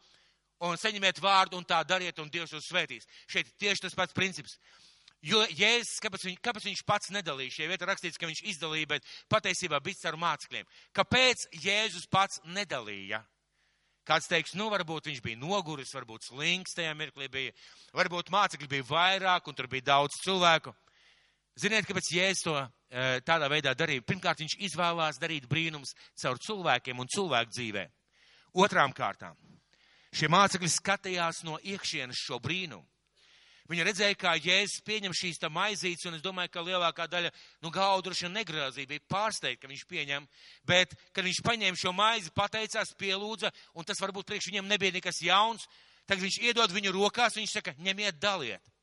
un 0.63 0.77
saņemiet 0.79 1.19
vārdu 1.23 1.57
un 1.59 1.65
tā 1.67 1.81
dariet 1.87 2.19
un 2.19 2.29
Dievs 2.31 2.53
jūs 2.55 2.69
svētīs. 2.69 3.07
Šeit 3.27 3.51
tieši 3.59 3.87
tas 3.87 3.97
pats 3.97 4.15
princips. 4.15 4.57
Jo 5.19 5.41
Jēzus, 5.51 5.97
kāpēc, 5.99 6.23
viņ, 6.29 6.37
kāpēc 6.39 6.69
viņš 6.69 6.81
pats 6.87 7.11
nedalīja? 7.11 7.51
Šie 7.51 7.67
vieta 7.67 7.89
rakstīts, 7.89 8.19
ka 8.19 8.27
viņš 8.29 8.39
izdalīja, 8.53 8.87
bet 8.93 9.07
patiesībā 9.31 9.81
bija 9.83 10.13
ar 10.13 10.17
mācekļiem. 10.19 10.69
Kāpēc 10.95 11.49
Jēzus 11.59 12.07
pats 12.07 12.39
nedalīja? 12.47 13.19
Kāds 14.07 14.29
teiks, 14.31 14.55
nu, 14.57 14.69
varbūt 14.71 15.09
viņš 15.11 15.19
bija 15.21 15.37
noguris, 15.37 15.91
varbūt 15.93 16.29
slings 16.31 16.73
tajā 16.73 16.95
mirklī 16.97 17.27
bija, 17.29 17.51
varbūt 17.93 18.31
mācekļi 18.33 18.69
bija 18.71 18.87
vairāk 18.87 19.51
un 19.51 19.57
tur 19.57 19.67
bija 19.69 19.89
daudz 19.91 20.15
cilvēku. 20.23 20.73
Ziniet, 21.59 21.87
kāpēc 21.87 22.11
Jēzus 22.13 22.45
to 22.45 22.55
e, 22.59 22.67
tādā 23.25 23.49
veidā 23.51 23.73
darīja? 23.75 24.05
Pirmkārt, 24.05 24.43
viņš 24.43 24.59
izvēlās 24.69 25.19
darīt 25.19 25.47
brīnums 25.49 25.95
caur 26.21 26.39
cilvēkiem 26.39 26.99
un 26.99 27.09
cilvēku 27.09 27.55
dzīvē. 27.55 27.87
Otrām 28.59 28.93
kārtām, 28.95 29.35
šie 30.15 30.29
mācekļi 30.31 30.69
skatījās 30.73 31.43
no 31.47 31.59
iekšienes 31.61 32.21
šo 32.27 32.39
brīnumu. 32.43 32.85
Viņi 33.69 33.83
redzēja, 33.85 34.15
kā 34.17 34.31
Jēzus 34.41 34.81
pieņem 34.81 35.13
šīs 35.13 35.37
tam 35.37 35.53
maizītes, 35.53 36.07
un 36.09 36.15
es 36.17 36.23
domāju, 36.25 36.49
ka 36.55 36.63
lielākā 36.65 37.05
daļa, 37.05 37.29
nu, 37.61 37.69
gaudruši 37.69 38.31
negrāzīja, 38.33 38.89
bija 38.89 39.03
pārsteigta, 39.13 39.61
ka 39.61 39.69
viņš 39.69 39.83
pieņem, 39.91 40.25
bet, 40.65 40.95
kad 41.13 41.27
viņš 41.27 41.41
paņēma 41.45 41.77
šo 41.77 41.93
maizi, 41.93 42.33
pateicās, 42.33 42.95
pielūdza, 42.97 43.51
un 43.77 43.85
tas 43.85 44.01
varbūt 44.01 44.25
priekš 44.31 44.49
viņam 44.49 44.71
nebija 44.71 44.95
nekas 44.97 45.21
jauns, 45.21 45.67
tad 46.09 46.17
viņš 46.17 46.39
iedod 46.49 46.73
viņu 46.73 46.95
rokās, 46.97 47.37
viņš 47.37 47.53
saka, 47.59 47.75
ņemiet, 47.77 48.17
daliet. 48.17 48.73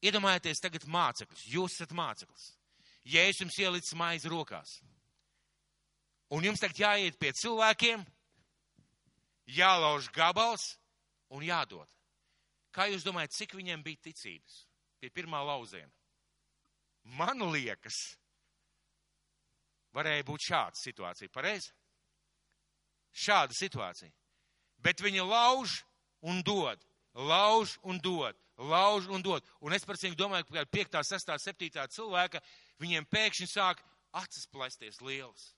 Iedomājieties 0.00 0.62
tagad 0.64 0.86
mācekļus. 0.88 1.44
Jūs 1.52 1.76
esat 1.76 1.92
māceklis. 1.96 2.46
Jēzus 3.04 3.44
jums 3.44 3.58
ielicis 3.60 3.96
maizi 3.96 4.30
rokās. 4.32 4.78
Un 6.30 6.44
jums 6.46 6.60
tagad 6.62 6.78
jāiet 6.78 7.18
pie 7.18 7.32
cilvēkiem, 7.34 8.04
jālauž 9.50 10.08
gabals 10.14 10.76
un 11.34 11.42
jādod. 11.44 11.88
Kā 12.70 12.86
jūs 12.86 13.04
domājat, 13.04 13.34
cik 13.34 13.56
viņiem 13.58 13.82
bija 13.82 14.04
ticības 14.06 14.60
pie 15.02 15.10
pirmā 15.10 15.40
lauziena? 15.42 15.90
Man 17.18 17.42
liekas, 17.50 17.96
varēja 19.96 20.26
būt 20.28 20.46
šāda 20.46 20.78
situācija. 20.78 21.32
Pareizi? 21.34 21.72
Šāda 23.10 23.56
situācija. 23.56 24.12
Bet 24.78 25.02
viņi 25.02 25.24
lauž 25.26 25.80
un 26.22 26.44
dod, 26.46 26.78
lauž 27.14 27.74
un 27.82 27.98
dod, 27.98 28.38
lauž 28.60 29.08
un 29.08 29.22
dod. 29.22 29.44
Un 29.60 29.72
es 29.72 29.84
par 29.84 29.96
viņu 29.96 30.18
domāju, 30.18 30.46
ka 30.52 30.64
5, 30.68 30.98
6, 31.06 31.32
7 31.40 31.88
cilvēka 31.96 32.42
viņiem 32.80 33.08
pēkšņi 33.08 33.48
sāk 33.48 33.80
acis 34.12 34.48
plēsties 34.52 35.00
lielas. 35.00 35.54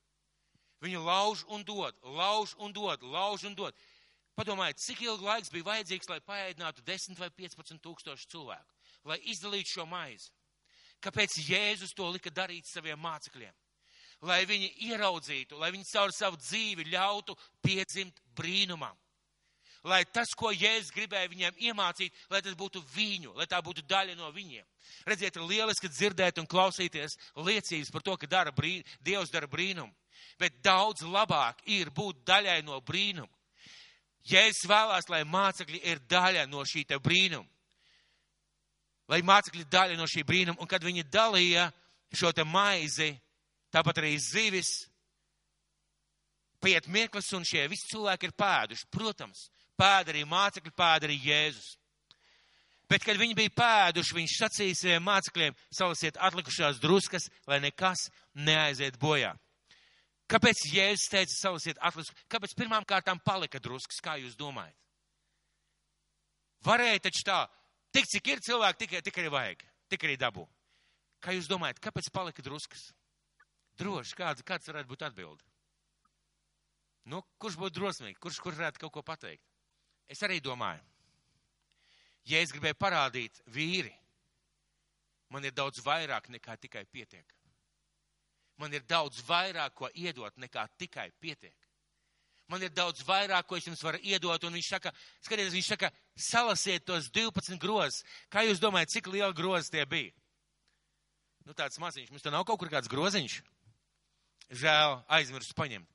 Viņu 0.83 1.03
lauž 1.05 1.45
un 1.49 1.65
dod, 1.65 1.97
lauž 2.03 2.55
un 2.59 2.73
dod, 2.73 3.03
lauž 3.03 3.47
un 3.47 3.55
dod. 3.55 3.75
Padomājiet, 4.39 4.81
cik 4.81 5.03
ilgi 5.05 5.27
laiks 5.27 5.51
bija 5.53 5.69
vajadzīgs, 5.69 6.09
lai 6.09 6.21
paēdinātu 6.25 6.83
10 6.87 7.19
vai 7.21 7.29
15 7.31 7.83
tūkstošu 7.85 8.31
cilvēku, 8.33 8.79
lai 9.05 9.19
izdalītu 9.29 9.77
šo 9.77 9.87
maizi. 9.87 10.31
Kāpēc 11.03 11.37
Jēzus 11.49 11.93
to 11.95 12.07
lika 12.09 12.31
darīt 12.31 12.67
saviem 12.71 12.99
mācekļiem? 13.03 13.53
Lai 14.23 14.45
viņi 14.47 14.71
ieraudzītu, 14.87 15.59
lai 15.59 15.73
viņi 15.75 15.89
caur 15.91 16.13
savu 16.15 16.39
dzīvi 16.39 16.87
ļautu 16.93 17.35
piedzimt 17.63 18.23
brīnumam 18.39 18.97
lai 19.85 20.05
tas, 20.05 20.31
ko 20.39 20.53
Jēzus 20.55 20.93
gribēja 20.95 21.31
viņiem 21.31 21.59
iemācīt, 21.69 22.15
lai 22.31 22.43
tas 22.43 22.55
būtu 22.59 22.83
viņu, 22.95 23.35
lai 23.39 23.49
tā 23.51 23.59
būtu 23.65 23.85
daļa 23.89 24.15
no 24.19 24.31
viņiem. 24.35 24.65
Redziet, 25.07 25.37
ir 25.37 25.47
lieliski 25.49 25.91
dzirdēt 25.91 26.39
un 26.39 26.47
klausīties 26.47 27.19
liecības 27.37 27.91
par 27.91 28.05
to, 28.07 28.17
ka 28.17 28.31
dara 28.31 28.53
brī, 28.55 28.81
Dievs 29.03 29.33
dara 29.33 29.49
brīnumu, 29.51 29.93
bet 30.39 30.61
daudz 30.63 31.03
labāk 31.03 31.65
ir 31.67 31.91
būt 31.91 32.23
daļai 32.27 32.61
no 32.67 32.81
brīnuma. 32.81 33.31
Jēzus 34.23 34.69
vēlās, 34.71 35.09
lai 35.11 35.25
mācekļi 35.27 35.83
ir 35.91 36.03
daļa 36.07 36.47
no 36.47 36.63
šī 36.63 36.85
te 36.87 36.99
brīnuma. 37.03 37.49
Lai 39.11 39.19
mācekļi 39.27 39.67
daļa 39.67 39.99
no 39.99 40.07
šī 40.07 40.23
brīnuma, 40.25 40.61
un 40.63 40.71
kad 40.71 40.85
viņi 40.85 41.09
dalīja 41.11 41.67
šo 42.15 42.31
te 42.33 42.45
maizi, 42.47 43.11
tāpat 43.75 43.99
arī 43.99 44.15
zivis, 44.23 44.71
paiet 46.63 46.87
mirklis, 46.87 47.33
un 47.35 47.45
šie 47.45 47.67
visi 47.71 47.91
cilvēki 47.91 48.31
ir 48.31 48.37
pēduši. 48.39 48.87
Protams, 48.95 49.49
pēda 49.83 50.15
arī 50.15 50.25
mācekļi, 50.29 50.75
pēda 50.79 51.09
arī 51.09 51.19
Jēzus. 51.27 51.77
Bet, 52.91 53.07
kad 53.07 53.17
viņi 53.17 53.37
bija 53.39 53.55
pēduši, 53.57 54.17
viņš 54.19 54.33
sacīja 54.37 54.77
saviem 54.77 55.07
mācekļiem, 55.07 55.57
salasiet 55.73 56.19
atlikušās 56.21 56.81
druskas, 56.83 57.29
lai 57.49 57.63
nekas 57.65 58.09
neaiziet 58.37 58.99
bojā. 59.01 59.33
Kāpēc 60.29 60.67
Jēzus 60.73 61.09
teica, 61.13 61.35
salasiet 61.39 61.81
atlikušās? 61.81 62.27
Kāpēc 62.33 62.55
pirmām 62.59 62.85
kārtām 62.89 63.21
palika 63.25 63.61
druskas, 63.65 64.01
kā 64.05 64.19
jūs 64.21 64.37
domājat? 64.37 64.77
Varēja 66.67 67.07
taču 67.09 67.25
tā, 67.27 67.39
tik 67.97 68.07
cik 68.13 68.29
ir 68.35 68.43
cilvēki, 68.45 68.85
tik, 68.85 68.99
tik 69.09 69.23
arī 69.23 69.33
vajag, 69.33 69.65
tik 69.91 70.05
arī 70.07 70.19
dabū. 70.21 70.45
Kā 71.23 71.35
jūs 71.35 71.49
domājat, 71.51 71.81
kāpēc 71.83 72.11
palika 72.15 72.45
druskas? 72.45 72.91
Droši, 73.81 74.15
kāds, 74.19 74.45
kāds 74.47 74.69
varētu 74.69 74.91
būt 74.91 75.07
atbildi? 75.09 75.49
Nu, 77.11 77.23
kurš 77.41 77.57
būtu 77.59 77.81
drosmīgi, 77.81 78.21
kurš, 78.21 78.39
kurš 78.45 78.61
varētu 78.61 78.85
kaut 78.85 78.95
ko 78.95 79.03
pateikt? 79.07 79.52
Es 80.13 80.21
arī 80.27 80.43
domāju, 80.45 80.83
ja 82.29 82.43
es 82.45 82.53
gribēju 82.53 82.77
parādīt 82.79 83.41
vīri, 83.55 83.93
man 85.33 85.45
ir 85.49 85.55
daudz 85.57 85.81
vairāk 85.85 86.29
nekā 86.35 86.59
tikai 86.61 86.85
pietiek. 86.85 87.29
Man 88.61 88.75
ir 88.77 88.85
daudz 88.87 89.23
vairāk, 89.27 89.73
ko 89.75 89.89
iedot, 89.97 90.37
nekā 90.39 90.67
tikai 90.79 91.09
pietiek. 91.21 91.57
Man 92.53 92.63
ir 92.63 92.73
daudz 92.75 93.01
vairāk, 93.09 93.47
ko 93.49 93.57
es 93.57 93.67
jums 93.67 93.81
varu 93.83 93.99
iedot, 94.05 94.45
un 94.45 94.53
viņš 94.59 94.69
saka, 94.75 94.93
skatieties, 95.25 95.55
viņš 95.57 95.71
saka, 95.73 95.89
salasiet 96.29 96.85
tos 96.85 97.09
12 97.15 97.57
grozus. 97.63 98.03
Kā 98.29 98.45
jūs 98.45 98.61
domājat, 98.61 98.93
cik 98.93 99.09
liela 99.09 99.33
groza 99.33 99.73
tie 99.73 99.87
bija? 99.89 100.13
Nu, 101.47 101.57
tāds 101.59 101.81
maziņš, 101.81 102.13
mums 102.13 102.23
te 102.23 102.31
nav 102.31 102.45
kaut 102.47 102.61
kur 102.61 102.71
kāds 102.71 102.91
groziņš. 102.93 103.41
Žēl, 104.63 104.99
aizmirsu 105.17 105.57
paņemt. 105.59 105.92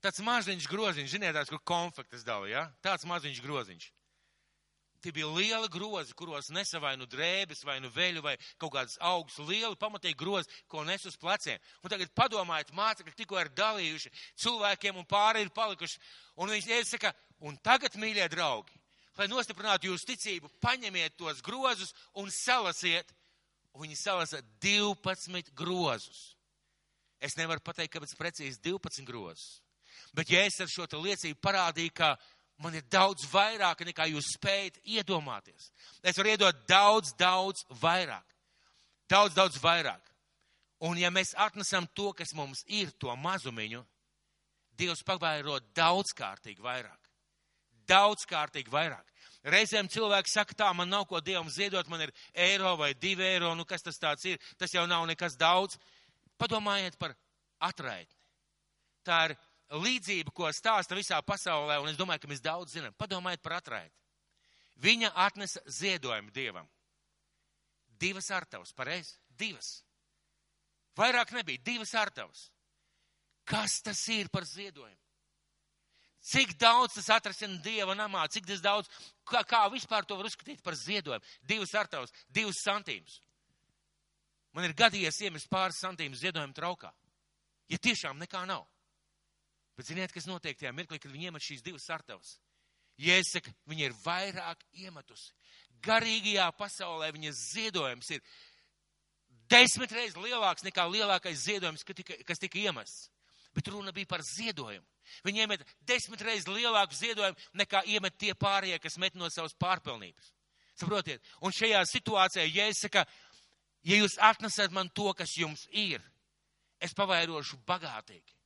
Tāds 0.00 0.22
maziņš 0.24 0.66
groziņš, 0.70 1.12
ziniet, 1.12 1.34
tāds, 1.36 1.50
kur 1.52 1.60
konfektes 1.68 2.24
dala, 2.24 2.48
ja? 2.48 2.68
Tāds 2.84 3.04
maziņš 3.08 3.42
groziņš. 3.44 3.90
Tie 5.00 5.12
bija 5.16 5.28
lieli 5.32 5.68
grozi, 5.72 6.12
kuros 6.16 6.50
nesa 6.52 6.80
vai 6.80 6.92
nu 7.00 7.06
drēbes, 7.08 7.62
vai 7.64 7.78
nu 7.80 7.88
veļu, 7.92 8.20
vai 8.24 8.34
kaut 8.60 8.74
kādas 8.74 8.98
augstas, 9.00 9.46
lieli 9.48 9.76
pamatīgi 9.80 10.18
grozi, 10.20 10.50
ko 10.68 10.84
nes 10.84 11.06
uz 11.08 11.16
pleciem. 11.20 11.60
Un 11.80 11.92
tagad 11.92 12.12
padomājiet, 12.16 12.72
mācekļi 12.76 13.16
tikko 13.16 13.38
ir 13.40 13.52
dalījuši 13.56 14.12
cilvēkiem 14.44 15.00
un 15.00 15.08
pāri 15.08 15.46
ir 15.46 15.52
palikuši. 15.56 16.00
Un 16.36 16.52
viņš 16.52 16.68
iesaka, 16.76 17.14
un 17.48 17.56
tagad, 17.64 17.96
mīļie 17.96 18.28
draugi, 18.32 18.76
lai 19.16 19.28
nostiprinātu 19.32 19.88
jūsu 19.88 20.12
ticību, 20.12 20.52
paņemiet 20.60 21.16
tos 21.16 21.40
grozus 21.44 21.96
un 22.20 22.28
salasiet. 22.32 23.16
Un 23.72 23.86
viņi 23.86 23.96
salasa 23.96 24.40
12 24.60 25.52
grozus. 25.54 26.34
Es 27.22 27.36
nevaru 27.38 27.62
pateikt, 27.62 27.94
kāpēc 27.94 28.16
precīzi 28.18 28.58
12 28.64 29.06
grozus. 29.06 29.60
Bet 30.16 30.30
ja 30.30 30.44
es 30.46 30.58
ar 30.60 30.70
šo 30.70 30.86
liecību 30.90 31.38
parādīju, 31.42 31.94
ka 31.94 32.14
man 32.60 32.74
ir 32.74 32.84
daudz 32.90 33.26
vairāk 33.30 33.84
nekā 33.88 34.08
jūs 34.10 34.34
spējat 34.36 34.80
iedomāties. 34.84 35.70
Es 36.02 36.18
varu 36.18 36.34
iedot 36.34 36.64
daudz, 36.68 37.14
daudz 37.18 37.64
vairāk. 37.80 38.26
Daudz, 39.10 39.34
daudz 39.34 39.58
vairāk. 39.62 40.02
Un 40.86 40.98
ja 40.98 41.10
mēs 41.12 41.34
atnesam 41.36 41.86
to, 41.94 42.12
kas 42.16 42.32
mums 42.34 42.62
ir, 42.66 42.92
to 42.98 43.14
mazumiņu, 43.16 43.84
Dievs 44.80 45.02
pavairo 45.04 45.58
daudzkārtīgi 45.76 46.62
vairāk. 46.64 47.08
Daudzkārtīgi 47.90 48.72
vairāk. 48.72 49.10
Reizēm 49.52 49.90
cilvēki 49.92 50.32
saka, 50.32 50.56
tā 50.56 50.70
man 50.76 50.88
nav 50.88 51.04
ko 51.08 51.20
Dievam 51.24 51.50
ziedot, 51.52 51.88
man 51.88 52.06
ir 52.06 52.12
eiro 52.32 52.74
vai 52.80 52.94
divi 52.94 53.26
eiro, 53.26 53.52
nu 53.56 53.66
kas 53.68 53.84
tas 53.84 54.00
tāds 54.00 54.24
ir, 54.28 54.40
tas 54.56 54.72
jau 54.72 54.86
nav 54.88 55.04
nekas 55.10 55.36
daudz. 55.40 55.76
Padomājiet 56.40 56.96
par 57.00 57.12
atraitni. 57.60 58.16
Tā 59.04 59.20
ir 59.28 59.36
līdzība, 59.70 60.32
ko 60.34 60.50
stāsta 60.54 60.96
visā 60.98 61.20
pasaulē, 61.22 61.78
un 61.82 61.90
es 61.90 61.98
domāju, 61.98 62.24
ka 62.24 62.30
mēs 62.30 62.42
daudz 62.42 62.74
zinām. 62.74 62.94
Padomājiet 62.98 63.42
par 63.42 63.58
atraiti. 63.60 63.94
Viņa 64.80 65.12
atnesa 65.26 65.60
ziedojumu 65.68 66.32
dievam. 66.34 66.68
Divas 68.00 68.30
artavas, 68.32 68.72
pareizi? 68.72 69.18
Divas. 69.38 69.82
Vairāk 70.96 71.34
nebija, 71.36 71.60
divas 71.64 71.92
artavas. 71.94 72.48
Kas 73.44 73.80
tas 73.84 74.00
ir 74.08 74.30
par 74.32 74.46
ziedojumu? 74.48 74.96
Cik 76.20 76.52
daudz 76.60 76.98
tas 76.98 77.08
atrasina 77.14 77.56
dieva 77.64 77.94
namā, 77.96 78.26
cik 78.28 78.44
tas 78.48 78.60
daudz, 78.60 78.88
kā, 79.24 79.40
kā 79.48 79.62
vispār 79.72 80.04
to 80.04 80.18
var 80.18 80.28
uzskatīt 80.28 80.60
par 80.64 80.76
ziedojumu? 80.76 81.24
Divas 81.48 81.72
artavas, 81.74 82.12
divas 82.28 82.60
santīmas. 82.60 83.20
Man 84.52 84.66
ir 84.66 84.74
gadījies 84.76 85.22
iemest 85.24 85.48
pāris 85.48 85.80
santīmus 85.80 86.20
ziedojumu 86.20 86.56
traukā. 86.56 86.90
Ja 87.70 87.78
tiešām 87.78 88.18
nekā 88.20 88.42
nav. 88.50 88.66
Bet 89.80 89.88
ziniet, 89.88 90.12
kas 90.12 90.26
notiek 90.28 90.58
tajā 90.60 90.74
mirklī, 90.76 90.98
kad 91.00 91.08
viņi 91.08 91.30
iemet 91.30 91.40
šīs 91.40 91.62
divas 91.64 91.86
sartavas? 91.88 92.34
Jēsaka, 93.00 93.48
viņa 93.70 93.86
ir 93.86 93.94
vairāk 94.02 94.64
iemetusi. 94.76 95.30
Garīgajā 95.80 96.50
pasaulē 96.58 97.06
viņas 97.16 97.38
ziedojums 97.54 98.10
ir 98.12 98.20
desmit 99.48 99.94
reizes 99.96 100.18
lielāks 100.20 100.66
nekā 100.66 100.84
lielākais 100.84 101.46
ziedojums, 101.46 101.86
kas 101.88 102.42
tika 102.42 102.60
iemests. 102.60 103.06
Bet 103.56 103.70
runa 103.72 103.88
bija 103.96 104.10
par 104.10 104.20
ziedojumu. 104.20 104.84
Viņi 105.24 105.42
iemet 105.46 105.64
desmit 105.88 106.20
reizes 106.28 106.50
lielāku 106.52 106.98
ziedojumu 106.98 107.48
nekā 107.62 107.80
iemet 107.88 108.18
tie 108.20 108.34
pārējie, 108.36 108.76
kas 108.84 108.98
met 109.00 109.16
no 109.16 109.30
savas 109.32 109.56
pārpilnības. 109.56 110.34
Saprotiet? 110.76 111.24
Un 111.40 111.56
šajā 111.56 111.80
situācijā, 111.88 112.44
ja 112.52 112.68
es 112.68 112.84
saku, 112.84 113.06
ja 113.88 114.02
jūs 114.02 114.18
atnesat 114.28 114.76
man 114.76 114.92
to, 114.92 115.08
kas 115.16 115.32
jums 115.40 115.64
ir, 115.72 116.04
es 116.84 116.92
pavairošu 116.92 117.62
bagātīgi 117.64 118.36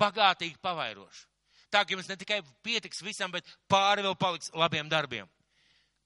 bagātīgi 0.00 0.60
pavairošu. 0.62 1.26
Tā 1.70 1.82
ka 1.82 1.94
jums 1.94 2.08
ne 2.08 2.16
tikai 2.18 2.40
pietiks 2.64 3.02
visam, 3.02 3.32
bet 3.34 3.48
pāri 3.70 4.04
vēl 4.06 4.14
paliks 4.18 4.52
labiem 4.54 4.88
darbiem. 4.88 5.28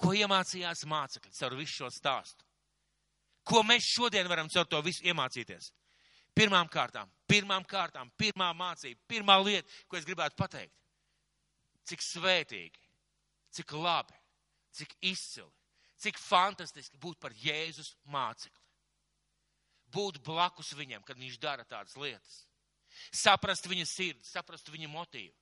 Ko 0.00 0.14
iemācījās 0.16 0.86
mācekļi 0.88 1.36
caur 1.36 1.56
visu 1.58 1.82
šo 1.82 1.90
stāstu? 1.92 2.46
Ko 3.44 3.62
mēs 3.66 3.84
šodien 3.84 4.28
varam 4.30 4.48
caur 4.48 4.68
to 4.68 4.80
visu 4.84 5.04
iemācīties? 5.04 5.70
Pirmām 6.36 6.70
kārtām, 6.72 7.10
pirmām 7.28 7.66
kārtām, 7.68 8.08
pirmā 8.16 8.52
mācība, 8.56 9.00
pirmā 9.10 9.36
lieta, 9.42 9.68
ko 9.88 9.98
es 9.98 10.06
gribētu 10.08 10.38
pateikt. 10.38 10.76
Cik 11.90 12.04
svētīgi, 12.06 12.80
cik 13.56 13.72
labi, 13.74 14.14
cik 14.78 14.94
izcili, 15.10 15.50
cik 16.00 16.20
fantastiski 16.22 17.00
būt 17.02 17.18
par 17.20 17.34
Jēzus 17.36 17.96
mācekli. 18.08 18.62
Būt 19.90 20.20
blakus 20.22 20.70
viņam, 20.78 21.02
kad 21.02 21.18
viņš 21.18 21.40
dara 21.42 21.66
tādas 21.66 21.96
lietas 21.98 22.44
saprast 23.12 23.68
viņa 23.70 23.86
sirdi, 23.88 24.26
saprast 24.28 24.70
viņa 24.72 24.90
motīvu. 24.90 25.34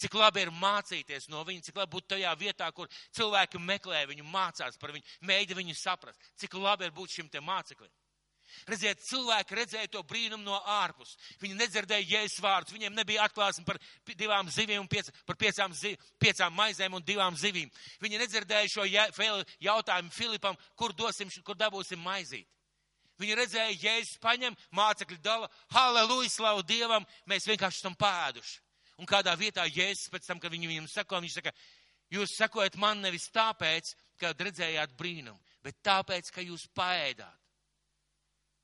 Cik 0.00 0.14
labi 0.16 0.44
ir 0.44 0.52
mācīties 0.54 1.28
no 1.32 1.42
viņa, 1.44 1.66
cik 1.66 1.76
labi 1.76 1.92
būt 1.96 2.14
tajā 2.14 2.30
vietā, 2.40 2.70
kur 2.72 2.88
cilvēki 3.16 3.60
meklē 3.60 4.04
viņu, 4.10 4.24
mācās 4.30 4.78
par 4.80 4.94
viņu, 4.94 5.04
mēģina 5.28 5.60
viņu 5.60 5.76
saprast. 5.78 6.32
Cik 6.40 6.56
labi 6.56 6.88
ir 6.88 6.94
būt 6.96 7.18
šim 7.18 7.28
te 7.28 7.42
māceklim. 7.44 7.90
Redziet, 8.68 9.00
cilvēki 9.04 9.56
redzēja 9.56 9.90
to 9.90 10.02
brīnumu 10.06 10.44
no 10.44 10.58
ārpus. 10.76 11.14
Viņi 11.40 11.56
nedzirdēja 11.58 12.06
jēzus 12.10 12.42
vārdus, 12.44 12.74
viņiem 12.76 12.94
nebija 12.96 13.24
atklāsme 13.26 13.64
par 13.66 13.80
divām 14.20 14.50
zivīm 14.52 14.82
un 14.82 14.88
piec, 14.90 15.08
par 15.26 15.38
piecām, 15.40 15.72
zi, 15.74 15.94
piecām 16.20 16.54
maizēm 16.56 16.94
un 16.94 17.04
divām 17.04 17.36
zivīm. 17.40 17.72
Viņi 18.04 18.20
nedzirdēja 18.20 18.70
šo 18.70 18.84
jautājumu 18.88 20.12
Filipam, 20.14 20.58
kur 20.76 20.94
dosim, 20.96 21.32
kur 21.44 21.58
dabūsim 21.58 22.00
maizīt. 22.04 22.46
Viņi 23.22 23.36
redzēja, 23.38 23.76
Jēzus 23.78 24.18
paņem, 24.22 24.56
mācekļi 24.74 25.20
dala, 25.22 25.48
halleluja, 25.74 26.32
slavu 26.32 26.64
Dievam, 26.66 27.06
mēs 27.30 27.46
vienkārši 27.46 27.84
esam 27.84 27.94
pēduši. 27.98 28.58
Un 28.98 29.08
kādā 29.10 29.34
vietā 29.38 29.66
Jēzus 29.68 30.10
pēc 30.10 30.26
tam, 30.26 30.40
kad 30.42 30.52
viņi 30.54 30.70
viņam 30.70 30.88
sako, 30.90 31.20
viņš 31.22 31.38
saka, 31.38 31.52
jūs 32.14 32.34
sakojat 32.38 32.78
man 32.78 33.02
nevis 33.02 33.28
tāpēc, 33.34 33.94
ka 34.18 34.34
redzējāt 34.38 34.94
brīnumu, 34.98 35.38
bet 35.62 35.78
tāpēc, 35.86 36.30
ka 36.34 36.42
jūs 36.42 36.66
paēdāt. 36.74 37.40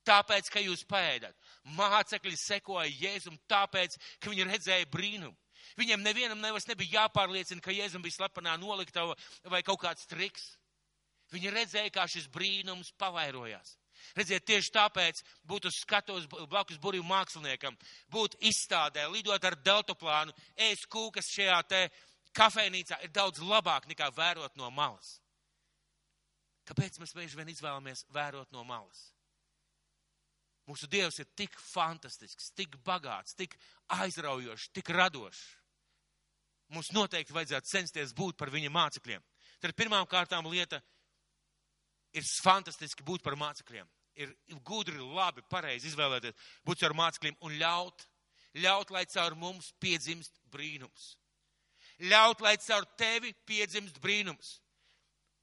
Tāpēc, 0.06 0.48
ka 0.50 0.62
jūs 0.64 0.82
paēdat. 0.88 1.36
Mācekļi 1.76 2.38
sekoja 2.40 2.88
Jēzum 2.88 3.36
tāpēc, 3.50 3.98
ka 4.18 4.32
viņi 4.32 4.46
redzēja 4.48 4.88
brīnumu. 4.90 5.36
Viņiem 5.78 6.02
nevienam 6.02 6.40
nevairs 6.40 6.66
nebija 6.70 7.02
jāpārliecina, 7.02 7.62
ka 7.62 7.74
Jēzum 7.74 8.02
bija 8.02 8.16
slepenā 8.16 8.56
noliktava 8.58 9.14
vai 9.52 9.60
kaut 9.62 9.82
kāds 9.84 10.08
triks. 10.10 10.54
Viņi 11.30 11.52
redzēja, 11.54 11.92
kā 11.94 12.08
šis 12.10 12.26
brīnums 12.32 12.90
pavairojās. 12.98 13.76
Redziet, 14.16 14.44
tieši 14.48 14.72
tāpēc 14.74 15.22
būt 15.48 15.68
uz 15.70 15.80
skatuves 15.82 16.26
blakus 16.50 16.80
burvju 16.82 17.04
māksliniekam, 17.06 17.76
būt 18.12 18.36
izstādē, 18.50 19.06
lidot 19.12 19.44
ar 19.44 19.56
deltoplānu, 19.64 20.34
ēst 20.68 20.88
kūkas 20.90 21.30
šajā 21.34 21.60
te 21.70 21.84
kafejnīcā 22.36 23.00
ir 23.04 23.14
daudz 23.14 23.42
labāk 23.42 23.88
nekā 23.90 24.10
vērot 24.16 24.56
no 24.60 24.70
malas. 24.70 25.18
Kāpēc 26.70 27.00
mēs 27.02 27.14
bieži 27.16 27.38
vien 27.38 27.48
izvēlamies 27.50 28.04
vērot 28.14 28.52
no 28.54 28.62
malas? 28.64 29.08
Mūsu 30.70 30.86
Dievs 30.86 31.18
ir 31.18 31.26
tik 31.34 31.56
fantastisks, 31.58 32.52
tik 32.54 32.76
bagāts, 32.86 33.34
tik 33.34 33.56
aizraujošs, 33.96 34.68
tik 34.76 34.92
radošs. 34.94 35.40
Mums 36.70 36.92
noteikti 36.94 37.34
vajadzētu 37.34 37.66
censties 37.66 38.14
būt 38.14 38.36
par 38.38 38.52
viņa 38.54 38.70
mācekļiem. 38.70 39.24
Tad 39.60 39.74
pirmām 39.74 40.06
kārtām 40.06 40.46
lieta 40.46 40.78
ir 42.16 42.26
fantastiski 42.42 43.06
būt 43.06 43.24
par 43.24 43.36
mācekļiem. 43.40 43.88
Ir 44.20 44.32
gudri, 44.66 44.98
labi, 44.98 45.44
pareizi 45.48 45.88
izvēlēties, 45.90 46.36
būt 46.66 46.82
ar 46.84 46.96
mācekļiem 46.98 47.38
un 47.46 47.54
ļaut, 47.60 48.06
ļaut, 48.60 48.90
lai 48.92 49.04
caur 49.08 49.36
mums 49.38 49.70
piedzimst 49.80 50.40
brīnums. 50.52 51.14
Ļaut, 52.00 52.40
lai 52.44 52.56
caur 52.60 52.88
tevi 52.98 53.32
piedzimst 53.46 54.00
brīnums. 54.02 54.58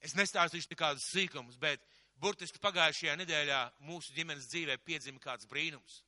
Es 0.04 0.14
nestāstīšu 0.18 0.74
nekādus 0.74 1.08
sīkumus, 1.14 1.58
bet 1.62 1.82
burtiski 2.22 2.62
pagājušajā 2.62 3.16
nedēļā 3.22 3.62
mūsu 3.88 4.14
ģimenes 4.18 4.50
dzīvē 4.52 4.78
piedzima 4.86 5.22
kāds 5.22 5.50
brīnums. 5.50 6.02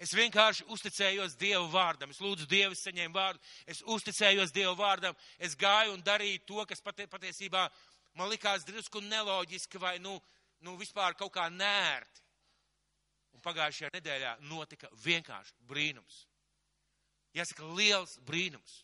Es 0.00 0.10
vienkārši 0.16 0.66
uzticējos 0.74 1.36
Dievu 1.38 1.68
vārdam. 1.70 2.10
Es 2.10 2.18
lūdzu 2.20 2.48
Dievu, 2.50 2.74
saņēmu 2.74 3.14
vārdu. 3.14 3.40
Es 3.70 3.80
uzticējos 3.86 4.52
Dievu 4.52 4.74
vārdam. 4.80 5.14
Es 5.38 5.54
gāju 5.54 5.94
un 5.94 6.02
darīju 6.02 6.42
to, 6.48 6.64
kas 6.66 6.82
pati, 6.82 7.06
patiesībā 7.06 7.68
man 8.18 8.30
likās 8.30 8.64
drusku 8.66 9.02
neloģiski 9.04 9.80
vai, 9.82 9.96
nu, 10.02 10.16
nu 10.64 10.76
vispār 10.80 11.16
kaut 11.18 11.32
kā 11.34 11.48
nērti. 11.52 12.22
Un 13.34 13.42
pagājušajā 13.42 13.90
nedēļā 13.96 14.36
notika 14.46 14.88
vienkārši 15.04 15.54
brīnums. 15.68 16.24
Jāsaka, 17.34 17.66
liels 17.74 18.18
brīnums. 18.22 18.82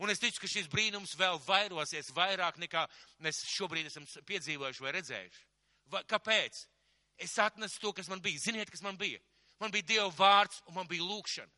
Un 0.00 0.10
es 0.10 0.18
ticu, 0.18 0.40
ka 0.42 0.48
šis 0.50 0.70
brīnums 0.72 1.12
vēl 1.18 1.38
vairosies 1.44 2.10
vairāk 2.16 2.56
nekā 2.58 2.86
mēs 3.22 3.44
šobrīd 3.52 3.90
esam 3.90 4.06
piedzīvojuši 4.26 4.82
vai 4.82 4.94
redzējuši. 4.96 5.44
Va, 5.92 6.00
kāpēc? 6.08 6.64
Es 7.22 7.36
atnesu 7.38 7.78
to, 7.82 7.92
kas 7.94 8.08
man 8.10 8.22
bija. 8.24 8.40
Ziniet, 8.40 8.70
kas 8.72 8.82
man 8.82 8.96
bija? 8.98 9.20
Man 9.60 9.70
bija 9.70 9.86
Dieva 9.92 10.08
vārds 10.16 10.62
un 10.66 10.74
man 10.80 10.88
bija 10.90 11.04
lūkšana. 11.06 11.52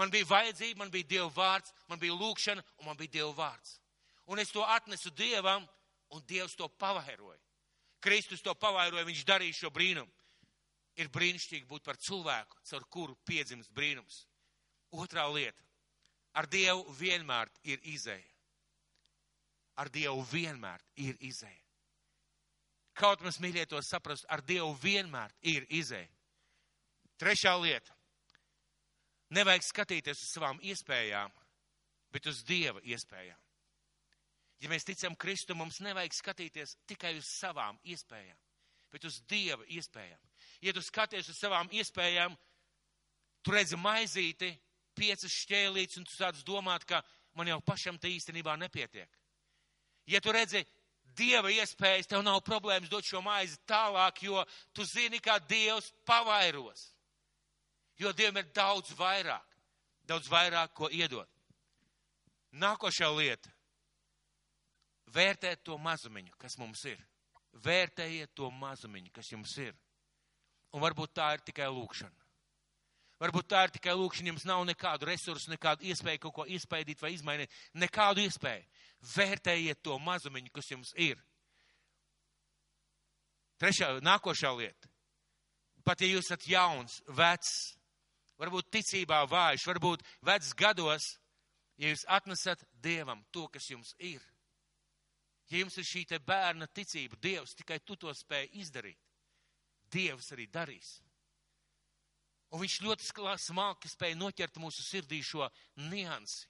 Man 0.00 0.10
bija 0.10 0.26
vajadzība, 0.30 0.78
man 0.78 0.90
bija 0.90 1.10
Dieva 1.10 1.28
vārds, 1.34 1.74
man 1.90 2.00
bija 2.00 2.14
lūkšana 2.16 2.62
un 2.80 2.88
man 2.88 2.96
bija 2.98 3.18
Dieva 3.18 3.34
vārds. 3.36 3.76
Un 4.30 4.40
es 4.40 4.50
to 4.54 4.64
atnesu 4.64 5.12
Dievam 5.12 5.66
un 6.14 6.22
Dievs 6.28 6.54
to 6.56 6.68
pavairoja. 6.68 7.40
Kristus 8.04 8.42
to 8.44 8.54
pavairoja, 8.54 9.06
viņš 9.08 9.24
darīja 9.26 9.64
šo 9.64 9.72
brīnumu. 9.74 10.12
Ir 11.00 11.10
brīnišķīgi 11.10 11.66
būt 11.66 11.82
par 11.82 11.98
cilvēku, 11.98 12.60
caur 12.70 12.84
kuru 12.86 13.16
piedzimst 13.26 13.72
brīnums. 13.74 14.26
Otrā 14.94 15.26
lieta- 15.32 15.62
ar 16.38 16.46
Dievu 16.46 16.84
vienmēr 17.00 17.50
ir 17.64 17.80
izēja. 17.82 18.30
ar 19.76 19.90
Dievu 19.90 20.22
vienmēr 20.30 20.82
ir 21.02 21.16
izēja. 21.18 21.62
Kaut 22.94 23.24
mēs 23.26 23.40
mīļie 23.42 23.66
to 23.66 23.80
saprast, 23.82 24.26
ar 24.30 24.42
Dievu 24.46 24.74
vienmēr 24.78 25.32
ir 25.42 25.66
izēja. 25.66 26.10
Trešā 27.18 27.54
lieta. 27.60 27.94
Nevajag 29.34 29.66
skatīties 29.66 30.20
uz 30.22 30.30
savām 30.30 30.60
iespējām, 30.62 31.32
bet 32.14 32.26
uz 32.30 32.44
Dieva 32.46 32.82
iespējām. 32.86 33.43
Ja 34.62 34.70
mēs 34.70 34.86
ticam 34.86 35.16
Kristu, 35.16 35.56
mums 35.58 35.80
nevajag 35.84 36.14
skatīties 36.14 36.76
tikai 36.88 37.16
uz 37.18 37.26
savām 37.28 37.78
iespējām, 37.84 38.36
bet 38.94 39.04
uz 39.04 39.18
Dieva 39.28 39.66
iespējām. 39.66 40.20
Ja 40.62 40.72
tu 40.72 40.82
skaties 40.82 41.28
uz 41.28 41.38
savām 41.38 41.68
iespējām, 41.74 42.36
tu 43.44 43.52
redzi 43.52 43.76
maizīti, 43.76 44.54
piecas 44.94 45.32
šķēlītes, 45.42 45.98
un 45.98 46.06
tu 46.08 46.14
sāc 46.14 46.40
domāt, 46.46 46.86
ka 46.88 47.02
man 47.34 47.50
jau 47.50 47.60
pašam 47.60 47.98
te 47.98 48.08
īstenībā 48.08 48.56
nepietiek. 48.60 49.10
Ja 50.06 50.20
tu 50.20 50.32
redzi 50.32 50.64
Dieva 51.14 51.50
iespējas, 51.52 52.08
tev 52.10 52.24
nav 52.26 52.40
problēmas 52.42 52.90
dot 52.90 53.06
šo 53.06 53.20
maizi 53.22 53.58
tālāk, 53.68 54.24
jo 54.26 54.40
tu 54.74 54.86
zini, 54.88 55.20
kā 55.22 55.36
Dievs 55.46 55.92
pavairos. 56.06 56.88
Jo 58.00 58.10
Dievam 58.12 58.40
ir 58.40 58.48
daudz 58.54 58.90
vairāk, 58.98 59.58
daudz 60.08 60.26
vairāk, 60.30 60.72
ko 60.74 60.88
iedot. 60.90 61.28
Nākošā 62.54 63.10
lieta- 63.14 63.50
vērtēt 65.14 65.64
to 65.64 65.78
mazumiņu, 65.80 66.34
kas 66.40 66.58
mums 66.60 66.84
ir. 66.90 67.00
Vērtējiet 67.64 68.34
to 68.34 68.50
mazumiņu, 68.50 69.12
kas 69.14 69.30
jums 69.30 69.54
ir. 69.62 69.74
Un 70.74 70.82
varbūt 70.82 71.14
tā 71.14 71.30
ir 71.36 71.44
tikai 71.46 71.68
lūkšana. 71.70 72.24
Varbūt 73.22 73.46
tā 73.52 73.60
ir 73.64 73.72
tikai 73.76 73.94
lūkšana, 73.94 74.32
jums 74.32 74.46
nav 74.48 74.64
nekādu 74.66 75.06
resursu, 75.06 75.52
nekādu 75.52 75.86
iespēju 75.86 76.24
kaut 76.24 76.34
ko 76.40 76.46
izpētīt 76.50 77.00
vai 77.02 77.12
izmainīt. 77.14 77.52
Nekādu 77.78 78.24
iespēju. 78.24 78.66
Vērtējiet 79.14 79.80
to 79.86 80.00
mazumiņu, 80.02 80.50
kas 80.52 80.72
jums 80.72 80.90
ir. 80.98 81.20
Trešā, 83.62 83.92
nākošā 84.02 84.50
lieta. 84.58 84.90
Pat 85.86 86.00
ja 86.02 86.08
jūs 86.10 86.26
esat 86.26 86.46
jauns, 86.48 86.98
vecs, 87.12 87.52
varbūt 88.40 88.72
ticībā 88.72 89.22
vājš, 89.30 89.66
varbūt 89.68 90.02
vecs 90.26 90.52
gados, 90.58 91.06
ja 91.78 91.92
jūs 91.92 92.06
atnesat 92.08 92.64
Dievam 92.82 93.22
to, 93.30 93.46
kas 93.52 93.68
jums 93.70 93.92
ir. 94.00 94.22
Ja 95.50 95.60
jums 95.60 95.76
ir 95.78 95.84
šī 95.84 96.04
bērna 96.24 96.66
ticība, 96.66 97.16
Dievs 97.20 97.54
tikai 97.54 97.80
tu 97.80 97.96
to 97.96 98.12
spēj 98.14 98.48
izdarīt. 98.62 98.98
Dievs 99.92 100.32
arī 100.32 100.46
darīs. 100.48 101.00
Un 102.50 102.60
viņš 102.62 102.80
ļoti 102.84 103.06
smalki 103.42 103.90
spēja 103.90 104.16
noķert 104.16 104.58
mūsu 104.62 104.82
sirdī 104.82 105.20
šo 105.22 105.48
niansi. 105.76 106.46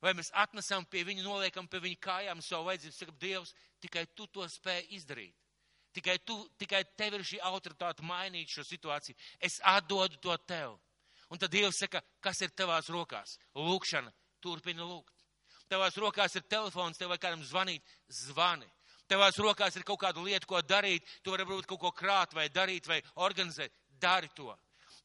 Vai 0.00 0.14
mēs 0.16 0.30
atnesam 0.32 0.86
pie 0.88 1.02
viņa, 1.04 1.24
noliekam 1.24 1.66
pie 1.68 1.80
viņa 1.84 2.00
kājām 2.00 2.40
savu 2.44 2.70
vajadzību, 2.70 2.96
sakam, 2.96 3.16
Dievs, 3.20 3.54
tikai 3.80 4.06
tu 4.16 4.26
to 4.26 4.46
spēj 4.48 4.86
izdarīt. 4.96 5.36
Tikai, 5.92 6.16
tu, 6.24 6.36
tikai 6.56 6.84
tev 6.96 7.18
ir 7.18 7.24
šī 7.26 7.40
autoritāte 7.42 8.04
mainīt 8.06 8.52
šo 8.52 8.62
situāciju. 8.64 9.16
Es 9.42 9.58
atdodu 9.66 10.20
to 10.22 10.36
tev. 10.46 10.78
Un 11.30 11.38
tad 11.38 11.52
Dievs 11.52 11.82
saka, 11.82 12.00
kas 12.22 12.40
ir 12.44 12.52
tavās 12.56 12.88
rokās? 12.88 13.36
Lūkšana, 13.58 14.12
turpina 14.40 14.86
lūgt. 14.86 15.19
Tavās 15.70 15.96
rokās 16.02 16.34
ir 16.34 16.46
telefons, 16.50 16.98
tev 16.98 17.12
vajag 17.12 17.22
kādam 17.22 17.44
zvanīt, 17.46 17.82
zvani. 18.10 18.66
Tavās 19.10 19.38
rokās 19.38 19.76
ir 19.78 19.84
kaut 19.86 20.00
kāda 20.02 20.22
lieta, 20.22 20.46
ko 20.46 20.58
darīt, 20.62 21.06
tu 21.22 21.32
vari 21.34 21.46
varbūt 21.46 21.68
kaut 21.70 21.80
ko 21.82 21.92
krāt 21.94 22.34
vai 22.34 22.48
darīt 22.50 22.88
vai 22.90 23.00
organizēt, 23.22 23.72
dari 24.02 24.30
to. 24.34 24.50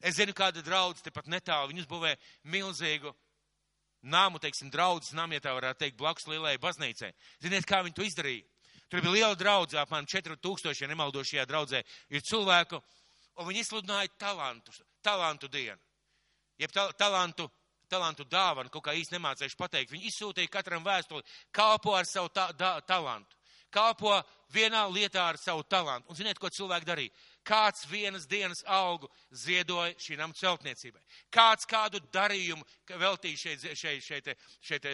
Es 0.00 0.18
zinu, 0.18 0.34
kāda 0.36 0.62
draudz 0.62 1.02
tepat 1.02 1.30
netālu, 1.30 1.70
viņi 1.70 1.84
uzbūvē 1.84 2.12
milzīgu 2.52 3.14
nāmu, 4.06 4.40
teiksim, 4.42 4.70
draudzes 4.70 5.14
nam, 5.16 5.32
ja 5.34 5.42
tā 5.42 5.54
varētu 5.56 5.82
teikt, 5.82 5.98
blakus 5.98 6.28
lielai 6.30 6.56
baznīcai. 6.62 7.12
Ziniet, 7.42 7.66
kā 7.66 7.82
viņi 7.82 7.96
to 7.96 8.06
izdarīja? 8.06 8.44
Tur 8.86 9.02
bija 9.02 9.14
liela 9.16 9.38
draudze, 9.38 9.78
apmēram 9.80 10.06
4000, 10.06 10.82
ja 10.82 10.88
nemaldošajā 10.92 11.46
draudzē, 11.50 11.82
ir 12.14 12.22
cilvēku, 12.22 12.78
un 13.40 13.48
viņi 13.48 13.64
izsludināja 13.64 14.12
talantu, 14.18 14.74
talantu 15.02 15.50
dienu. 15.50 15.80
Jeb 16.62 16.72
ta, 16.72 16.86
talantu, 16.96 17.48
talantu 17.90 18.26
dāvanu, 18.30 18.72
kaut 18.72 18.84
kā 18.88 18.94
īsti 18.96 19.16
nemācējuši 19.16 19.58
pateikt. 19.60 19.94
Viņi 19.94 20.10
izsūtīja 20.10 20.52
katram 20.52 20.84
vēstuli, 20.86 21.24
kalpo 21.54 21.94
ar 21.96 22.08
savu 22.08 22.32
ta, 22.34 22.50
da, 22.52 22.76
talantu. 22.86 23.36
Kalpo 23.70 24.14
vienā 24.54 24.86
lietā 24.88 25.26
ar 25.32 25.38
savu 25.40 25.64
talantu. 25.68 26.08
Un 26.10 26.18
ziniet, 26.18 26.38
ko 26.40 26.48
cilvēki 26.48 26.88
darīja? 26.88 27.14
kāds 27.46 27.86
vienas 27.90 28.26
dienas 28.26 28.62
algu 28.66 29.08
ziedoja 29.30 29.94
šī 30.00 30.16
nama 30.18 30.34
celtniecībai. 30.36 31.02
Kāds 31.32 31.68
kādu 31.68 32.00
darījumu 32.14 32.64
veltīja 32.98 33.40
šeit, 33.42 33.66
šeit, 33.78 34.02
šeit, 34.04 34.30
šeit, 34.60 34.88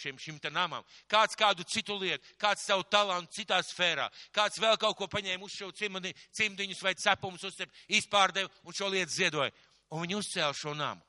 šim, 0.00 0.20
šim 0.20 0.38
te 0.42 0.52
namam. 0.54 0.86
Kāds 1.10 1.36
kādu 1.38 1.66
citu 1.68 1.98
lietu, 2.00 2.24
kāds 2.40 2.64
savu 2.64 2.86
talantu 2.90 3.40
citā 3.40 3.60
sfērā. 3.64 4.08
Kāds 4.34 4.60
vēl 4.62 4.78
kaut 4.80 4.96
ko 4.98 5.10
paņēma 5.10 5.44
uz 5.44 5.56
šo 5.56 5.70
cimdi, 5.76 6.14
cimdiņus 6.36 6.84
vai 6.84 6.94
cepumus 6.98 7.44
uzcep, 7.50 7.72
izpārdeva 8.00 8.50
un 8.64 8.76
šo 8.76 8.88
lietu 8.94 9.18
ziedoja. 9.18 9.52
Un 9.92 10.04
viņi 10.04 10.20
uzcēla 10.22 10.56
šo 10.56 10.74
namu. 10.76 11.04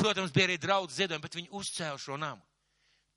Protams, 0.00 0.32
bija 0.32 0.48
arī 0.48 0.56
draudz 0.56 0.96
ziedojumi, 0.96 1.22
bet 1.26 1.36
viņi 1.36 1.52
uzcēla 1.56 2.00
šo 2.00 2.16
namu. 2.16 2.40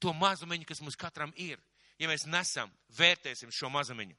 To 0.04 0.12
mazumiņu, 0.18 0.68
kas 0.68 0.82
mums 0.84 1.00
katram 1.00 1.32
ir. 1.40 1.62
Ja 2.02 2.10
mēs 2.12 2.26
nesam, 2.28 2.72
vērtēsim 2.98 3.54
šo 3.54 3.70
mazumiņu. 3.72 4.18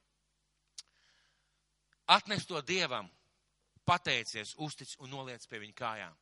Atnes 2.15 2.47
to 2.49 2.61
dievam, 2.65 3.11
pateicies, 3.85 4.55
uztic 4.61 4.95
un 5.01 5.13
noliec 5.13 5.45
pie 5.49 5.61
viņa 5.61 5.77
kājām. 5.77 6.17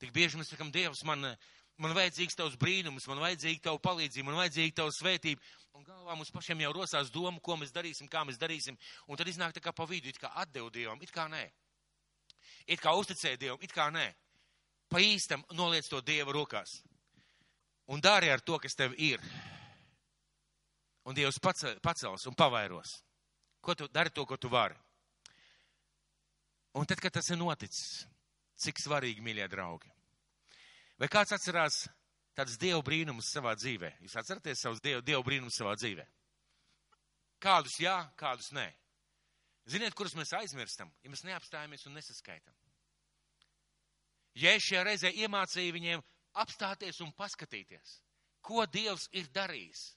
Tik 0.00 0.12
bieži 0.16 0.40
mēs 0.40 0.50
sakam, 0.52 0.72
Dievs, 0.72 1.04
man, 1.08 1.26
man 1.80 1.94
vajadzīgs 1.96 2.36
tavs 2.36 2.56
brīnums, 2.60 3.06
man 3.08 3.20
vajadzīga 3.22 3.66
tava 3.68 3.80
palīdzība, 3.84 4.28
man 4.30 4.40
vajadzīga 4.42 4.78
tava 4.80 4.92
svētība. 4.96 5.44
Un 5.74 5.84
galvā 5.84 6.16
mums 6.16 6.32
pašiem 6.32 6.64
jau 6.64 6.72
rosās 6.76 7.12
doma, 7.12 7.40
ko 7.42 7.56
mēs 7.60 7.72
darīsim, 7.74 8.08
kā 8.08 8.24
mēs 8.24 8.40
darīsim. 8.40 8.76
Un 9.08 9.20
tad 9.20 9.28
iznāk 9.28 9.56
tā 9.56 9.62
kā 9.64 9.72
pa 9.76 9.86
vidu, 9.88 10.08
it 10.08 10.20
kā 10.20 10.32
atdevu 10.44 10.72
Dievam, 10.72 11.00
it 11.02 11.12
kā 11.14 11.26
nē. 11.28 11.44
It 12.68 12.80
kā 12.80 12.94
uzticēja 12.96 13.40
Dievam, 13.40 13.60
it 13.64 13.72
kā 13.74 13.90
nē. 13.92 14.06
Pa 14.94 15.00
īstam 15.02 15.42
noliec 15.58 15.88
to 15.90 15.98
Dieva 16.06 16.30
rokās. 16.30 16.76
Un 17.90 17.98
dari 17.98 18.28
ar 18.30 18.38
to, 18.46 18.60
kas 18.62 18.78
tev 18.78 18.92
ir. 18.94 19.18
Un 21.02 21.16
Dievs 21.18 21.40
pacels 21.42 22.28
un 22.30 22.36
pavairos. 22.38 23.00
Ko 23.58 23.74
tu 23.74 23.88
dari 23.90 24.12
to, 24.14 24.22
ko 24.22 24.38
tu 24.38 24.46
vari? 24.52 24.78
Un 26.78 26.86
tad, 26.86 27.02
kad 27.02 27.10
tas 27.18 27.26
ir 27.30 27.40
noticis, 27.40 28.04
cik 28.54 28.78
svarīgi, 28.78 29.22
mīļie 29.22 29.50
draugi. 29.50 29.90
Vai 31.02 31.10
kāds 31.10 31.34
atcerās 31.34 31.84
tādus 32.38 32.54
dievu 32.62 32.86
brīnumus 32.86 33.34
savā 33.34 33.56
dzīvē? 33.58 33.96
Jūs 34.06 34.14
atceraties 34.22 34.62
savus 34.62 34.82
dievu, 34.84 35.02
dievu 35.02 35.26
brīnumus 35.26 35.58
savā 35.58 35.74
dzīvē? 35.74 36.06
Kādus 37.42 37.80
jā, 37.82 37.96
kādus 38.14 38.52
nē. 38.54 38.68
Ziniet, 39.66 39.94
kurus 39.98 40.14
mēs 40.14 40.36
aizmirstam, 40.38 40.94
ja 41.02 41.10
mēs 41.10 41.26
neapstājamies 41.26 41.86
un 41.90 41.98
nesaskaitam. 41.98 42.54
Es 44.34 44.66
šajā 44.66 44.84
reizē 44.88 45.12
iemācīju 45.14 45.76
viņiem 45.76 46.06
apstāties 46.42 47.00
un 47.04 47.12
paskatīties, 47.14 48.00
ko 48.42 48.66
Dievs 48.66 49.06
ir 49.14 49.28
darījis, 49.34 49.92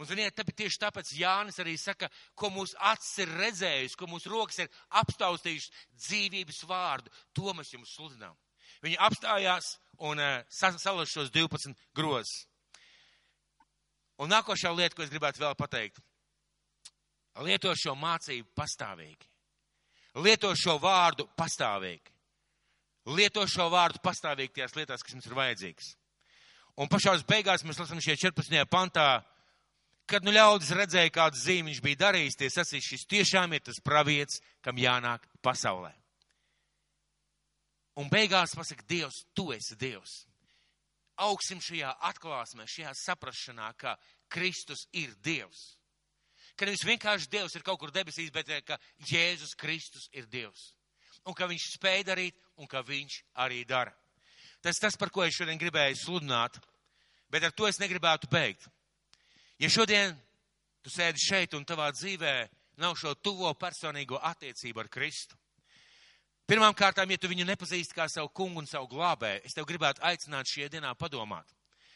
Un, 0.00 0.08
ziniet, 0.08 0.32
tāpēc 0.34 0.56
tieši 0.56 0.80
tāpēc 0.80 1.10
Jānis 1.18 1.60
arī 1.60 1.74
saka, 1.78 2.08
ko 2.34 2.48
mūsu 2.52 2.76
acis 2.90 3.26
ir 3.26 3.34
redzējusi, 3.36 3.98
ko 4.00 4.08
mūsu 4.08 4.30
rokas 4.32 4.62
ir 4.64 4.70
apstaustījušas 5.02 5.82
dzīvības 6.06 6.62
vārdu. 6.68 7.12
To 7.36 7.52
mēs 7.56 7.74
jums 7.74 7.92
sludinām. 7.92 8.38
Viņi 8.82 8.96
apstājās 9.04 9.74
un 10.08 10.22
uh, 10.22 10.40
salaz 10.48 11.12
šos 11.12 11.30
12 11.34 11.76
grozus. 11.94 12.46
Un 14.22 14.32
nākošā 14.32 14.72
lieta, 14.72 14.96
ko 14.96 15.04
es 15.04 15.12
gribētu 15.12 15.42
vēl 15.42 15.54
pateikt. 15.58 16.00
Lieto 17.44 17.72
šo 17.76 17.94
mācību 17.96 18.48
pastāvīgi. 18.56 19.28
Lieto 20.24 20.50
šo 20.56 20.76
vārdu 20.80 21.28
pastāvīgi. 21.36 22.11
Lieto 23.10 23.42
šo 23.50 23.66
vārdu 23.72 23.98
pastāvīgi 24.02 24.54
tajās 24.58 24.76
lietās, 24.78 25.02
kas 25.02 25.16
mums 25.16 25.26
ir 25.26 25.34
vajadzīgas. 25.34 25.94
Un 26.78 26.88
pašās 26.88 27.24
beigās 27.28 27.64
mēs 27.66 27.80
lasām 27.82 28.00
šajā 28.00 28.30
14. 28.30 28.62
pantā, 28.70 29.22
kad 30.08 30.24
nu 30.24 30.32
ļaudis 30.32 30.70
redzēja, 30.76 31.12
kādu 31.12 31.40
zīmi 31.40 31.72
viņš 31.72 31.80
bija 31.84 32.00
darījis, 32.06 32.38
tie 32.38 32.50
sacīs, 32.52 32.86
šis 32.86 33.08
tiešām 33.10 33.52
ir 33.52 33.64
tas 33.66 33.80
pravietis, 33.84 34.40
kam 34.64 34.78
jānāk 34.78 35.26
pasaulē. 35.44 35.92
Un 38.00 38.08
beigās 38.08 38.54
pasaka, 38.56 38.86
Dievs, 38.88 39.24
tu 39.36 39.50
esi 39.52 39.76
Dievs. 39.76 40.22
Augsim 41.20 41.60
šajā 41.60 41.90
atklāsmē, 42.08 42.64
šajā 42.70 42.94
saprašanā, 43.02 43.68
ka 43.76 43.98
Kristus 44.32 44.86
ir 44.96 45.12
Dievs. 45.20 45.74
Ka 46.56 46.68
nevis 46.68 46.86
vienkārši 46.88 47.28
Dievs 47.32 47.56
ir 47.56 47.64
kaut 47.66 47.80
kur 47.82 47.92
debesīs, 47.92 48.32
bet 48.32 48.48
ka 48.64 48.78
Jēzus 49.10 49.52
Kristus 49.58 50.08
ir 50.12 50.24
Dievs. 50.30 50.70
Un 51.28 51.36
ka 51.38 51.46
viņš 51.46 51.66
spēj 51.76 52.04
darīt, 52.06 52.38
un 52.58 52.68
ka 52.70 52.82
viņš 52.82 53.18
arī 53.44 53.62
dara. 53.68 53.92
Tas 54.62 54.78
tas, 54.78 54.96
par 54.98 55.10
ko 55.10 55.24
es 55.26 55.34
šodien 55.34 55.58
gribēju 55.58 55.98
sludināt, 55.98 56.58
bet 57.30 57.44
ar 57.46 57.54
to 57.54 57.66
es 57.66 57.80
negribētu 57.82 58.30
beigt. 58.30 58.68
Ja 59.58 59.70
šodien 59.70 60.14
tu 60.82 60.90
sēdi 60.90 61.22
šeit 61.22 61.54
un 61.54 61.66
tavā 61.66 61.88
dzīvē 61.94 62.34
nav 62.82 62.96
šo 62.98 63.14
tuvo 63.14 63.52
personīgo 63.54 64.18
attiecību 64.18 64.82
ar 64.82 64.90
Kristu, 64.90 65.38
pirmām 66.46 66.74
kārtām, 66.74 67.10
ja 67.10 67.18
tu 67.18 67.30
viņu 67.30 67.46
nepazīsti 67.48 67.96
kā 67.96 68.08
savu 68.10 68.30
kungu 68.34 68.62
un 68.62 68.70
savu 68.70 68.90
glābēju, 68.90 69.42
es 69.46 69.54
tev 69.54 69.66
gribētu 69.68 70.02
aicināt 70.06 70.50
šajā 70.50 70.70
dienā 70.76 70.94
padomāt. 70.98 71.46